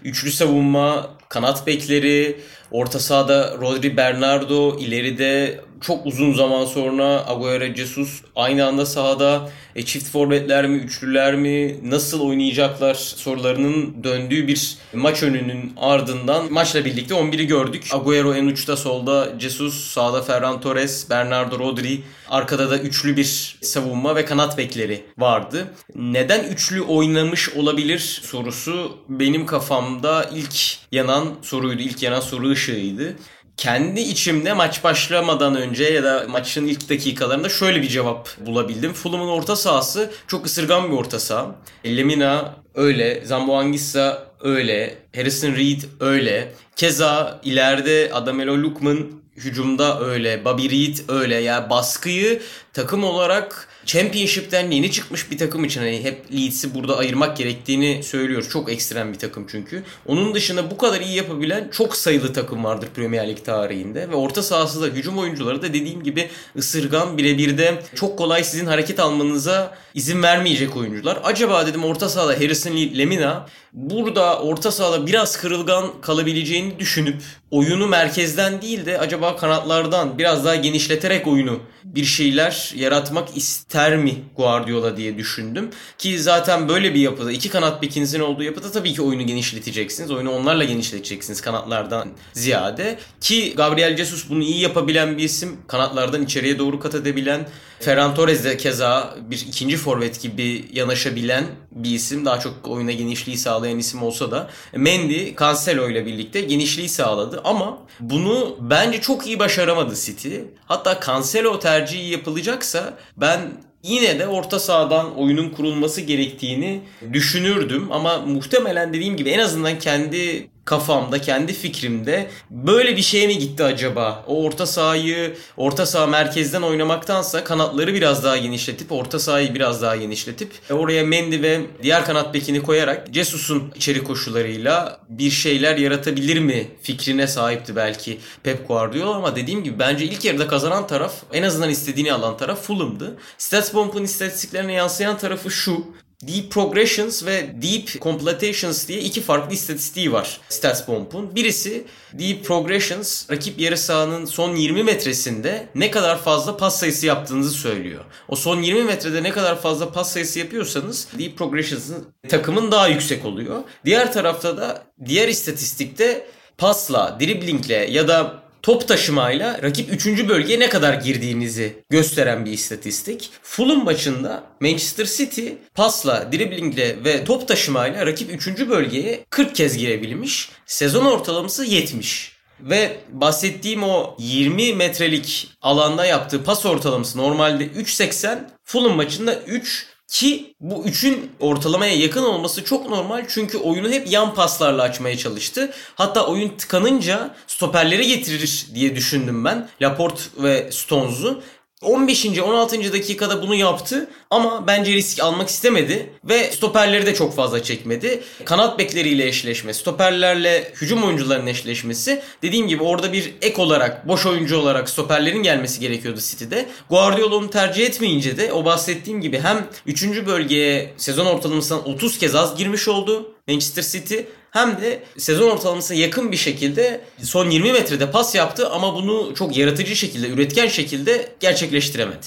Üçlü 0.05 0.31
savunma, 0.31 1.11
kanat 1.29 1.67
bekleri, 1.67 2.37
orta 2.71 3.01
sahada 3.01 3.57
Rodri 3.61 3.97
Bernardo, 3.97 4.79
ileride 4.79 5.61
çok 5.83 6.07
uzun 6.07 6.35
zaman 6.35 6.65
sonra 6.65 7.29
Agüero 7.29 7.75
Jesus 7.75 8.23
aynı 8.37 8.67
anda 8.67 8.87
sahada 8.87 9.51
e, 9.77 9.85
çift 9.85 10.11
forvetler 10.11 10.67
mi, 10.67 10.77
üçlüler 10.77 11.35
mi, 11.35 11.77
nasıl 11.85 12.21
oynayacaklar 12.21 12.95
sorularının 12.95 14.05
döndüğü 14.05 14.49
bir 14.49 14.77
maç 14.95 15.23
önünün 15.23 15.73
ardından 15.77 16.53
maçla 16.53 16.85
birlikte 16.85 17.15
11'i 17.15 17.47
gördük. 17.47 17.89
Agüero 17.93 18.35
en 18.35 18.47
uçta 18.47 18.77
solda, 18.77 19.29
Jesus 19.39 19.85
sağda 19.85 20.23
Ferran 20.23 20.61
Torres, 20.61 21.11
Bernardo 21.11 21.59
Rodri, 21.59 22.01
arkada 22.31 22.71
da 22.71 22.79
üçlü 22.79 23.17
bir 23.17 23.59
savunma 23.63 24.17
ve 24.17 24.25
kanat 24.25 24.59
bekleri 24.59 25.03
vardı. 25.19 25.67
Neden 25.95 26.45
üçlü 26.45 26.83
oynamış 26.83 27.49
olabilir 27.49 28.21
sorusu 28.23 28.99
benim 29.09 29.47
kafamda 29.47 30.31
ilk 30.35 30.55
yanan 30.93 31.25
soruydu, 31.43 31.83
ilk 31.83 32.03
yanan 32.03 32.21
soru 32.21 32.51
ışığıydı 32.51 33.17
kendi 33.63 34.01
içimde 34.01 34.53
maç 34.53 34.85
başlamadan 34.85 35.57
önce 35.57 35.85
ya 35.85 36.03
da 36.03 36.27
maçın 36.29 36.67
ilk 36.67 36.91
dakikalarında 36.91 37.49
şöyle 37.49 37.83
bir 37.83 37.89
cevap 37.89 38.29
bulabildim. 38.47 38.93
Fulham'ın 38.93 39.29
orta 39.29 39.57
sahası 39.57 40.11
çok 40.27 40.47
ısırgan 40.47 40.91
bir 40.91 40.97
orta 40.97 41.21
saha. 41.21 41.55
Lemina 41.87 42.55
öyle, 42.75 43.23
Zamboangissa 43.25 44.27
öyle, 44.41 44.99
Harrison 45.17 45.55
Reed 45.57 45.83
öyle. 46.01 46.53
Keza 46.77 47.41
ileride 47.45 48.11
Adamelo 48.13 48.57
Lukman 48.57 49.11
hücumda 49.37 50.01
öyle, 50.01 50.45
Bobby 50.45 50.69
Reed 50.71 50.97
öyle. 51.09 51.37
Yani 51.37 51.71
baskıyı 51.71 52.43
takım 52.73 53.05
olarak 53.05 53.69
Championship'ten 53.87 54.71
yeni 54.71 54.91
çıkmış 54.91 55.31
bir 55.31 55.39
takım 55.39 55.65
için 55.65 55.81
hani 55.81 56.05
hep 56.05 56.33
Leeds'i 56.33 56.75
burada 56.75 56.97
ayırmak 56.97 57.37
gerektiğini 57.37 58.03
söylüyor. 58.03 58.49
Çok 58.53 58.73
ekstrem 58.73 59.13
bir 59.13 59.19
takım 59.19 59.47
çünkü. 59.51 59.83
Onun 60.07 60.35
dışında 60.35 60.71
bu 60.71 60.77
kadar 60.77 61.01
iyi 61.01 61.17
yapabilen 61.17 61.69
çok 61.73 61.97
sayılı 61.97 62.33
takım 62.33 62.65
vardır 62.65 62.89
Premier 62.95 63.29
Lig 63.29 63.45
tarihinde. 63.45 64.11
Ve 64.11 64.15
orta 64.15 64.43
sahası 64.43 64.83
da 64.83 64.87
hücum 64.87 65.19
oyuncuları 65.19 65.63
da 65.63 65.75
dediğim 65.75 66.03
gibi 66.03 66.29
ısırgan 66.57 67.19
birebir 67.19 67.59
de 67.59 67.83
çok 67.95 68.19
kolay 68.19 68.45
sizin 68.45 68.67
hareket 68.67 69.01
almanıza 69.01 69.75
izin 69.95 70.23
vermeyecek 70.23 70.77
oyuncular. 70.77 71.19
Acaba 71.25 71.67
dedim 71.67 71.85
orta 71.85 72.09
sahada 72.09 72.33
Harrison 72.33 72.77
Lee, 72.77 72.99
Lemina 72.99 73.47
burada 73.73 74.39
orta 74.39 74.71
sahada 74.71 75.07
biraz 75.07 75.37
kırılgan 75.37 76.01
kalabileceğini 76.01 76.79
düşünüp 76.79 77.23
oyunu 77.51 77.89
merkezden 77.89 78.63
değil 78.63 78.87
de 78.87 78.99
acaba 78.99 79.37
kanatlardan 79.37 80.19
biraz 80.19 80.45
daha 80.45 80.55
genişleterek 80.55 81.27
oyunu 81.27 81.61
bir 81.85 82.05
şeyler 82.05 82.73
yaratmak 82.77 83.37
ister 83.37 83.72
mi 83.97 84.25
Guardiola 84.37 84.97
diye 84.97 85.19
düşündüm. 85.19 85.71
Ki 85.99 86.19
zaten 86.23 86.69
böyle 86.69 86.95
bir 86.95 87.01
yapıda 87.01 87.33
iki 87.33 87.49
kanat 87.49 87.83
bekinizin 87.83 88.21
olduğu 88.21 88.43
yapıda 88.43 88.71
tabii 88.71 88.93
ki 88.93 89.03
oyunu 89.03 89.27
genişleteceksiniz. 89.27 90.11
Oyunu 90.11 90.33
onlarla 90.33 90.65
genişleteceksiniz 90.65 91.41
kanatlardan 91.41 92.09
ziyade. 92.33 92.99
Ki 93.21 93.55
Gabriel 93.57 93.97
Jesus 93.97 94.31
bunu 94.31 94.43
iyi 94.43 94.61
yapabilen 94.61 95.19
bir 95.19 95.25
isim. 95.25 95.57
Kanatlardan 95.67 96.23
içeriye 96.23 96.59
doğru 96.59 96.81
kat 96.81 96.95
edebilen. 96.95 97.49
Ferran 97.83 98.15
Torres 98.15 98.45
de 98.45 98.57
keza 98.57 99.15
bir 99.31 99.45
ikinci 99.49 99.77
forvet 99.77 100.23
gibi 100.23 100.65
yanaşabilen 100.73 101.45
bir 101.73 101.91
isim. 101.91 102.25
Daha 102.25 102.41
çok 102.41 102.69
oyuna 102.69 102.93
genişliği 102.93 103.37
sağlayan 103.37 103.79
isim 103.79 104.03
olsa 104.03 104.31
da. 104.31 104.51
Mendy, 104.77 105.37
Cancelo 105.41 105.91
ile 105.91 106.07
birlikte 106.07 106.41
genişliği 106.41 106.89
sağladı. 106.89 107.41
Ama 107.45 107.79
bunu 108.01 108.57
bence 108.61 109.01
çok 109.01 109.27
iyi 109.27 109.39
başaramadı 109.39 109.95
City. 109.97 110.37
Hatta 110.67 111.01
Cancelo 111.07 111.59
tercihi 111.59 112.11
yapılacaksa 112.11 112.95
ben 113.17 113.41
yine 113.83 114.19
de 114.19 114.27
orta 114.27 114.59
sahadan 114.59 115.19
oyunun 115.19 115.51
kurulması 115.51 116.01
gerektiğini 116.01 116.81
düşünürdüm. 117.13 117.93
Ama 117.93 118.19
muhtemelen 118.19 118.93
dediğim 118.93 119.17
gibi 119.17 119.31
en 119.31 119.39
azından 119.39 119.79
kendi 119.79 120.51
kafamda, 120.65 121.21
kendi 121.21 121.53
fikrimde 121.53 122.31
böyle 122.51 122.97
bir 122.97 123.03
şey 123.03 123.27
mi 123.27 123.39
gitti 123.39 123.65
acaba? 123.65 124.25
O 124.27 124.45
orta 124.45 124.67
sahayı, 124.67 125.37
orta 125.57 125.87
saha 125.87 126.07
merkezden 126.07 126.63
oynamaktansa 126.63 127.45
kanatları 127.45 127.95
biraz 127.95 128.25
daha 128.25 128.37
genişletip, 128.37 128.93
orta 128.93 129.19
sahayı 129.19 129.55
biraz 129.55 129.83
daha 129.83 129.97
genişletip 129.97 130.53
oraya 130.71 131.05
Mendy 131.05 131.43
ve 131.43 131.61
diğer 131.83 132.05
kanat 132.05 132.35
bekini 132.35 132.63
koyarak 132.63 133.09
Jesus'un 133.13 133.73
içeri 133.75 134.05
koşularıyla 134.05 135.01
bir 135.09 135.31
şeyler 135.31 135.77
yaratabilir 135.77 136.39
mi 136.39 136.69
fikrine 136.83 137.27
sahipti 137.27 137.77
belki 137.77 138.19
Pep 138.43 138.69
Guardiola 138.69 139.15
ama 139.15 139.37
dediğim 139.37 139.65
gibi 139.65 139.79
bence 139.79 140.05
ilk 140.05 140.25
yarıda 140.25 140.49
kazanan 140.49 140.87
taraf 140.87 141.15
en 141.33 141.43
azından 141.43 141.71
istediğini 141.71 142.13
alan 142.13 142.37
taraf 142.37 142.63
Fulham'dı. 142.63 143.17
StatsBomb'un 143.39 144.05
istatistiklerine 144.05 144.73
yansıyan 144.73 145.19
tarafı 145.19 145.51
şu. 145.51 145.87
Deep 146.23 146.51
Progressions 146.51 147.27
ve 147.27 147.63
Deep 147.63 148.01
Completions 148.01 148.89
diye 148.89 149.01
iki 149.01 149.21
farklı 149.21 149.55
istatistiği 149.55 150.13
var 150.13 150.41
StatsBomb'un. 150.49 151.35
Birisi 151.35 151.85
Deep 152.13 152.45
Progressions 152.45 153.31
rakip 153.31 153.61
yarı 153.61 153.79
sahanın 153.79 154.25
son 154.25 154.57
20 154.57 154.83
metresinde 154.83 155.69
ne 155.75 155.91
kadar 155.91 156.19
fazla 156.19 156.57
pas 156.57 156.81
sayısı 156.81 157.07
yaptığınızı 157.07 157.51
söylüyor. 157.51 158.05
O 158.29 158.37
son 158.37 158.63
20 158.63 158.83
metrede 158.83 159.23
ne 159.23 159.31
kadar 159.31 159.61
fazla 159.61 159.93
pas 159.93 160.13
sayısı 160.13 160.39
yapıyorsanız 160.39 161.09
Deep 161.19 161.39
Progressions'ın 161.39 162.07
takımın 162.29 162.73
daha 162.73 162.89
yüksek 162.89 163.25
oluyor. 163.25 163.63
Diğer 163.85 164.13
tarafta 164.13 164.57
da 164.57 164.83
diğer 165.05 165.29
istatistikte 165.29 166.27
pasla, 166.59 167.17
driblingle 167.21 167.75
ya 167.91 168.09
da 168.09 168.42
top 168.63 168.89
taşımayla 168.89 169.63
rakip 169.63 169.93
3. 169.93 170.29
bölgeye 170.29 170.61
ne 170.61 170.69
kadar 170.69 170.95
girdiğinizi 170.95 171.85
gösteren 171.91 172.45
bir 172.45 172.53
istatistik. 172.53 173.31
Fulham 173.43 173.85
maçında 173.85 174.45
Manchester 174.61 175.07
City 175.07 175.49
pasla, 175.75 176.33
driblingle 176.33 177.05
ve 177.05 177.25
top 177.25 177.49
taşımayla 177.49 178.07
rakip 178.07 178.31
3. 178.31 178.69
bölgeye 178.69 179.25
40 179.31 179.55
kez 179.55 179.77
girebilmiş. 179.77 180.49
Sezon 180.67 181.05
ortalaması 181.05 181.65
70. 181.65 182.33
Ve 182.61 182.97
bahsettiğim 183.13 183.83
o 183.83 184.17
20 184.19 184.75
metrelik 184.75 185.49
alanda 185.63 186.07
yaptığı 186.07 186.45
pas 186.45 186.67
ortalaması 186.67 187.19
normalde 187.19 187.67
3.80. 187.67 188.39
Fulham 188.65 188.97
maçında 188.97 189.35
3 189.35 189.87
ki 190.13 190.55
bu 190.61 190.85
üçün 190.85 191.31
ortalamaya 191.41 191.97
yakın 191.97 192.23
olması 192.23 192.65
çok 192.65 192.89
normal 192.89 193.25
çünkü 193.29 193.59
oyunu 193.59 193.91
hep 193.91 194.11
yan 194.11 194.35
paslarla 194.35 194.83
açmaya 194.83 195.19
çalıştı. 195.19 195.73
Hatta 195.95 196.27
oyun 196.27 196.49
tıkanınca 196.49 197.35
stoperleri 197.47 198.07
getirir 198.07 198.67
diye 198.75 198.97
düşündüm 198.97 199.45
ben. 199.45 199.69
Laporte 199.83 200.23
ve 200.39 200.73
Stones'u. 200.73 201.43
15. 201.83 202.39
16. 202.39 202.93
dakikada 202.93 203.43
bunu 203.43 203.55
yaptı 203.55 204.11
ama 204.31 204.67
bence 204.67 204.93
risk 204.93 205.21
almak 205.21 205.49
istemedi 205.49 206.13
ve 206.25 206.53
stoperleri 206.53 207.07
de 207.07 207.15
çok 207.15 207.37
fazla 207.37 207.63
çekmedi. 207.63 208.23
Kanat 208.45 208.79
bekleriyle 208.79 209.27
eşleşme, 209.27 209.75
stoperlerle 209.75 210.73
hücum 210.81 211.05
oyuncularının 211.05 211.47
eşleşmesi 211.47 212.23
dediğim 212.43 212.69
gibi 212.69 212.83
orada 212.83 213.13
bir 213.13 213.35
ek 213.43 213.63
olarak, 213.63 214.09
boş 214.09 214.27
oyuncu 214.27 214.57
olarak 214.57 214.91
stoperlerin 214.91 215.43
gelmesi 215.43 215.81
gerekiyordu 215.81 216.21
City'de. 216.21 216.67
Guardiola 216.91 217.37
onu 217.37 217.51
tercih 217.51 217.87
etmeyince 217.87 218.37
de 218.37 218.53
o 218.53 218.65
bahsettiğim 218.65 219.21
gibi 219.21 219.41
hem 219.41 219.67
3. 219.87 220.27
bölgeye 220.27 220.95
sezon 220.97 221.27
ortalamasından 221.27 221.89
30 221.89 222.19
kez 222.19 222.35
az 222.35 222.57
girmiş 222.57 222.89
oldu 222.89 223.35
Manchester 223.49 223.83
City 223.83 224.17
hem 224.53 224.81
de 224.81 225.03
sezon 225.19 225.51
ortalamasına 225.51 225.97
yakın 225.97 226.33
bir 226.33 226.37
şekilde 226.37 227.01
son 227.23 227.51
20 227.51 227.73
metrede 227.73 228.11
pas 228.11 228.35
yaptı 228.35 228.71
ama 228.71 228.95
bunu 228.95 229.35
çok 229.35 229.57
yaratıcı 229.57 229.97
şekilde, 229.97 230.29
üretken 230.29 230.69
şekilde 230.69 231.33
gerçekleştiremedi. 231.41 232.27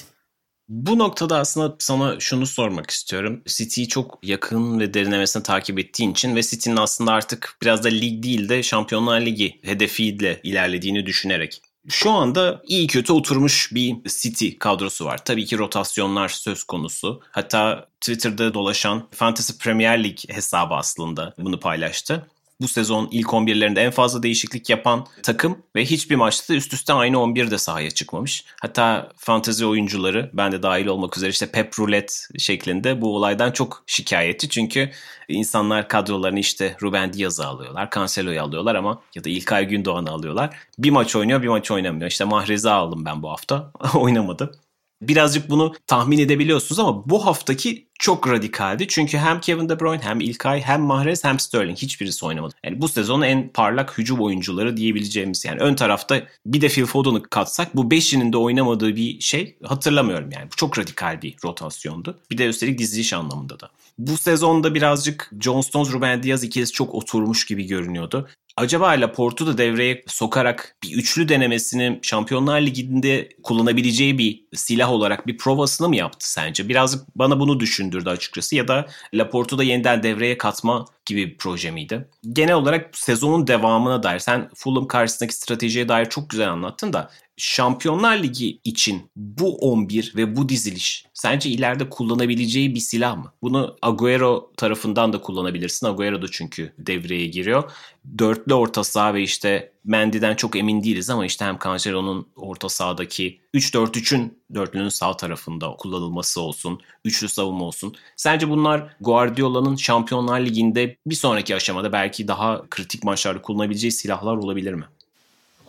Bu 0.67 0.99
noktada 0.99 1.39
aslında 1.39 1.75
sana 1.79 2.19
şunu 2.19 2.47
sormak 2.47 2.89
istiyorum. 2.89 3.41
City'yi 3.45 3.87
çok 3.87 4.19
yakın 4.23 4.79
ve 4.79 4.93
derinlemesine 4.93 5.43
takip 5.43 5.79
ettiğin 5.79 6.11
için 6.11 6.35
ve 6.35 6.43
City'nin 6.43 6.77
aslında 6.77 7.11
artık 7.11 7.57
biraz 7.61 7.83
da 7.83 7.87
lig 7.87 8.23
değil 8.23 8.49
de 8.49 8.63
Şampiyonlar 8.63 9.21
Ligi 9.21 9.59
hedefiyle 9.63 10.39
ilerlediğini 10.43 11.05
düşünerek. 11.05 11.61
Şu 11.89 12.11
anda 12.11 12.61
iyi 12.67 12.87
kötü 12.87 13.13
oturmuş 13.13 13.69
bir 13.73 13.95
City 14.03 14.49
kadrosu 14.59 15.05
var. 15.05 15.25
Tabii 15.25 15.45
ki 15.45 15.57
rotasyonlar 15.57 16.29
söz 16.29 16.63
konusu. 16.63 17.21
Hatta 17.31 17.87
Twitter'da 18.01 18.53
dolaşan 18.53 19.07
Fantasy 19.11 19.53
Premier 19.53 20.03
League 20.03 20.35
hesabı 20.35 20.73
aslında 20.73 21.33
bunu 21.37 21.59
paylaştı 21.59 22.27
bu 22.61 22.67
sezon 22.67 23.07
ilk 23.11 23.27
11'lerinde 23.27 23.79
en 23.79 23.91
fazla 23.91 24.23
değişiklik 24.23 24.69
yapan 24.69 25.05
takım 25.23 25.57
ve 25.75 25.85
hiçbir 25.85 26.15
maçta 26.15 26.53
üst 26.53 26.73
üste 26.73 26.93
aynı 26.93 27.19
11 27.21 27.51
de 27.51 27.57
sahaya 27.57 27.91
çıkmamış. 27.91 28.45
Hatta 28.61 29.11
fantezi 29.17 29.65
oyuncuları 29.65 30.29
ben 30.33 30.51
de 30.51 30.63
dahil 30.63 30.85
olmak 30.85 31.17
üzere 31.17 31.29
işte 31.29 31.51
Pep 31.51 31.79
Roulette 31.79 32.13
şeklinde 32.37 33.01
bu 33.01 33.15
olaydan 33.15 33.51
çok 33.51 33.83
şikayetçi. 33.87 34.49
Çünkü 34.49 34.91
insanlar 35.27 35.87
kadrolarını 35.87 36.39
işte 36.39 36.77
Ruben 36.81 37.13
Diaz'ı 37.13 37.47
alıyorlar, 37.47 37.89
Cancelo'yu 37.95 38.41
alıyorlar 38.41 38.75
ama 38.75 39.01
ya 39.15 39.23
da 39.23 39.29
İlkay 39.29 39.67
Gündoğan'ı 39.67 40.11
alıyorlar. 40.11 40.57
Bir 40.79 40.89
maç 40.89 41.15
oynuyor 41.15 41.41
bir 41.41 41.47
maç 41.47 41.71
oynamıyor. 41.71 42.11
İşte 42.11 42.25
Mahrez'i 42.25 42.69
aldım 42.69 43.05
ben 43.05 43.23
bu 43.23 43.29
hafta 43.29 43.71
oynamadı. 43.93 44.59
Birazcık 45.01 45.49
bunu 45.49 45.73
tahmin 45.87 46.19
edebiliyorsunuz 46.19 46.79
ama 46.79 47.09
bu 47.09 47.25
haftaki 47.25 47.84
çok 47.99 48.27
radikaldi. 48.29 48.87
Çünkü 48.87 49.17
hem 49.17 49.41
Kevin 49.41 49.69
De 49.69 49.79
Bruyne 49.79 50.01
hem 50.03 50.19
İlkay 50.19 50.61
hem 50.61 50.81
Mahrez 50.81 51.23
hem 51.23 51.39
Sterling 51.39 51.77
hiçbirisi 51.77 52.25
oynamadı. 52.25 52.55
Yani 52.63 52.81
bu 52.81 52.87
sezonun 52.87 53.21
en 53.21 53.49
parlak 53.49 53.97
hücum 53.97 54.21
oyuncuları 54.21 54.77
diyebileceğimiz 54.77 55.45
yani 55.45 55.59
ön 55.59 55.75
tarafta 55.75 56.23
bir 56.45 56.61
de 56.61 56.67
Phil 56.67 56.85
Foden'ı 56.85 57.23
katsak 57.23 57.75
bu 57.75 57.91
beşinin 57.91 58.33
de 58.33 58.37
oynamadığı 58.37 58.95
bir 58.95 59.19
şey 59.19 59.57
hatırlamıyorum 59.63 60.29
yani. 60.31 60.45
Bu 60.51 60.55
çok 60.55 60.79
radikal 60.79 61.21
bir 61.21 61.35
rotasyondu. 61.45 62.19
Bir 62.31 62.37
de 62.37 62.45
üstelik 62.45 62.79
diziliş 62.79 63.13
anlamında 63.13 63.59
da. 63.59 63.69
Bu 63.97 64.17
sezonda 64.17 64.75
birazcık 64.75 65.31
John 65.39 65.61
Stones, 65.61 65.91
Ruben 65.91 66.23
Diaz 66.23 66.43
ikilisi 66.43 66.73
çok 66.73 66.95
oturmuş 66.95 67.45
gibi 67.45 67.67
görünüyordu. 67.67 68.27
Acaba 68.57 68.87
Laporte'u 68.87 69.47
da 69.47 69.57
devreye 69.57 70.03
sokarak 70.07 70.75
bir 70.83 70.91
üçlü 70.97 71.29
denemesini 71.29 71.99
Şampiyonlar 72.01 72.61
Ligi'nde 72.61 73.29
kullanabileceği 73.43 74.17
bir 74.17 74.45
silah 74.53 74.91
olarak 74.91 75.27
bir 75.27 75.37
provasını 75.37 75.89
mı 75.89 75.95
yaptı 75.95 76.31
sence? 76.31 76.69
Birazcık 76.69 77.01
bana 77.15 77.39
bunu 77.39 77.59
düşündürdü 77.59 78.09
açıkçası 78.09 78.55
ya 78.55 78.67
da 78.67 78.85
Laporte'u 79.13 79.57
da 79.57 79.63
yeniden 79.63 80.03
devreye 80.03 80.37
katma 80.37 80.85
gibi 81.05 81.27
bir 81.27 81.37
proje 81.37 81.71
miydi? 81.71 82.07
Genel 82.33 82.55
olarak 82.55 82.97
sezonun 82.97 83.47
devamına 83.47 84.03
dair 84.03 84.19
sen 84.19 84.49
Fulham 84.55 84.87
karşısındaki 84.87 85.35
stratejiye 85.35 85.89
dair 85.89 86.05
çok 86.05 86.29
güzel 86.29 86.51
anlattın 86.51 86.93
da 86.93 87.11
Şampiyonlar 87.37 88.23
Ligi 88.23 88.59
için 88.63 89.11
bu 89.15 89.57
11 89.57 90.13
ve 90.15 90.35
bu 90.35 90.49
diziliş 90.49 91.05
sence 91.13 91.49
ileride 91.49 91.89
kullanabileceği 91.89 92.75
bir 92.75 92.79
silah 92.79 93.17
mı? 93.17 93.33
Bunu 93.41 93.77
Agüero 93.81 94.51
tarafından 94.57 95.13
da 95.13 95.21
kullanabilirsin. 95.21 95.87
Agüero 95.87 96.21
da 96.21 96.27
çünkü 96.31 96.73
devreye 96.77 97.27
giriyor. 97.27 97.71
Dörtlü 98.17 98.53
orta 98.53 98.83
saha 98.83 99.13
ve 99.13 99.21
işte 99.21 99.71
Mendy'den 99.85 100.35
çok 100.35 100.55
emin 100.55 100.83
değiliz 100.83 101.09
ama 101.09 101.25
işte 101.25 101.45
hem 101.45 101.59
Cancelo'nun 101.63 102.27
orta 102.35 102.69
sahadaki 102.69 103.39
3-4-3'ün 103.53 104.37
dörtlünün 104.53 104.89
sağ 104.89 105.17
tarafında 105.17 105.69
kullanılması 105.69 106.41
olsun, 106.41 106.79
üçlü 107.05 107.29
savunma 107.29 107.65
olsun. 107.65 107.95
Sence 108.15 108.49
bunlar 108.49 108.95
Guardiola'nın 109.01 109.75
Şampiyonlar 109.75 110.39
Ligi'nde 110.39 110.95
bir 111.05 111.15
sonraki 111.15 111.55
aşamada 111.55 111.91
belki 111.91 112.27
daha 112.27 112.61
kritik 112.69 113.03
maçlarda 113.03 113.41
kullanabileceği 113.41 113.91
silahlar 113.91 114.37
olabilir 114.37 114.73
mi? 114.73 114.85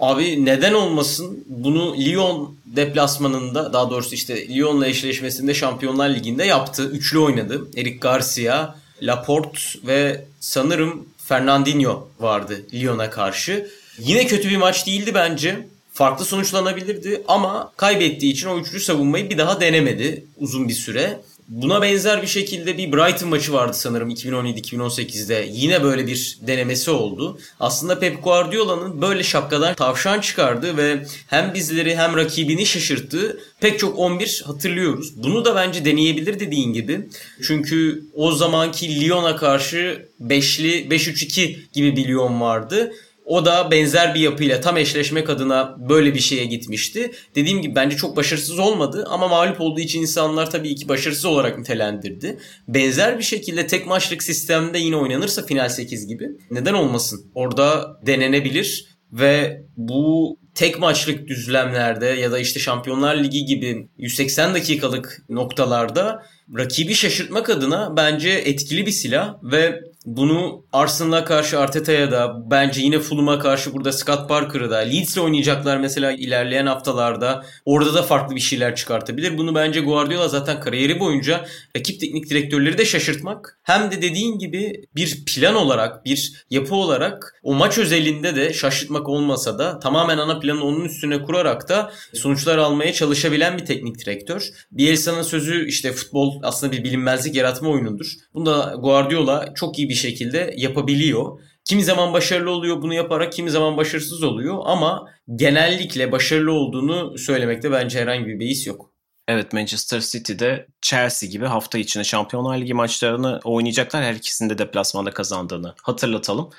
Abi 0.00 0.44
neden 0.44 0.72
olmasın? 0.72 1.44
Bunu 1.48 1.96
Lyon 1.96 2.54
deplasmanında 2.66 3.72
daha 3.72 3.90
doğrusu 3.90 4.14
işte 4.14 4.48
Lyon'la 4.48 4.86
eşleşmesinde 4.86 5.54
Şampiyonlar 5.54 6.08
Ligi'nde 6.08 6.44
yaptı. 6.44 6.90
Üçlü 6.90 7.18
oynadı. 7.18 7.68
Eric 7.76 7.98
Garcia, 7.98 8.74
Laporte 9.02 9.60
ve 9.86 10.24
sanırım 10.40 11.06
Fernandinho 11.28 12.08
vardı 12.20 12.66
Lyon'a 12.74 13.10
karşı. 13.10 13.70
Yine 13.98 14.26
kötü 14.26 14.50
bir 14.50 14.56
maç 14.56 14.86
değildi 14.86 15.14
bence. 15.14 15.68
Farklı 15.92 16.24
sonuçlanabilirdi 16.24 17.22
ama 17.28 17.72
kaybettiği 17.76 18.32
için 18.32 18.48
o 18.48 18.58
üçlü 18.58 18.80
savunmayı 18.80 19.30
bir 19.30 19.38
daha 19.38 19.60
denemedi 19.60 20.24
uzun 20.36 20.68
bir 20.68 20.74
süre. 20.74 21.20
Buna 21.48 21.82
benzer 21.82 22.22
bir 22.22 22.26
şekilde 22.26 22.78
bir 22.78 22.92
Brighton 22.92 23.28
maçı 23.28 23.52
vardı 23.52 23.76
sanırım 23.76 24.10
2017-2018'de. 24.10 25.48
Yine 25.52 25.82
böyle 25.82 26.06
bir 26.06 26.38
denemesi 26.40 26.90
oldu. 26.90 27.38
Aslında 27.60 27.98
Pep 27.98 28.24
Guardiola'nın 28.24 29.02
böyle 29.02 29.22
şapkadan 29.22 29.74
tavşan 29.74 30.20
çıkardı 30.20 30.76
ve 30.76 31.06
hem 31.26 31.54
bizleri 31.54 31.96
hem 31.96 32.16
rakibini 32.16 32.66
şaşırttı. 32.66 33.40
Pek 33.60 33.78
çok 33.78 33.98
11 33.98 34.42
hatırlıyoruz. 34.46 35.22
Bunu 35.22 35.44
da 35.44 35.54
bence 35.54 35.84
deneyebilir 35.84 36.40
dediğin 36.40 36.72
gibi. 36.72 37.08
Çünkü 37.46 38.04
o 38.14 38.32
zamanki 38.32 39.00
Lyon'a 39.00 39.36
karşı 39.36 40.08
5'li 40.22 40.88
5-3-2 40.88 41.56
gibi 41.72 41.96
bir 41.96 42.08
Lyon 42.08 42.40
vardı. 42.40 42.92
O 43.26 43.44
da 43.44 43.70
benzer 43.70 44.14
bir 44.14 44.20
yapıyla 44.20 44.60
tam 44.60 44.76
eşleşmek 44.76 45.30
adına 45.30 45.76
böyle 45.88 46.14
bir 46.14 46.20
şeye 46.20 46.44
gitmişti. 46.44 47.10
Dediğim 47.34 47.62
gibi 47.62 47.74
bence 47.74 47.96
çok 47.96 48.16
başarısız 48.16 48.58
olmadı 48.58 49.04
ama 49.10 49.28
mağlup 49.28 49.60
olduğu 49.60 49.80
için 49.80 50.02
insanlar 50.02 50.50
tabii 50.50 50.74
ki 50.74 50.88
başarısız 50.88 51.24
olarak 51.24 51.58
nitelendirdi. 51.58 52.38
Benzer 52.68 53.18
bir 53.18 53.24
şekilde 53.24 53.66
tek 53.66 53.86
maçlık 53.86 54.22
sistemde 54.22 54.78
yine 54.78 54.96
oynanırsa 54.96 55.42
final 55.42 55.68
8 55.68 56.06
gibi 56.06 56.28
neden 56.50 56.74
olmasın? 56.74 57.30
Orada 57.34 58.00
denenebilir 58.06 58.96
ve 59.12 59.62
bu 59.76 60.38
tek 60.54 60.78
maçlık 60.78 61.28
düzlemlerde 61.28 62.06
ya 62.06 62.32
da 62.32 62.38
işte 62.38 62.60
Şampiyonlar 62.60 63.16
Ligi 63.16 63.44
gibi 63.44 63.88
180 63.98 64.54
dakikalık 64.54 65.22
noktalarda 65.28 66.22
rakibi 66.58 66.94
şaşırtmak 66.94 67.50
adına 67.50 67.96
bence 67.96 68.30
etkili 68.30 68.86
bir 68.86 68.90
silah 68.90 69.34
ve 69.42 69.80
bunu 70.06 70.64
Arsenal'a 70.72 71.24
karşı 71.24 71.60
Arteta'ya 71.60 72.10
da 72.10 72.50
bence 72.50 72.80
yine 72.80 72.98
Fulham'a 72.98 73.38
karşı 73.38 73.72
burada 73.72 73.92
Scott 73.92 74.28
Parker'ı 74.28 74.70
da 74.70 74.76
Leeds'le 74.76 75.18
oynayacaklar 75.18 75.76
mesela 75.76 76.12
ilerleyen 76.12 76.66
haftalarda. 76.66 77.44
Orada 77.64 77.94
da 77.94 78.02
farklı 78.02 78.34
bir 78.34 78.40
şeyler 78.40 78.76
çıkartabilir. 78.76 79.38
Bunu 79.38 79.54
bence 79.54 79.80
Guardiola 79.80 80.28
zaten 80.28 80.60
kariyeri 80.60 81.00
boyunca 81.00 81.44
rakip 81.76 82.00
teknik 82.00 82.30
direktörleri 82.30 82.78
de 82.78 82.84
şaşırtmak 82.84 83.58
hem 83.62 83.90
de 83.90 84.02
dediğin 84.02 84.38
gibi 84.38 84.84
bir 84.96 85.24
plan 85.24 85.54
olarak 85.54 86.04
bir 86.04 86.44
yapı 86.50 86.74
olarak 86.74 87.34
o 87.42 87.54
maç 87.54 87.78
özelinde 87.78 88.36
de 88.36 88.52
şaşırtmak 88.52 89.08
olmasa 89.08 89.58
da 89.58 89.78
tamamen 89.78 90.18
ana 90.18 90.38
planı 90.38 90.64
onun 90.64 90.84
üstüne 90.84 91.22
kurarak 91.22 91.68
da 91.68 91.92
sonuçlar 92.14 92.58
almaya 92.58 92.92
çalışabilen 92.92 93.58
bir 93.58 93.64
teknik 93.64 93.98
direktör. 93.98 94.48
Bielsa'nın 94.70 95.22
sözü 95.22 95.68
işte 95.68 95.92
futbol 95.92 96.40
aslında 96.42 96.72
bir 96.72 96.84
bilinmezlik 96.84 97.34
yaratma 97.34 97.68
oyunudur. 97.68 98.06
Bunu 98.34 98.46
da 98.46 98.74
Guardiola 98.78 99.54
çok 99.54 99.78
iyi 99.78 99.88
bir 99.88 99.95
şekilde 99.96 100.54
yapabiliyor. 100.56 101.40
Kimi 101.64 101.84
zaman 101.84 102.12
başarılı 102.12 102.50
oluyor 102.50 102.82
bunu 102.82 102.94
yaparak, 102.94 103.32
kimi 103.32 103.50
zaman 103.50 103.76
başarısız 103.76 104.22
oluyor 104.22 104.62
ama 104.64 105.06
genellikle 105.36 106.12
başarılı 106.12 106.52
olduğunu 106.52 107.18
söylemekte 107.18 107.72
bence 107.72 108.00
herhangi 108.00 108.26
bir 108.26 108.40
beis 108.40 108.66
yok. 108.66 108.90
Evet 109.28 109.52
Manchester 109.52 110.00
City'de 110.00 110.66
Chelsea 110.82 111.28
gibi 111.28 111.46
hafta 111.46 111.78
içinde 111.78 112.04
Şampiyonlar 112.04 112.58
Ligi 112.58 112.74
maçlarını 112.74 113.40
oynayacaklar. 113.44 114.04
Her 114.04 114.14
ikisinde 114.14 114.58
deplasmanda 114.58 115.10
kazandığını 115.10 115.74
hatırlatalım. 115.82 116.50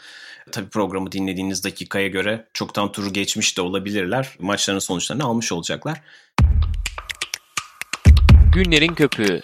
Tabii 0.52 0.70
programı 0.70 1.12
dinlediğiniz 1.12 1.64
dakikaya 1.64 2.08
göre 2.08 2.48
çoktan 2.54 2.92
turu 2.92 3.14
geçmiş 3.14 3.58
de 3.58 3.62
olabilirler. 3.62 4.30
Maçların 4.40 4.80
sonuçlarını 4.80 5.24
almış 5.24 5.52
olacaklar. 5.52 6.02
Günlerin 8.54 8.94
Köpüğü 8.94 9.42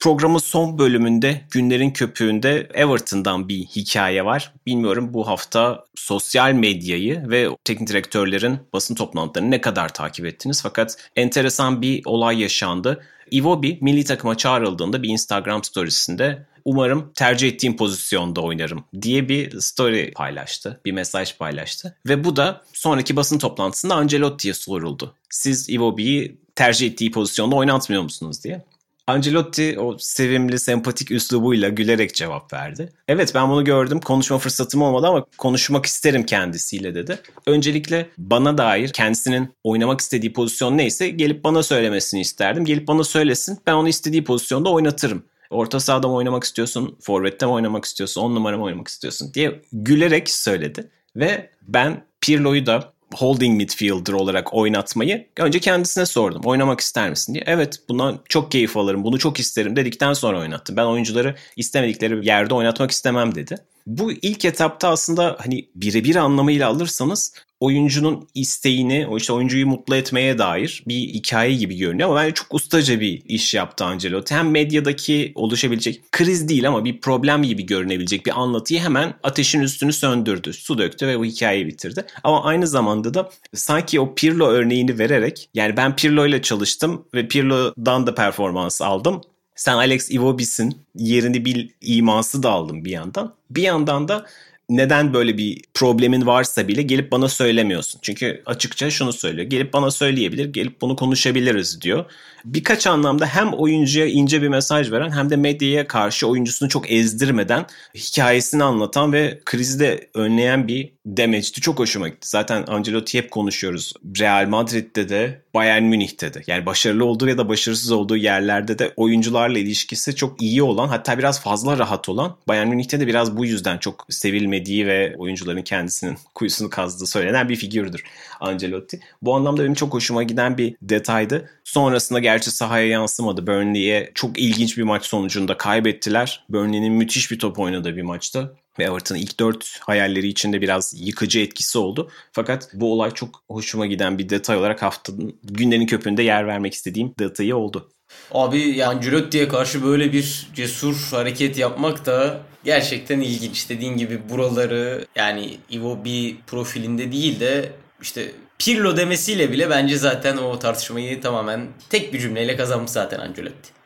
Programın 0.00 0.38
son 0.38 0.78
bölümünde 0.78 1.42
günlerin 1.50 1.90
köpüğünde 1.90 2.68
Everton'dan 2.74 3.48
bir 3.48 3.58
hikaye 3.58 4.24
var. 4.24 4.52
Bilmiyorum 4.66 5.14
bu 5.14 5.28
hafta 5.28 5.84
sosyal 5.94 6.52
medyayı 6.52 7.30
ve 7.30 7.48
teknik 7.64 7.88
direktörlerin 7.88 8.58
basın 8.72 8.94
toplantılarını 8.94 9.50
ne 9.50 9.60
kadar 9.60 9.94
takip 9.94 10.26
ettiniz. 10.26 10.62
Fakat 10.62 10.96
enteresan 11.16 11.82
bir 11.82 12.02
olay 12.04 12.40
yaşandı. 12.40 13.04
Iwobi 13.30 13.78
milli 13.80 14.04
takıma 14.04 14.36
çağrıldığında 14.36 15.02
bir 15.02 15.08
Instagram 15.08 15.64
storiesinde 15.64 16.46
umarım 16.64 17.12
tercih 17.14 17.48
ettiğim 17.48 17.76
pozisyonda 17.76 18.40
oynarım 18.40 18.84
diye 19.02 19.28
bir 19.28 19.60
story 19.60 20.12
paylaştı. 20.12 20.80
Bir 20.84 20.92
mesaj 20.92 21.36
paylaştı. 21.36 21.96
Ve 22.08 22.24
bu 22.24 22.36
da 22.36 22.62
sonraki 22.72 23.16
basın 23.16 23.38
toplantısında 23.38 23.94
Ancelotti'ye 23.94 24.54
soruldu. 24.54 25.14
Siz 25.30 25.68
Iwobi'yi 25.68 26.36
tercih 26.54 26.86
ettiği 26.86 27.10
pozisyonda 27.10 27.56
oynatmıyor 27.56 28.02
musunuz 28.02 28.44
diye. 28.44 28.64
Ancelotti 29.06 29.78
o 29.78 29.96
sevimli, 29.98 30.58
sempatik 30.58 31.10
üslubuyla 31.10 31.68
gülerek 31.68 32.14
cevap 32.14 32.52
verdi. 32.52 32.92
Evet 33.08 33.32
ben 33.34 33.50
bunu 33.50 33.64
gördüm. 33.64 34.00
Konuşma 34.00 34.38
fırsatım 34.38 34.82
olmadı 34.82 35.06
ama 35.06 35.24
konuşmak 35.38 35.86
isterim 35.86 36.26
kendisiyle 36.26 36.94
dedi. 36.94 37.18
Öncelikle 37.46 38.08
bana 38.18 38.58
dair 38.58 38.88
kendisinin 38.88 39.54
oynamak 39.64 40.00
istediği 40.00 40.32
pozisyon 40.32 40.78
neyse 40.78 41.08
gelip 41.08 41.44
bana 41.44 41.62
söylemesini 41.62 42.20
isterdim. 42.20 42.64
Gelip 42.64 42.88
bana 42.88 43.04
söylesin. 43.04 43.58
Ben 43.66 43.72
onu 43.72 43.88
istediği 43.88 44.24
pozisyonda 44.24 44.70
oynatırım. 44.70 45.24
Orta 45.50 45.80
sahada 45.80 46.08
mı 46.08 46.14
oynamak 46.14 46.44
istiyorsun, 46.44 46.98
forvette 47.00 47.46
mi 47.46 47.52
oynamak 47.52 47.84
istiyorsun, 47.84 48.20
on 48.20 48.34
numara 48.34 48.56
mı 48.56 48.64
oynamak 48.64 48.88
istiyorsun 48.88 49.34
diye 49.34 49.62
gülerek 49.72 50.30
söyledi. 50.30 50.90
Ve 51.16 51.50
ben 51.62 52.04
Pirlo'yu 52.20 52.66
da 52.66 52.92
holding 53.16 53.56
midfielder 53.56 54.12
olarak 54.12 54.54
oynatmayı 54.54 55.26
önce 55.36 55.60
kendisine 55.60 56.06
sordum. 56.06 56.42
Oynamak 56.44 56.80
ister 56.80 57.10
misin 57.10 57.34
diye. 57.34 57.44
Evet 57.46 57.76
bundan 57.88 58.18
çok 58.28 58.52
keyif 58.52 58.76
alırım 58.76 59.04
bunu 59.04 59.18
çok 59.18 59.40
isterim 59.40 59.76
dedikten 59.76 60.12
sonra 60.12 60.40
oynattım. 60.40 60.76
Ben 60.76 60.84
oyuncuları 60.84 61.34
istemedikleri 61.56 62.26
yerde 62.26 62.54
oynatmak 62.54 62.90
istemem 62.90 63.34
dedi. 63.34 63.56
Bu 63.86 64.12
ilk 64.12 64.44
etapta 64.44 64.88
aslında 64.88 65.36
hani 65.40 65.68
birebir 65.74 66.16
anlamıyla 66.16 66.68
alırsanız 66.68 67.32
oyuncunun 67.60 68.28
isteğini, 68.34 69.06
o 69.06 69.16
işte 69.16 69.32
oyuncuyu 69.32 69.66
mutlu 69.66 69.96
etmeye 69.96 70.38
dair 70.38 70.82
bir 70.88 70.94
hikaye 70.94 71.54
gibi 71.54 71.76
görünüyor 71.76 72.08
ama 72.08 72.20
bence 72.20 72.34
çok 72.34 72.54
ustaca 72.54 73.00
bir 73.00 73.22
iş 73.24 73.54
yaptı 73.54 73.84
Ancelotti. 73.84 74.34
Hem 74.34 74.50
medyadaki 74.50 75.32
oluşabilecek 75.34 76.12
kriz 76.12 76.48
değil 76.48 76.68
ama 76.68 76.84
bir 76.84 77.00
problem 77.00 77.42
gibi 77.42 77.66
görünebilecek 77.66 78.26
bir 78.26 78.40
anlatıyı 78.40 78.80
hemen 78.80 79.14
ateşin 79.22 79.60
üstünü 79.60 79.92
söndürdü. 79.92 80.52
Su 80.52 80.78
döktü 80.78 81.06
ve 81.06 81.18
bu 81.18 81.24
hikayeyi 81.24 81.66
bitirdi. 81.66 82.06
Ama 82.24 82.44
aynı 82.44 82.66
zamanda 82.66 83.14
da 83.14 83.30
sanki 83.54 84.00
o 84.00 84.14
Pirlo 84.14 84.46
örneğini 84.46 84.98
vererek 84.98 85.48
yani 85.54 85.76
ben 85.76 85.96
Pirlo 85.96 86.26
ile 86.26 86.42
çalıştım 86.42 87.04
ve 87.14 87.28
Pirlo'dan 87.28 88.06
da 88.06 88.14
performans 88.14 88.82
aldım. 88.82 89.20
Sen 89.56 89.74
Alex 89.74 90.10
Iwobi'sin 90.10 90.86
yerini 90.94 91.44
bil 91.44 91.68
iması 91.80 92.42
da 92.42 92.50
aldım 92.50 92.84
bir 92.84 92.90
yandan. 92.90 93.34
Bir 93.50 93.62
yandan 93.62 94.08
da 94.08 94.26
neden 94.68 95.14
böyle 95.14 95.38
bir 95.38 95.62
problemin 95.74 96.26
varsa 96.26 96.68
bile 96.68 96.82
gelip 96.82 97.12
bana 97.12 97.28
söylemiyorsun. 97.28 97.98
Çünkü 98.02 98.42
açıkça 98.46 98.90
şunu 98.90 99.12
söylüyor. 99.12 99.50
Gelip 99.50 99.72
bana 99.72 99.90
söyleyebilir, 99.90 100.52
gelip 100.52 100.80
bunu 100.80 100.96
konuşabiliriz 100.96 101.80
diyor. 101.80 102.04
Birkaç 102.46 102.86
anlamda 102.86 103.26
hem 103.26 103.52
oyuncuya 103.52 104.06
ince 104.06 104.42
bir 104.42 104.48
mesaj 104.48 104.92
veren 104.92 105.10
hem 105.10 105.30
de 105.30 105.36
medyaya 105.36 105.86
karşı 105.86 106.26
oyuncusunu 106.26 106.68
çok 106.68 106.90
ezdirmeden 106.90 107.66
hikayesini 107.94 108.64
anlatan 108.64 109.12
ve 109.12 109.40
krizi 109.44 109.80
de 109.80 110.10
önleyen 110.14 110.68
bir 110.68 110.92
demeçti. 111.06 111.60
Çok 111.60 111.78
hoşuma 111.78 112.08
gitti. 112.08 112.28
Zaten 112.28 112.64
Ancelotti 112.68 113.18
hep 113.18 113.30
konuşuyoruz. 113.30 113.92
Real 114.20 114.48
Madrid'de 114.48 115.08
de 115.08 115.42
Bayern 115.54 115.82
Münih'te 115.82 116.34
de. 116.34 116.42
Yani 116.46 116.66
başarılı 116.66 117.04
olduğu 117.04 117.28
ya 117.28 117.38
da 117.38 117.48
başarısız 117.48 117.90
olduğu 117.90 118.16
yerlerde 118.16 118.78
de 118.78 118.92
oyuncularla 118.96 119.58
ilişkisi 119.58 120.14
çok 120.14 120.42
iyi 120.42 120.62
olan 120.62 120.88
hatta 120.88 121.18
biraz 121.18 121.40
fazla 121.40 121.78
rahat 121.78 122.08
olan 122.08 122.36
Bayern 122.48 122.68
Münih'te 122.68 123.00
de 123.00 123.06
biraz 123.06 123.36
bu 123.36 123.44
yüzden 123.44 123.78
çok 123.78 124.06
sevilmediği 124.10 124.86
ve 124.86 125.14
oyuncuların 125.18 125.62
kendisinin 125.62 126.16
kuyusunu 126.34 126.70
kazdığı 126.70 127.06
söylenen 127.06 127.48
bir 127.48 127.56
figürdür 127.56 128.02
Ancelotti. 128.40 129.00
Bu 129.22 129.34
anlamda 129.34 129.62
benim 129.62 129.74
çok 129.74 129.94
hoşuma 129.94 130.22
giden 130.22 130.58
bir 130.58 130.76
detaydı. 130.82 131.50
Sonrasında 131.64 132.18
gerçi 132.36 132.50
sahaya 132.50 132.86
yansımadı. 132.86 133.46
Burnley'e 133.46 134.10
çok 134.14 134.38
ilginç 134.38 134.78
bir 134.78 134.82
maç 134.82 135.04
sonucunda 135.04 135.56
kaybettiler. 135.56 136.44
Burnley'nin 136.48 136.92
müthiş 136.92 137.30
bir 137.30 137.38
top 137.38 137.58
oynadığı 137.58 137.96
bir 137.96 138.02
maçta 138.02 138.52
ve 138.78 138.84
Everton'ın 138.84 139.18
ilk 139.18 139.40
dört 139.40 139.78
hayalleri 139.80 140.28
içinde 140.28 140.60
biraz 140.60 140.94
yıkıcı 140.96 141.40
etkisi 141.40 141.78
oldu. 141.78 142.10
Fakat 142.32 142.68
bu 142.74 142.92
olay 142.92 143.10
çok 143.10 143.42
hoşuma 143.50 143.86
giden 143.86 144.18
bir 144.18 144.28
detay 144.28 144.56
olarak 144.56 144.82
haftanın 144.82 145.36
günlerin 145.44 145.86
köpüğünde 145.86 146.22
yer 146.22 146.46
vermek 146.46 146.74
istediğim 146.74 147.14
detayı 147.18 147.56
oldu. 147.56 147.88
Abi 148.32 148.60
yani 148.60 149.02
Cürötti'ye 149.02 149.48
karşı 149.48 149.84
böyle 149.84 150.12
bir 150.12 150.48
cesur 150.54 151.08
hareket 151.10 151.58
yapmak 151.58 152.06
da 152.06 152.40
gerçekten 152.64 153.20
ilginç. 153.20 153.70
Dediğin 153.70 153.96
gibi 153.96 154.20
buraları 154.30 155.06
yani 155.14 155.58
Ivo 155.72 156.04
bir 156.04 156.36
profilinde 156.46 157.12
değil 157.12 157.40
de 157.40 157.72
işte 158.02 158.32
Pirlo 158.58 158.96
demesiyle 158.96 159.52
bile 159.52 159.70
bence 159.70 159.98
zaten 159.98 160.36
o 160.36 160.58
tartışmayı 160.58 161.20
tamamen 161.20 161.68
tek 161.90 162.12
bir 162.12 162.20
cümleyle 162.20 162.56
kazanmış 162.56 162.90
zaten 162.90 163.18
Ancelotti. 163.18 163.76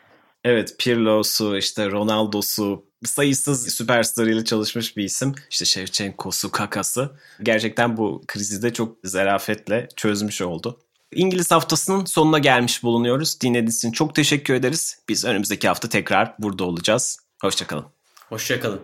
Evet 0.44 0.76
Pirlo'su 0.78 1.56
işte 1.56 1.90
Ronaldo'su 1.90 2.84
sayısız 3.04 3.74
süperstar 3.74 4.26
ile 4.26 4.44
çalışmış 4.44 4.96
bir 4.96 5.04
isim. 5.04 5.34
İşte 5.50 5.64
Shevchenko'su, 5.64 6.50
Kaka'sı. 6.50 7.10
Gerçekten 7.42 7.96
bu 7.96 8.22
krizi 8.28 8.62
de 8.62 8.72
çok 8.72 8.96
zarafetle 9.04 9.88
çözmüş 9.96 10.42
oldu. 10.42 10.80
İngiliz 11.12 11.50
haftasının 11.50 12.04
sonuna 12.04 12.38
gelmiş 12.38 12.82
bulunuyoruz. 12.82 13.40
Dinlediğiniz 13.40 13.76
için 13.78 13.92
çok 13.92 14.14
teşekkür 14.14 14.54
ederiz. 14.54 14.98
Biz 15.08 15.24
önümüzdeki 15.24 15.68
hafta 15.68 15.88
tekrar 15.88 16.34
burada 16.38 16.64
olacağız. 16.64 17.18
Hoşçakalın. 17.42 17.84
Hoşçakalın. 18.28 18.80